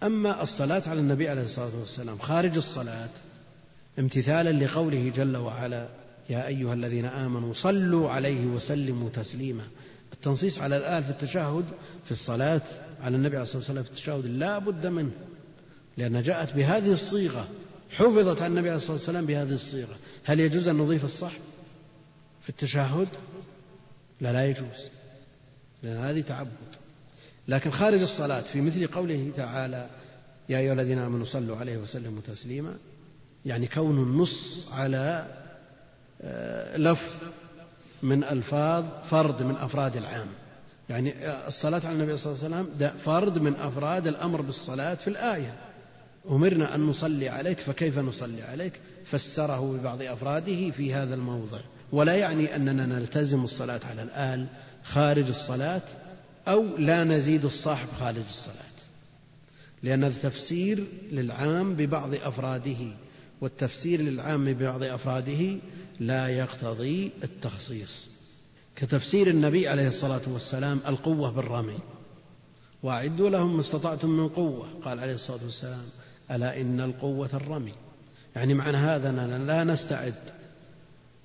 [0.03, 3.09] أما الصلاة على النبي عليه الصلاة والسلام خارج الصلاة
[3.99, 5.87] امتثالا لقوله جل وعلا
[6.29, 9.63] يا أيها الذين آمنوا صلوا عليه وسلموا تسليما.
[10.13, 11.65] التنصيص على الآل في التشهد
[12.05, 12.61] في الصلاة
[13.01, 15.11] على النبي عليه الصلاة والسلام في التشهد لا بد منه
[15.97, 17.47] لأن جاءت بهذه الصيغة
[17.89, 19.95] حفظت عن النبي عليه الصلاة والسلام بهذه الصيغة.
[20.23, 21.33] هل يجوز أن نضيف الصح
[22.41, 23.07] في التشهد؟
[24.23, 24.89] لا لا يجوز.
[25.83, 26.49] لأن هذه تعبد.
[27.47, 29.89] لكن خارج الصلاة في مثل قوله تعالى
[30.49, 32.75] يا أيها الذين آمنوا صلوا عليه وسلموا تسليما.
[33.45, 35.25] يعني كون النص على
[36.21, 37.11] آه، لفظ
[38.03, 40.27] من ألفاظ فرد من أفراد العام.
[40.89, 41.13] يعني
[41.47, 45.53] الصلاة على النبي صلى الله عليه وسلم ده فرد من أفراد الأمر بالصلاة في الآية.
[46.29, 48.73] أمرنا أن نصلي عليك فكيف نصلي عليك؟
[49.05, 51.59] فسره ببعض أفراده في هذا الموضع.
[51.93, 54.47] ولا يعني أننا نلتزم الصلاة على الآل
[54.83, 55.81] خارج الصلاة
[56.47, 58.73] أو لا نزيد الصاحب خارج الصلاة
[59.83, 62.77] لأن التفسير للعام ببعض أفراده
[63.41, 65.57] والتفسير للعام ببعض أفراده
[65.99, 68.07] لا يقتضي التخصيص.
[68.75, 71.79] كتفسير النبي عليه الصلاة والسلام القوة بالرمي
[72.83, 74.67] وأعدوا لهم ما استطعتم من قوة.
[74.85, 75.85] قال عليه الصلاة والسلام
[76.31, 77.73] ألا إن القوة الرمي؟
[78.35, 80.42] يعني معنى هذا أننا لا نستعد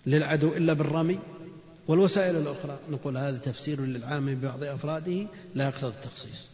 [0.06, 1.18] للعدو إلا بالرمي
[1.88, 2.78] والوسائل الأخرى.
[2.90, 6.48] نقول هذا تفسير للعام ببعض أفراده لا يقتضي التخصيص.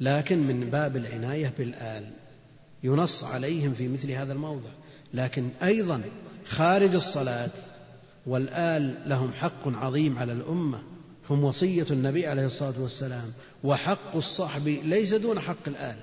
[0.00, 2.04] لكن من باب العناية بالآل
[2.82, 4.70] ينص عليهم في مثل هذا الموضع.
[5.14, 6.02] لكن أيضا
[6.46, 7.50] خارج الصلاة
[8.26, 10.82] والآل لهم حق عظيم على الأمة.
[11.30, 13.32] هم وصية النبي عليه الصلاة والسلام.
[13.64, 15.96] وحق الصحب ليس دون حق الآل.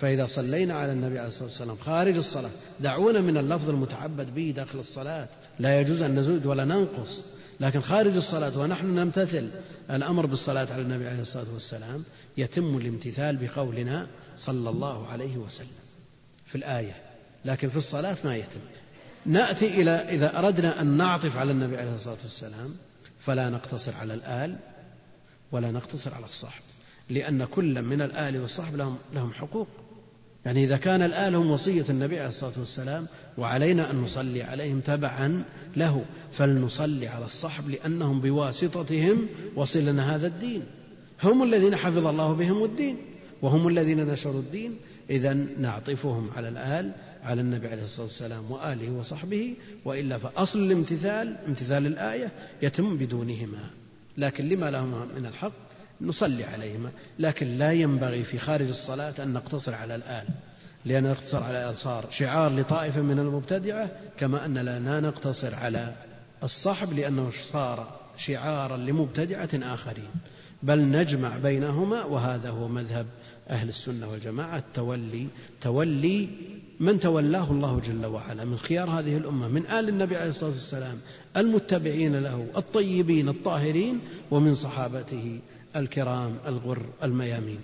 [0.00, 2.50] فإذا صلينا على النبي عليه الصلاة والسلام خارج الصلاة.
[2.80, 5.28] دعونا من اللفظ المتعبد به داخل الصلاة.
[5.58, 7.24] لا يجوز أن نزود ولا ننقص.
[7.60, 9.50] لكن خارج الصلاة ونحن نمتثل
[9.90, 12.04] الأمر بالصلاة على النبي عليه الصلاة والسلام
[12.36, 14.06] يتم الامتثال بقولنا
[14.36, 15.78] صلى الله عليه وسلم
[16.46, 16.96] في الآية.
[17.44, 18.60] لكن في الصلاة ما يتم.
[19.26, 22.76] نأتي إلى إذا أردنا أن نعطف على النبي عليه الصلاة والسلام
[23.20, 24.56] فلا نقتصر على الآل
[25.52, 26.62] ولا نقتصر على الصحب.
[27.10, 29.68] لأن كل من الآل والصحب لهم, لهم حقوق.
[30.48, 33.06] يعني إذا كان الآل هم وصية النبي عليه الصلاة والسلام
[33.38, 35.44] وعلينا أن نصلي عليهم تبعا
[35.76, 39.26] له فلنصلي على الصحب لأنهم بواسطتهم
[39.56, 40.62] وصل لنا هذا الدين.
[41.22, 42.96] هم الذين حفظ الله بهم الدين
[43.42, 44.76] وهم الذين نشروا الدين.
[45.10, 46.92] إذا نعطفهم على الآل
[47.22, 49.54] على النبي عليه الصلاة والسلام وآله وصحبه
[49.84, 52.30] وإلا فأصل الامتثال امتثال الآية
[52.62, 53.70] يتم بدونهما.
[54.18, 55.67] لكن لما لهما من الحق؟
[56.00, 60.26] نصلي عليهما لكن لا ينبغي في خارج الصلاة أن نقتصر على الآل
[60.84, 65.94] لأن نقتصر على الآل صار شعار لطائفة من المبتدعة كما أن لا نقتصر على
[66.42, 70.10] الصحب لأنه صار شعارا لمبتدعة آخرين.
[70.62, 73.06] بل نجمع بينهما وهذا هو مذهب
[73.50, 75.26] أهل السنة والجماعة التولي
[75.60, 76.28] تولي
[76.80, 78.44] من تولاه الله جل وعلا.
[78.44, 80.98] من خيار هذه الأمة من آل النبي عليه الصلاة والسلام
[81.36, 84.00] المتبعين له الطيبين الطاهرين
[84.30, 85.40] ومن صحابته
[85.76, 87.60] الكرام الغر الميامين.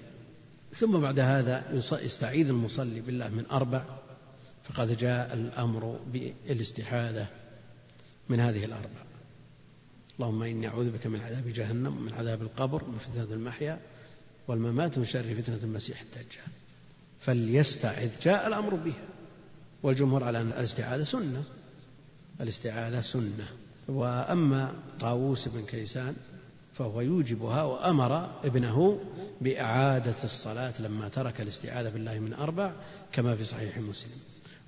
[0.75, 3.85] ثم بعد هذا يستعيذ المصلي بالله من أربع
[4.65, 7.27] فقد جاء الأمر بالاستحاذة
[8.29, 9.05] من هذه الأربع.
[10.17, 13.81] اللهم إني أعوذ بك من عذاب جهنم ومن عذاب القبر ومن فتنة المحيا
[14.49, 16.53] والممات ومن شر فتنة المسيح الدجال.
[17.21, 18.11] فليستعذ.
[18.23, 19.05] جاء الأمر بها
[19.83, 21.45] والجمهور على أن الاستعاذة سنة.
[22.41, 23.49] الاستعاذة سنة.
[23.89, 26.17] وأما طاووس بن كيسان
[26.75, 29.01] فهو يوجبها وأمر ابنه
[29.41, 32.73] بإعادة الصلاة لما ترك الاستعاذة بالله من أربع
[33.13, 34.19] كما في صحيح مسلم.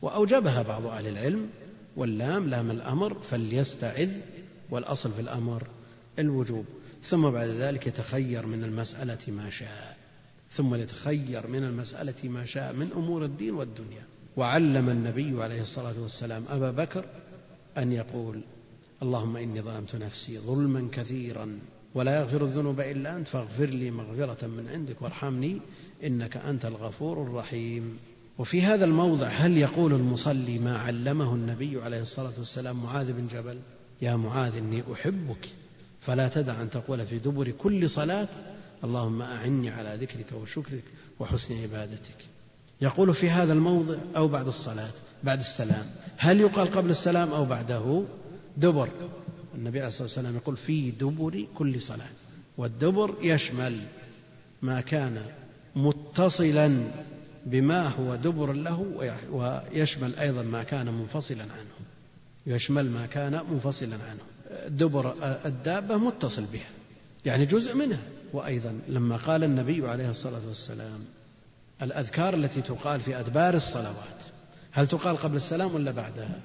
[0.02, 1.48] وأوجبها بعض أهل العلم
[1.96, 4.10] واللام لام الأمر فليستعذ
[4.70, 5.66] والأصل في الأمر
[6.18, 6.64] الوجوب.
[7.02, 9.96] ثم بعد ذلك يتخير من المسألة ما شاء.
[10.50, 14.02] ثم يتخير من المسألة ما شاء من أمور الدين والدنيا.
[14.36, 17.04] وعلم النبي عليه الصلاة والسلام أبا بكر
[17.78, 18.40] أن يقول
[19.02, 21.58] اللهم إني ظلمت نفسي ظلما كثيرا
[21.96, 25.60] ولا يغفر الذنوب إلا أنت فاغفر لي مغفرة من عندك وارحمني
[26.04, 27.98] إنك أنت الغفور الرحيم.
[28.38, 33.58] وفي هذا الموضع هل يقول المصلي ما علمه النبي عليه الصلاة والسلام معاذ بن جبل؟
[34.02, 35.48] يا معاذ إني أحبك
[36.00, 38.28] فلا تدع أن تقول في دبر كل صلاة
[38.84, 40.84] اللهم أعني على ذكرك وشكرك
[41.20, 42.20] وحسن عبادتك.
[42.80, 44.92] يقول في هذا الموضع أو بعد الصلاة
[45.24, 45.86] بعد السلام
[46.16, 48.02] هل يقال قبل السلام أو بعده؟
[48.56, 48.88] دبر.
[49.56, 52.08] النبي عليه الصلاة والسلام يقول في دبر كل صلاة
[52.58, 53.80] والدبر يشمل
[54.62, 55.22] ما كان
[55.76, 56.90] متصلا
[57.46, 58.80] بما هو دبر له
[59.30, 61.86] ويشمل أيضا ما كان منفصلا عنه
[62.46, 64.20] يشمل ما كان منفصلا عنه.
[64.68, 65.14] دبر
[65.46, 66.70] الدابة متصل بها
[67.24, 68.00] يعني جزء منها.
[68.32, 71.04] وأيضا لما قال النبي عليه الصلاة والسلام
[71.82, 74.20] الأذكار التي تقال في أدبار الصلوات
[74.72, 76.40] هل تقال قبل السلام ولا بعدها؟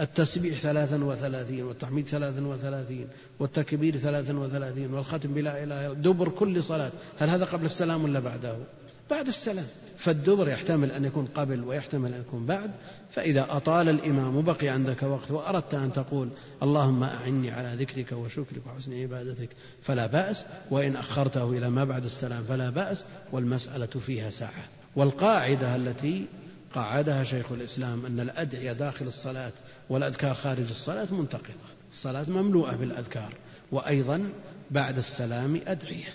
[0.00, 3.06] التسبيح ثلاثا وثلاثين والتحميد ثلاثا وثلاثين
[3.38, 6.90] والتكبير ثلاثا وثلاثين والختم بلا إله إلا دبر كل صلاة.
[7.18, 8.56] هل هذا قبل السلام ولا بعده؟
[9.10, 9.66] بعد السلام.
[9.98, 12.70] فالدبر يحتمل أن يكون قبل ويحتمل أن يكون بعد.
[13.10, 16.28] فإذا أطال الإمام وبقي عندك وقت وأردت أن تقول
[16.62, 19.48] اللهم أعني على ذكرك وشكرك وحسن عبادتك
[19.82, 24.64] فلا بأس وإن أخرته إلى ما بعد السلام فلا بأس والمسألة فيها ساعة
[24.96, 26.26] والقاعدة التي
[26.74, 29.52] قعدها شيخ الإسلام أن الأدعية داخل الصلاة
[29.90, 31.70] والأذكار خارج الصلاة منتقضة.
[31.92, 33.34] الصلاة مملوءة بالأذكار.
[33.72, 34.32] وأيضا
[34.70, 36.08] بعد السلام أدعية.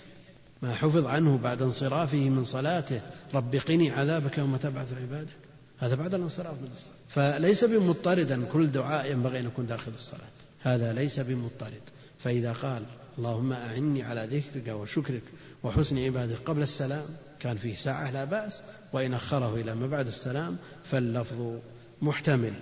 [0.61, 3.01] ما حفظ عنه بعد انصرافه من صلاته.
[3.33, 5.33] رب قني عذابك يوم تبعث عبادك
[5.79, 6.95] هذا بعد الانصراف من الصلاة.
[7.09, 10.29] فليس بمضطردا كل دعاء ينبغي أن يكون داخل الصلاة.
[10.61, 11.81] هذا ليس بمضطرد.
[12.19, 12.83] فإذا قال
[13.17, 15.23] اللهم أعني على ذكرك وشكرك
[15.63, 17.05] وحسن عبادك قبل السلام
[17.39, 18.61] كان فيه ساعة لا بأس
[18.93, 21.59] وإن أخره إلى ما بعد السلام فاللفظ
[22.01, 22.53] محتمل.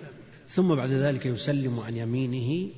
[0.48, 2.70] ثم بعد ذلك يسلم عن يمينه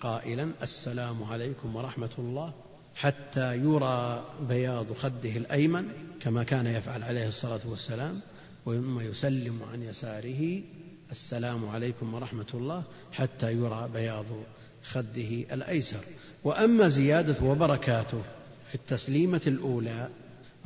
[0.00, 2.52] قائلا السلام عليكم ورحمة الله
[2.94, 5.88] حتى يرى بياض خده الأيمن
[6.20, 8.20] كما كان يفعل عليه الصلاة والسلام
[8.64, 10.62] ثم يسلم عن يساره
[11.10, 12.82] السلام عليكم ورحمة الله
[13.12, 14.26] حتى يرى بياض
[14.84, 16.00] خده الأيسر.
[16.44, 18.22] وأما زيادة وبركاته
[18.68, 20.08] في التسليمة الأولى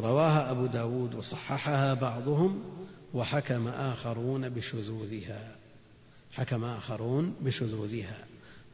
[0.00, 2.62] رواها أبو داود وصححها بعضهم
[3.14, 5.61] وحكم آخرون بشذوذها.
[6.32, 8.24] حكم آخرون بشذوذها.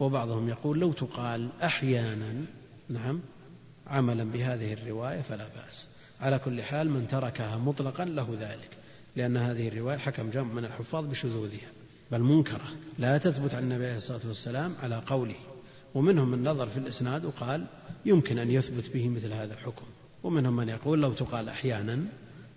[0.00, 2.34] وبعضهم يقول لو تقال أحيانا
[2.88, 3.20] نعم
[3.86, 5.86] عملا بهذه الرواية فلا بأس.
[6.20, 8.70] على كل حال من تركها مطلقا له ذلك
[9.16, 11.70] لأن هذه الرواية حكم جمع من الحفاظ بشذوذها.
[12.12, 12.68] بل منكرة.
[12.98, 15.36] لا تثبت عن النبي عليه الصلاة والسلام على قوله.
[15.94, 17.66] ومنهم من نظر في الإسناد وقال
[18.06, 19.86] يمكن أن يثبت به مثل هذا الحكم.
[20.22, 21.98] ومنهم من يقول لو تقال أحيانا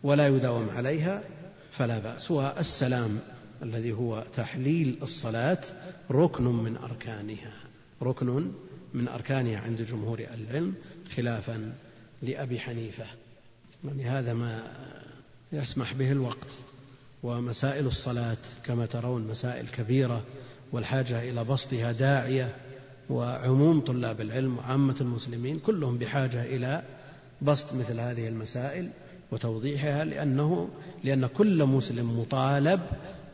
[0.03, 1.23] ولا يداوم عليها
[1.71, 2.31] فلا بأس.
[2.31, 3.19] والسلام
[3.63, 5.61] الذي هو تحليل الصلاة
[6.11, 7.53] ركن من أركانها.
[8.01, 8.51] ركن
[8.93, 10.73] من أركانها عند جمهور العلم
[11.15, 11.73] خلافا
[12.21, 13.05] لأبي حنيفة.
[13.83, 14.63] يعني هذا ما
[15.51, 16.47] يسمح به الوقت.
[17.23, 20.21] ومسائل الصلاة كما ترون مسائل كبيرة
[20.71, 22.55] والحاجة إلى بسطها داعية
[23.09, 26.83] وعموم طلاب العلم وعامة المسلمين كلهم بحاجة إلى
[27.41, 28.89] بسط مثل هذه المسائل
[29.31, 30.69] وتوضيحها لأنه
[31.03, 32.79] لأن كل مسلم مطالب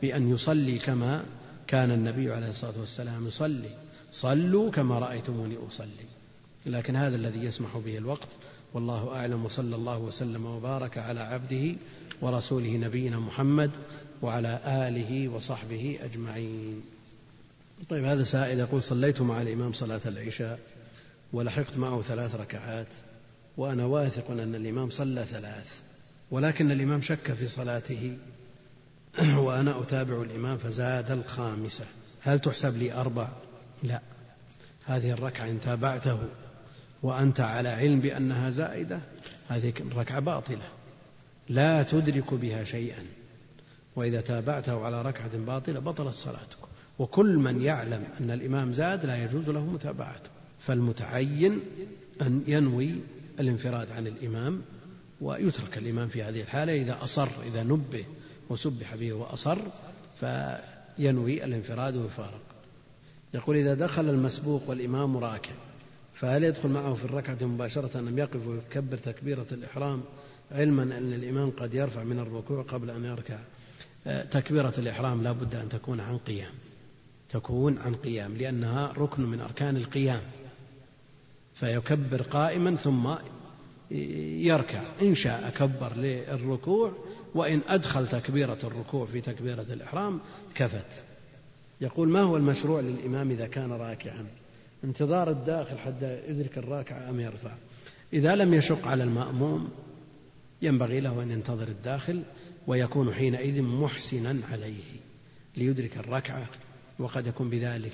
[0.02, 1.24] بأن يصلي كما
[1.66, 3.70] كان النبي عليه الصلاة والسلام يصلي.
[4.12, 6.08] صلوا كما رأيتموني أصلي.
[6.66, 8.28] لكن هذا الذي يسمح به الوقت
[8.74, 11.74] والله أعلم وصلى الله وسلم وبارك على عبده
[12.20, 13.70] ورسوله نبينا محمد
[14.22, 16.82] وعلى آله وصحبه أجمعين.
[17.88, 20.58] طيب هذا سائل يقول صليت مع الإمام صلاة العشاء
[21.32, 22.86] ولحقت معه ثلاث ركعات
[23.56, 25.80] وأنا واثق أن الإمام صلى ثلاث
[26.30, 28.16] ولكن الإمام شك في صلاته.
[29.46, 31.84] وأنا أتابع الإمام فزاد الخامسة.
[32.20, 33.28] هل تحسب لي أربع؟
[33.82, 34.00] لا.
[34.84, 36.18] هذه الركعة إن تابعته
[37.02, 39.00] وأنت على علم بأنها زائدة
[39.48, 40.68] هذه الركعة باطلة.
[41.48, 43.02] لا تدرك بها شيئا.
[43.96, 46.58] وإذا تابعته على ركعة باطلة بطلت صلاتك.
[46.98, 50.30] وكل من يعلم أن الإمام زاد لا يجوز له متابعته.
[50.60, 51.60] فالمتعين
[52.22, 53.00] أن ينوي
[53.40, 54.62] الانفراد عن الإمام
[55.20, 58.04] ويترك الإمام في هذه الحالة إذا أصر إذا نبه.
[58.50, 59.58] وسبح به وأصر
[60.20, 62.40] فينوي الانفراد ويفارق
[63.34, 65.52] يقول إذا دخل المسبوق والإمام راكع
[66.14, 70.02] فهل يدخل معه في الركعة مباشرة أم يقف ويكبر تكبيرة الإحرام؟
[70.52, 73.38] علما أن الإمام قد يرفع من الركوع قبل أن يركع.
[74.06, 76.52] آه، تكبيرة الإحرام لا بد أن تكون عن قيام.
[77.30, 80.20] تكون عن قيام لأنها ركن من أركان القيام.
[81.54, 83.14] فيكبر قائما ثم
[83.90, 84.82] يركع.
[85.02, 86.92] إن شاء كبر للركوع
[87.34, 90.20] وإن أدخل تكبيرة الركوع في تكبيرة الإحرام
[90.54, 91.02] كفت.
[91.80, 94.26] يقول ما هو المشروع للإمام إذا كان راكعا؟
[94.84, 97.52] انتظار الداخل حتى يدرك الراكع أم يرفع.
[98.12, 99.68] إذا لم يشق على المأموم
[100.62, 102.22] ينبغي له أن ينتظر الداخل
[102.66, 104.84] ويكون حينئذ محسنا عليه
[105.56, 106.48] ليدرك الركعة
[106.98, 107.92] وقد يكون بذلك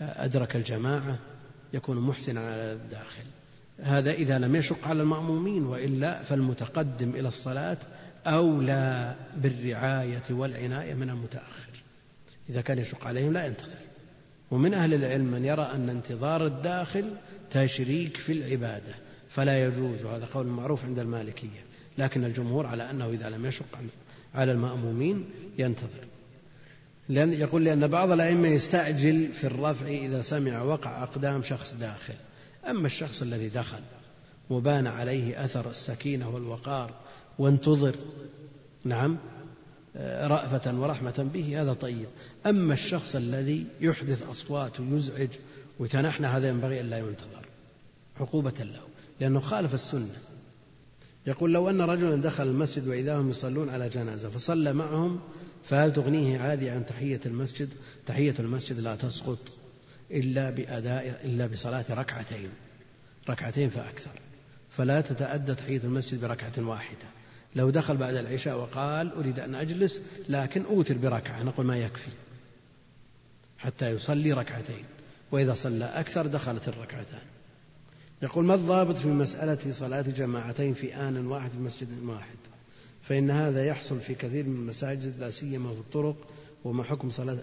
[0.00, 1.18] أدرك الجماعة
[1.72, 3.24] يكون محسنا على الداخل.
[3.80, 7.78] هذا إذا لم يشق على المأمومين وإلا فالمتقدم إلى الصلاة
[8.26, 11.82] أولى بالرعاية والعناية من المتأخر.
[12.50, 13.78] إذا كان يشق عليهم لا ينتظر.
[14.50, 17.10] ومن أهل العلم من يرى أن انتظار الداخل
[17.50, 18.94] تشريك في العبادة
[19.30, 21.64] فلا يجوز وهذا قول معروف عند المالكية.
[21.98, 23.78] لكن الجمهور على أنه إذا لم يشق
[24.34, 25.24] على المأمومين
[25.58, 26.04] ينتظر.
[27.08, 32.14] لأن يقول لأن بعض الأئمة يستعجل في الرفع إذا سمع وقع أقدام شخص داخل.
[32.70, 33.80] أما الشخص الذي دخل
[34.50, 36.94] وبان عليه أثر السكينة والوقار
[37.38, 37.94] وانتظر.
[38.84, 39.18] نعم.
[40.06, 42.06] رأفة ورحمة به هذا طيب.
[42.46, 45.28] أما الشخص الذي يحدث أصوات ويزعج
[45.78, 47.46] ويتنحنى هذا ينبغي أن لا ينتظر.
[48.20, 48.80] عقوبة له
[49.20, 50.16] لأنه خالف السنة.
[51.26, 55.20] يقول لو أن رجلا دخل المسجد وإذا هم يصلون على جنازة فصلى معهم
[55.68, 57.68] فهل تغنيه هذه عن تحية المسجد؟
[58.06, 59.38] تحية المسجد لا تسقط
[60.10, 62.48] إلا بأداء إلا بصلاة ركعتين.
[63.30, 64.20] ركعتين فأكثر.
[64.70, 67.17] فلا تتأدى تحية المسجد بركعة واحدة.
[67.56, 72.10] لو دخل بعد العشاء وقال أريد أن أجلس لكن أوتر بركعة نقول ما يكفي.
[73.58, 74.84] حتى يصلي ركعتين
[75.32, 77.20] وإذا صلى أكثر دخلت الركعتان.
[78.22, 82.36] يقول ما الضابط في مسألة صلاة جماعتين في آن واحد في مسجد واحد؟
[83.02, 86.16] فإن هذا يحصل في كثير من المساجد لا سيما في الطرق
[86.64, 87.38] وما حكم صلاة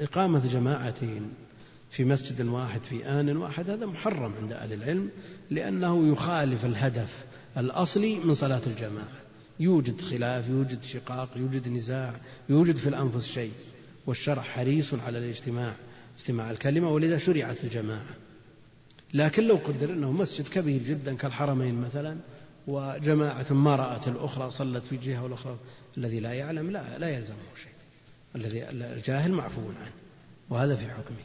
[0.00, 1.30] إقامة جماعتين
[1.90, 5.10] في مسجد واحد في آن واحد؟ هذا محرم عند أهل العلم
[5.50, 7.24] لأنه يخالف الهدف
[7.56, 9.29] الأصلي من صلاة الجماعة.
[9.60, 12.14] يوجد خلاف يوجد شقاق يوجد نزاع
[12.48, 13.52] يوجد في الأنفس شيء.
[14.06, 15.74] والشرع حريص على الاجتماع
[16.18, 18.14] اجتماع الكلمة ولذا شرعت الجماعة.
[19.14, 22.16] لكن لو قدر أنه مسجد كبير جدا كالحرمين مثلا
[22.66, 25.58] وجماعة ما رأت الأخرى صلت في جهة والأخرى
[25.98, 27.72] الذي لا يعلم لا لا يلزمه شيء.
[28.36, 29.92] الذي الجاهل معفو عنه
[30.50, 31.16] وهذا في حكمه.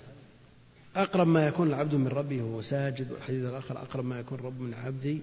[0.95, 4.73] أقرب ما يكون العبد من ربه وهو ساجد والحديث الآخر أقرب ما يكون رب من
[4.73, 5.21] عبدي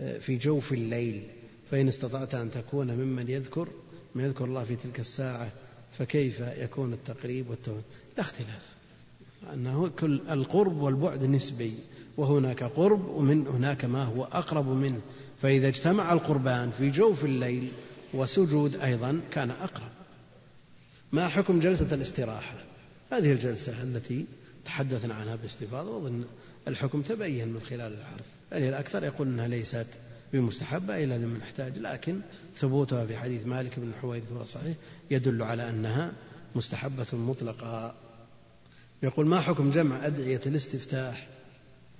[0.00, 1.22] آه، في جوف الليل.
[1.70, 3.68] فإن استطعت أن تكون ممن يذكر
[4.14, 5.52] من يذكر الله في تلك الساعة
[5.98, 7.82] فكيف يكون التقريب والتوبة؟
[8.16, 8.62] لا اختلاف.
[9.54, 11.74] أنه كل القرب والبعد نسبي
[12.16, 15.00] وهناك قرب ومن هناك ما هو أقرب منه.
[15.42, 17.72] فإذا اجتمع القربان في جوف الليل
[18.14, 19.90] وسجود أيضا كان أقرب.
[21.12, 22.54] ما حكم جلسة الاستراحة؟
[23.12, 24.26] هذه الجلسة التي
[24.64, 26.24] تحدثنا عنها باستفاضة وأظن
[26.68, 29.86] الحكم تبين من خلال الحرف يعني الأكثر؟ يقول أنها ليست
[30.32, 32.20] بمستحبة إلا لمن احتاج لكن
[32.56, 34.76] ثبوتها في حديث مالك بن الحويرث هو صحيح
[35.10, 36.12] يدل على أنها
[36.54, 37.94] مستحبة مطلقة.
[39.02, 41.28] يقول ما حكم جمع أدعية الاستفتاح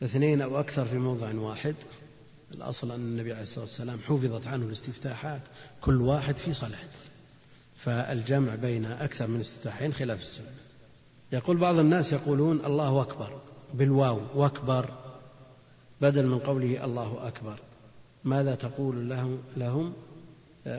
[0.03, 1.75] اثنين أو أكثر في موضع واحد؟
[2.55, 5.43] الأصل أن النبي عليه الصلاة والسلام حفظت عنه الاستفتاحات
[5.81, 6.89] كل واحد في صلاة
[7.77, 10.51] فالجمع بين أكثر من استفتاحين خلاف السنة.
[11.33, 13.41] يقول بعض الناس يقولون الله أكبر
[13.75, 14.91] بالواو وأكبر
[16.01, 17.59] بدل من قوله الله أكبر.
[18.27, 19.93] ماذا تقول لهم, لهم؟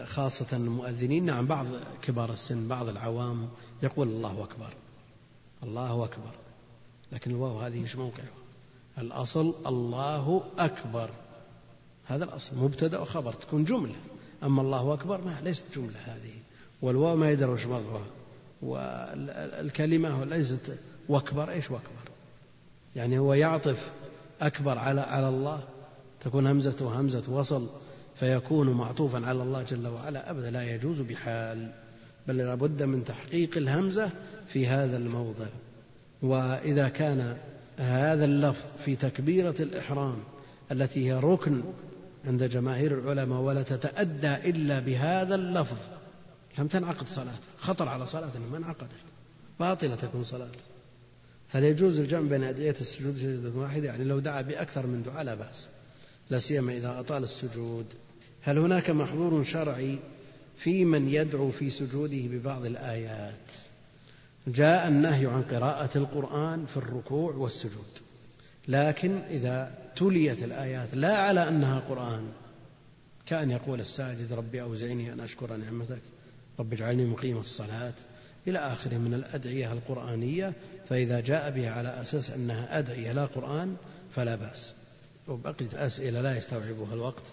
[0.05, 1.25] خاصة المؤذنين.
[1.25, 1.65] نعم بعض
[2.01, 3.49] كبار السن بعض العوام
[3.83, 4.73] يقول الله أكبر.
[5.63, 6.31] الله أكبر.
[7.11, 8.37] لكن الواو هذه إيش موقعها
[8.97, 11.09] الأصل الله أكبر.
[12.05, 12.55] هذا الأصل.
[12.57, 13.95] مبتدأ وخبر تكون جملة.
[14.43, 16.33] أما الله أكبر ما ليست جملة هذه.
[16.81, 18.05] والواو ما يدري وش مرضها
[18.61, 20.79] والكلمة ليست
[21.09, 21.49] وأكبر.
[21.49, 22.11] إيش وأكبر؟
[22.95, 23.91] يعني هو يعطف
[24.41, 25.63] أكبر على على الله؟
[26.27, 27.67] تكون همزة همزة وصل
[28.15, 30.31] فيكون معطوفا على الله جل وعلا.
[30.31, 31.71] أبدا لا يجوز بحال
[32.27, 34.11] بل لابد من تحقيق الهمزة
[34.47, 35.45] في هذا الموضع.
[36.21, 37.37] وإذا كان
[37.77, 40.17] هذا اللفظ في تكبيرة الإحرام
[40.71, 41.63] التي هي ركن
[42.25, 45.77] عند جماهير العلماء ولا تتأدى إلا بهذا اللفظ
[46.59, 47.37] لم تنعقد صلاة.
[47.57, 48.91] خطر على صلاة ما انعقدت.
[49.59, 50.51] باطلة تكون صلاة.
[51.49, 55.67] هل يجوز الجمع بين أدعية السجود واحدة يعني لو دعا بأكثر من دعاء لا بأس.
[56.29, 57.85] لا سيما إذا أطال السجود.
[58.41, 59.99] هل هناك محظور شرعي
[60.57, 63.51] في من يدعو في سجوده ببعض الآيات؟
[64.47, 68.07] جاء النهي عن قراءة القرآن في الركوع والسجود.
[68.67, 72.27] لكن إذا تليت الآيات لا على أنها قرآن
[73.25, 76.01] كأن يقول الساجد ربي أوزعني أن أشكر نعمتك
[76.59, 77.93] رب اجعلني مقيم الصلاة
[78.47, 80.53] إلى آخره من الأدعية القرآنية
[80.89, 83.75] فإذا جاء بها على أساس أنها أدعية لا قرآن
[84.15, 84.73] فلا بأس.
[85.27, 87.23] وبقيت أسئلة لا يستوعبها الوقت.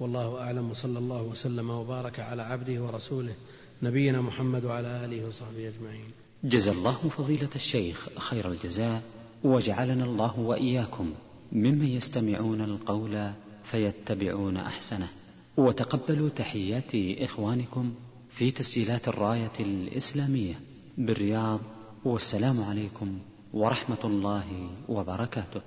[0.00, 3.34] والله أعلم وصلى الله وسلم وبارك على عبده ورسوله
[3.82, 6.10] نبينا محمد وعلى آله وصحبه أجمعين.
[6.44, 9.02] جزا الله فضيلة الشيخ خير الجزاء
[9.44, 11.14] وجعلنا الله وإياكم
[11.52, 13.32] ممن يستمعون القول
[13.70, 15.08] فيتبعون أحسنه.
[15.56, 17.94] وتقبلوا تحيات إخوانكم
[18.30, 20.54] في تسجيلات الراية الإسلامية
[20.98, 21.60] بالرياض
[22.04, 23.18] والسلام عليكم
[23.52, 25.60] ورحمة الله وبركاته.